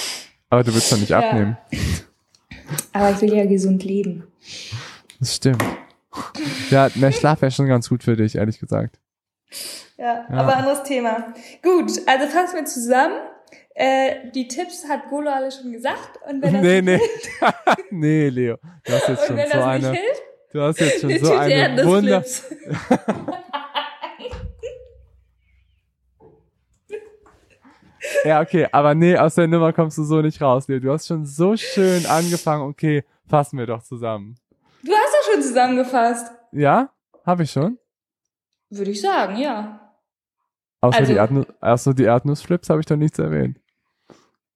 Aber 0.50 0.64
du 0.64 0.74
willst 0.74 0.92
doch 0.92 0.98
nicht 0.98 1.12
abnehmen. 1.12 1.56
Ja. 1.70 1.78
Aber 2.92 3.10
ich 3.10 3.20
will 3.20 3.34
ja 3.34 3.46
gesund 3.46 3.84
leben. 3.84 4.24
Das 5.18 5.36
stimmt. 5.36 5.64
Ja, 6.70 6.90
mehr 6.94 7.12
Schlaf 7.12 7.42
wäre 7.42 7.52
schon 7.52 7.66
ganz 7.66 7.88
gut 7.88 8.02
für 8.02 8.16
dich, 8.16 8.34
ehrlich 8.36 8.58
gesagt. 8.58 8.98
Ja, 9.96 10.26
ja, 10.28 10.28
aber 10.30 10.56
anderes 10.56 10.82
Thema. 10.82 11.34
Gut, 11.62 11.92
also 12.06 12.26
fassen 12.26 12.56
wir 12.56 12.64
zusammen. 12.64 13.18
Äh, 13.82 14.30
die 14.34 14.46
Tipps 14.46 14.86
hat 14.86 15.08
Golo 15.08 15.30
alle 15.30 15.50
schon 15.50 15.72
gesagt. 15.72 16.18
Und 16.28 16.42
wenn 16.42 16.52
das 16.52 16.62
nee, 16.62 16.82
nee. 16.82 17.00
nee, 17.90 18.28
Leo. 18.28 18.58
Du 18.84 18.92
hast 18.92 19.08
jetzt 19.08 19.26
schon 19.26 19.38
so 19.38 19.58
eine. 19.58 19.92
Hilft, 19.92 20.22
du 20.52 20.60
hast 20.60 20.80
jetzt 20.80 21.00
schon 21.00 21.18
so 21.18 21.32
eine 21.32 21.86
Wunder. 21.86 22.22
ja, 28.26 28.42
okay, 28.42 28.68
aber 28.70 28.94
nee, 28.94 29.16
aus 29.16 29.36
der 29.36 29.48
Nummer 29.48 29.72
kommst 29.72 29.96
du 29.96 30.04
so 30.04 30.20
nicht 30.20 30.42
raus, 30.42 30.68
Leo. 30.68 30.78
Du 30.78 30.92
hast 30.92 31.06
schon 31.06 31.24
so 31.24 31.56
schön 31.56 32.04
angefangen. 32.04 32.64
Okay, 32.64 33.02
fassen 33.30 33.58
wir 33.58 33.64
doch 33.64 33.82
zusammen. 33.82 34.36
Du 34.82 34.92
hast 34.92 35.14
doch 35.14 35.24
schon 35.32 35.42
zusammengefasst. 35.42 36.30
Ja? 36.52 36.90
Habe 37.24 37.44
ich 37.44 37.50
schon? 37.50 37.78
Würde 38.68 38.90
ich 38.90 39.00
sagen, 39.00 39.38
ja. 39.38 39.94
Außer 40.82 40.98
also, 40.98 41.12
die 41.12 41.16
Erdnuss, 41.16 41.46
also 41.60 41.94
die 41.94 42.04
Erdnussflips 42.04 42.68
habe 42.68 42.80
ich 42.80 42.86
doch 42.86 42.96
nichts 42.96 43.18
erwähnt. 43.18 43.58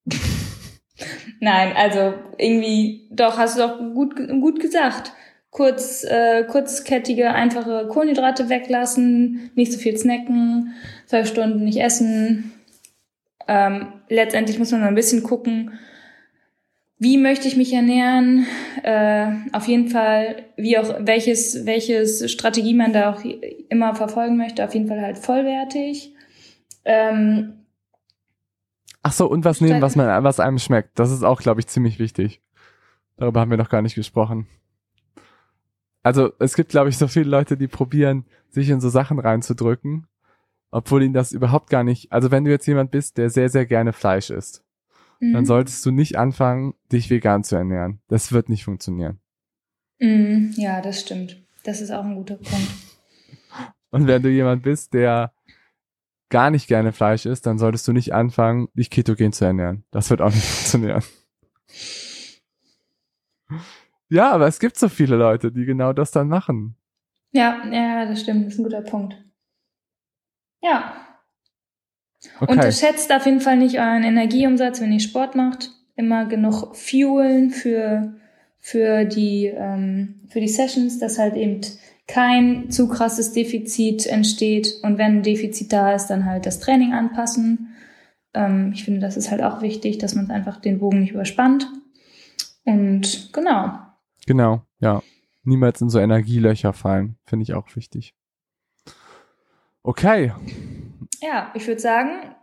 Nein, 1.41 1.73
also 1.77 2.15
irgendwie, 2.39 3.09
doch, 3.11 3.39
hast 3.39 3.57
du 3.57 3.63
doch 3.63 3.79
gut, 3.95 4.17
gut 4.41 4.61
gesagt. 4.61 5.13
Kurz, 5.51 6.05
äh, 6.05 6.45
kurzkettige, 6.45 7.31
einfache 7.31 7.87
Kohlenhydrate 7.89 8.49
weglassen, 8.49 9.51
nicht 9.55 9.73
so 9.73 9.79
viel 9.79 9.97
snacken, 9.97 10.75
zwei 11.07 11.25
Stunden 11.25 11.65
nicht 11.65 11.81
essen. 11.81 12.53
Ähm, 13.47 13.93
letztendlich 14.09 14.59
muss 14.59 14.73
man 14.73 14.83
ein 14.83 14.95
bisschen 14.95 15.23
gucken, 15.23 15.79
wie 16.99 17.19
möchte 17.19 17.49
ich 17.49 17.57
mich 17.57 17.73
ernähren, 17.73 18.47
äh, 18.83 19.27
auf 19.53 19.69
jeden 19.69 19.89
Fall, 19.89 20.45
wie 20.57 20.79
auch 20.79 20.95
welches, 21.01 21.67
welches 21.67 22.31
Strategie 22.33 22.75
man 22.75 22.93
da 22.93 23.13
auch 23.13 23.23
immer 23.69 23.95
verfolgen 23.95 24.37
möchte, 24.37 24.65
auf 24.65 24.75
jeden 24.75 24.89
Fall 24.89 25.03
halt 25.03 25.19
vollwertig. 25.19 26.15
Ähm, 26.85 27.64
Ach 29.07 29.13
so, 29.13 29.27
und 29.27 29.45
was 29.45 29.61
nehmen, 29.61 29.83
was 29.83 29.97
man, 29.97 30.25
was 30.25 30.41
einem 30.41 30.59
schmeckt. 30.59 30.99
Das 30.99 31.11
ist 31.11 31.23
auch, 31.23 31.43
glaube 31.43 31.61
ich, 31.61 31.67
ziemlich 31.67 31.99
wichtig. 31.99 32.41
Darüber 33.19 33.41
haben 33.41 33.51
wir 33.51 33.59
noch 33.59 33.69
gar 33.69 33.83
nicht 33.83 33.95
gesprochen. 33.95 34.47
Also, 36.03 36.33
es 36.39 36.55
gibt, 36.55 36.71
glaube 36.71 36.89
ich, 36.89 36.97
so 36.97 37.07
viele 37.07 37.29
Leute, 37.29 37.59
die 37.59 37.69
probieren, 37.69 38.25
sich 38.49 38.71
in 38.71 38.81
so 38.81 38.89
Sachen 38.89 39.19
reinzudrücken, 39.19 40.07
obwohl 40.71 41.03
ihnen 41.03 41.13
das 41.13 41.33
überhaupt 41.33 41.69
gar 41.69 41.85
nicht, 41.85 42.13
also 42.13 42.31
wenn 42.31 42.45
du 42.45 42.51
jetzt 42.51 42.67
jemand 42.67 42.93
bist, 42.93 43.19
der 43.19 43.29
sehr, 43.29 43.51
sehr 43.51 43.67
gerne 43.67 43.93
Fleisch 43.93 44.31
isst, 44.31 44.65
mhm. 45.21 45.35
dann 45.35 45.45
solltest 45.45 45.85
du 45.85 45.91
nicht 45.91 46.17
anfangen, 46.17 46.73
dich 46.91 47.11
vegan 47.11 47.45
zu 47.45 47.57
ernähren. 47.57 48.01
Das 48.09 48.33
wird 48.33 48.49
nicht 48.49 48.65
funktionieren. 48.65 49.21
Mhm, 50.01 50.55
ja, 50.57 50.81
das 50.81 51.01
stimmt. 51.01 51.43
Das 51.63 51.83
ist 51.83 51.91
auch 51.91 52.05
ein 52.05 52.15
guter 52.15 52.37
Punkt. 52.37 52.71
Und 53.91 54.07
wenn 54.07 54.23
du 54.23 54.31
jemand 54.31 54.63
bist, 54.63 54.95
der 54.95 55.35
gar 56.35 56.51
nicht 56.51 56.67
gerne 56.67 56.93
Fleisch 56.93 57.27
isst, 57.27 57.47
dann 57.47 57.59
solltest 57.59 57.87
du 57.87 57.93
nicht 57.93 58.13
anfangen, 58.13 58.67
dich 58.75 58.91
ketogen 58.91 59.33
zu 59.33 59.45
ernähren. 59.45 59.85
Das 59.93 60.11
wird 60.11 60.21
auch 60.21 60.35
nicht 60.35 60.45
funktionieren. 60.45 61.05
Ja, 64.09 64.33
aber 64.33 64.49
es 64.49 64.59
gibt 64.59 64.77
so 64.77 64.89
viele 64.89 65.15
Leute, 65.15 65.53
die 65.53 65.65
genau 65.65 65.93
das 65.93 66.11
dann 66.11 66.27
machen. 66.27 66.77
Ja, 67.31 67.65
ja, 67.71 68.05
das 68.07 68.23
stimmt. 68.23 68.47
Das 68.47 68.55
ist 68.55 68.59
ein 68.59 68.65
guter 68.65 68.83
Punkt. 68.83 69.15
Ja. 70.61 70.97
Okay. 72.41 72.51
Unterschätzt 72.51 73.13
auf 73.13 73.27
jeden 73.27 73.41
Fall 73.41 73.57
nicht 73.57 73.79
euren 73.79 74.03
Energieumsatz, 74.03 74.81
wenn 74.81 74.91
ihr 74.91 74.99
Sport 74.99 75.37
macht. 75.37 75.71
Immer 75.95 76.27
genug 76.27 76.75
Fuelen 76.75 77.51
für, 77.51 78.17
für 78.59 79.05
die, 79.05 79.53
ähm, 79.57 80.27
für 80.31 80.41
die 80.41 80.49
Sessions, 80.49 80.99
dass 80.99 81.17
halt 81.17 81.37
eben 81.37 81.61
kein 82.07 82.71
zu 82.71 82.89
krasses 82.89 83.33
Defizit 83.33 84.07
entsteht 84.07 84.75
und 84.83 84.99
wenn 84.99 85.19
ein 85.19 85.23
Defizit 85.23 85.73
da 85.73 85.95
ist, 85.95 86.09
dann 86.09 86.27
halt 86.27 86.47
das 86.47 86.61
Training 86.61 86.93
anpassen. 86.93 87.75
Ähm, 88.35 88.73
ich 88.75 88.85
finde, 88.85 89.01
das 89.01 89.17
ist 89.17 89.31
halt 89.31 89.43
auch 89.43 89.63
wichtig, 89.63 89.99
dass 89.99 90.15
man 90.15 90.31
einfach 90.31 90.61
den 90.61 90.79
Bogen 90.79 91.01
nicht 91.01 91.13
überspannt. 91.13 91.71
Und 92.65 93.33
genau. 93.33 93.79
Genau, 94.27 94.63
ja. 94.81 95.03
Niemals 95.45 95.81
in 95.81 95.91
so 95.91 95.99
Energielöcher 95.99 96.73
fallen, 96.73 97.17
finde 97.25 97.43
ich 97.43 97.55
auch 97.55 97.75
wichtig. 97.77 98.15
Okay. 99.83 100.33
Ja, 101.21 101.53
ich 101.55 101.67
würde 101.67 101.81
sagen. 101.81 102.35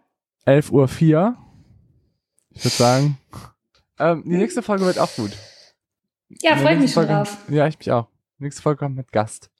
11.04 0.45 0.71
Uhr. 0.71 1.37
Ich 2.51 2.63
würde 2.63 2.75
sagen, 2.75 3.17
ähm, 3.99 4.23
die 4.25 4.37
nächste 4.37 4.61
Folge 4.61 4.85
wird 4.85 4.99
auch 4.99 5.13
gut. 5.15 5.31
Ja, 6.41 6.55
freue 6.55 6.75
ich 6.75 6.81
mich 6.81 6.91
schon 6.91 7.07
drauf. 7.07 7.37
Ja, 7.49 7.67
ich 7.67 7.77
mich 7.77 7.91
auch. 7.91 8.07
Nächste 8.39 8.61
Folge 8.61 8.79
kommt 8.79 8.95
mit 8.95 9.11
Gast. 9.11 9.50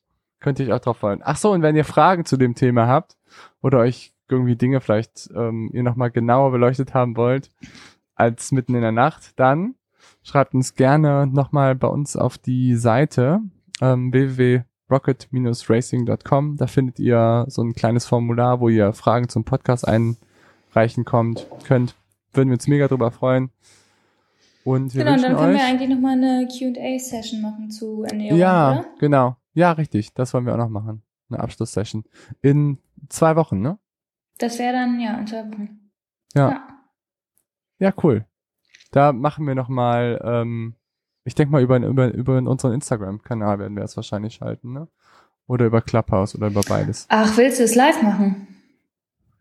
Könnt 0.42 0.60
ihr 0.60 0.66
euch 0.68 0.74
auch 0.74 0.80
drauf 0.80 0.98
freuen. 0.98 1.22
Ach 1.24 1.38
so, 1.38 1.52
und 1.52 1.62
wenn 1.62 1.76
ihr 1.78 1.86
Fragen 1.86 2.26
zu 2.26 2.36
dem 2.36 2.56
Thema 2.56 2.88
habt 2.88 3.16
oder 3.62 3.78
euch 3.80 4.12
irgendwie 4.28 4.56
Dinge 4.58 4.82
vielleicht 4.82 5.30
ähm, 5.36 5.70
ihr 5.74 5.84
nochmal 5.84 6.12
genauer 6.12 6.52
beleuchtet 6.52 6.94
haben 6.94 7.16
wollt 7.16 7.50
als 8.16 8.52
mitten 8.52 8.76
in 8.76 8.82
der 8.82 8.92
Nacht, 8.92 9.40
dann 9.40 9.76
schreibt 10.24 10.54
uns 10.54 10.76
gerne 10.76 11.26
nochmal 11.28 11.76
bei 11.76 11.88
uns 11.88 12.18
auf 12.18 12.38
die 12.38 12.76
Seite 12.76 13.40
ähm, 13.82 14.12
www.rocket-racing.com. 14.12 16.58
Da 16.58 16.68
findet 16.68 17.00
ihr 17.00 17.46
so 17.48 17.64
ein 17.64 17.74
kleines 17.74 18.06
Formular, 18.06 18.60
wo 18.60 18.70
ihr 18.70 18.94
Fragen 18.94 19.30
zum 19.30 19.44
Podcast 19.44 19.88
einreichen 19.88 21.06
kommt, 21.06 21.48
könnt. 21.66 21.96
Würden 22.34 22.50
wir 22.50 22.54
uns 22.56 22.68
mega 22.68 22.88
drüber 22.88 23.12
freuen. 23.12 23.50
Und 24.64 24.94
wir 24.94 25.04
genau, 25.04 25.18
dann 25.20 25.36
können 25.36 25.56
euch, 25.56 25.60
wir 25.60 25.66
eigentlich 25.66 25.90
nochmal 25.90 26.14
eine 26.14 26.48
Q&A-Session 26.48 27.42
machen 27.42 27.72
zu 27.72 28.04
Ernährung, 28.04 28.38
Ja, 28.38 28.72
oder? 28.72 28.86
genau. 29.00 29.36
Ja, 29.54 29.72
richtig. 29.74 30.14
Das 30.14 30.34
wollen 30.34 30.46
wir 30.46 30.54
auch 30.54 30.58
noch 30.58 30.70
machen. 30.70 31.04
Eine 31.30 31.40
Abschlusssession. 31.40 32.04
In 32.42 32.78
zwei 33.10 33.36
Wochen, 33.36 33.62
ne? 33.62 33.80
Das 34.38 34.60
wäre 34.60 34.74
dann, 34.74 35.00
ja, 35.00 35.18
in 35.18 35.28
zwei 35.28 35.46
Wochen. 35.52 35.92
Ja. 36.34 36.68
Ja, 37.80 37.94
cool. 38.04 38.26
Da 38.92 39.14
machen 39.14 39.48
wir 39.48 39.56
noch 39.56 39.70
mal, 39.70 40.20
ähm, 40.24 40.76
ich 41.24 41.36
denke 41.36 41.52
mal 41.52 41.62
über, 41.62 41.78
über, 41.78 42.14
über 42.14 42.38
unseren 42.38 42.74
Instagram-Kanal 42.74 43.60
werden 43.60 43.76
wir 43.76 43.82
das 43.82 43.96
wahrscheinlich 43.96 44.36
schalten, 44.36 44.74
ne? 44.74 44.88
Oder 45.48 45.66
über 45.66 45.82
Clubhouse 45.82 46.36
oder 46.36 46.48
über 46.48 46.62
beides. 46.62 47.06
Ach, 47.10 47.36
willst 47.38 47.60
du 47.60 47.64
es 47.64 47.76
live 47.76 48.02
machen? 48.02 48.48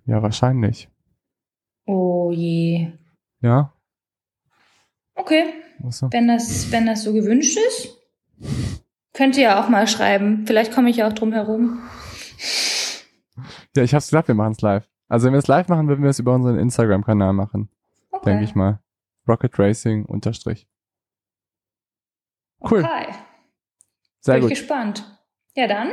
Ja, 0.06 0.22
wahrscheinlich. 0.22 0.88
Oh 1.86 2.30
je. 2.32 2.92
Ja. 3.40 3.72
Okay, 5.14 5.44
Muss 5.78 5.98
so. 5.98 6.10
wenn 6.12 6.28
das, 6.28 6.70
wenn 6.72 6.86
das 6.86 7.02
so 7.04 7.12
gewünscht 7.12 7.58
ist, 7.68 7.98
könnt 9.20 9.36
ihr 9.36 9.42
ja 9.42 9.62
auch 9.62 9.68
mal 9.68 9.86
schreiben. 9.86 10.46
Vielleicht 10.46 10.72
komme 10.72 10.88
ich 10.88 10.96
ja 10.96 11.06
auch 11.06 11.12
drum 11.12 11.30
herum. 11.32 11.78
Ja, 13.76 13.82
ich 13.82 13.94
hab's 13.94 14.06
gesagt, 14.06 14.28
wir 14.28 14.34
machen's 14.34 14.62
live. 14.62 14.88
Also 15.08 15.26
wenn 15.26 15.34
wir 15.34 15.40
es 15.40 15.46
live 15.46 15.68
machen, 15.68 15.88
würden 15.88 16.02
wir 16.02 16.08
es 16.08 16.18
über 16.18 16.34
unseren 16.34 16.58
Instagram-Kanal 16.58 17.34
machen, 17.34 17.68
Okay. 18.12 18.30
denke 18.30 18.44
ich 18.44 18.54
mal. 18.54 18.80
Rocket 19.28 19.58
Racing 19.58 20.06
unterstrich. 20.06 20.66
Cool. 22.62 22.82
Okay. 22.82 23.14
Sehr 24.20 24.36
Bin 24.36 24.44
ich 24.44 24.48
gut. 24.48 24.58
gespannt. 24.58 25.20
Ja, 25.54 25.66
dann. 25.66 25.92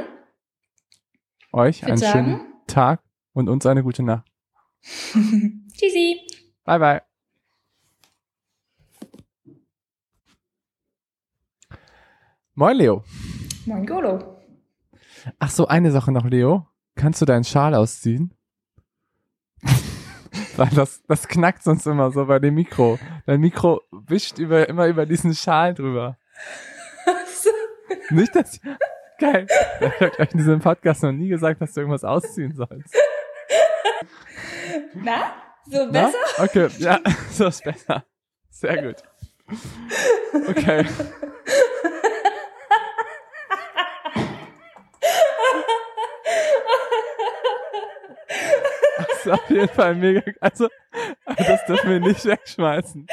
Euch 1.51 1.79
Ich 1.83 1.85
einen 1.85 1.97
schönen 1.97 2.31
sagen. 2.37 2.53
Tag 2.67 3.01
und 3.33 3.49
uns 3.49 3.65
eine 3.65 3.83
gute 3.83 4.03
Nacht. 4.03 4.31
Tschüssi. 5.11 6.21
Bye, 6.63 6.79
bye. 6.79 7.06
Moin, 12.59 12.75
Leo. 12.75 13.03
Moin, 13.67 13.85
Golo. 13.85 14.41
Ach 15.37 15.51
so, 15.51 15.67
eine 15.67 15.91
Sache 15.91 16.11
noch, 16.11 16.25
Leo. 16.25 16.65
Kannst 16.95 17.21
du 17.21 17.25
deinen 17.25 17.43
Schal 17.43 17.75
ausziehen? 17.75 18.33
Weil 20.57 20.69
das, 20.69 21.03
das 21.03 21.27
knackt 21.27 21.61
sonst 21.61 21.85
immer 21.85 22.09
so 22.09 22.25
bei 22.25 22.39
dem 22.39 22.55
Mikro. 22.55 22.97
Dein 23.27 23.41
Mikro 23.41 23.83
wischt 23.91 24.39
über, 24.39 24.67
immer 24.67 24.87
über 24.87 25.05
diesen 25.05 25.35
Schal 25.35 25.75
drüber. 25.75 26.17
Nicht, 28.09 28.35
dass... 28.35 28.59
Geil. 29.19 29.45
Ich 29.79 30.01
habe 30.01 30.19
euch 30.19 30.31
in 30.31 30.37
diesem 30.39 30.59
Podcast 30.59 31.03
noch 31.03 31.11
nie 31.11 31.27
gesagt, 31.27 31.61
dass 31.61 31.73
du 31.73 31.81
irgendwas 31.81 32.03
ausziehen 32.03 32.55
sollst. 32.55 32.95
Na? 34.95 35.31
So 35.63 35.85
Na? 35.91 36.07
besser? 36.07 36.43
Okay, 36.43 36.69
ja, 36.79 36.99
so 37.29 37.45
ist 37.45 37.63
besser. 37.63 38.03
Sehr 38.49 38.81
gut. 38.81 39.03
Okay. 40.47 40.87
Das 48.97 49.16
auf 49.29 49.49
jeden 49.49 49.69
Fall 49.69 49.95
mega. 49.95 50.21
Also, 50.39 50.69
das 51.25 51.65
dürfen 51.65 51.89
wir 51.89 51.99
nicht 51.99 52.25
wegschmeißen. 52.25 53.07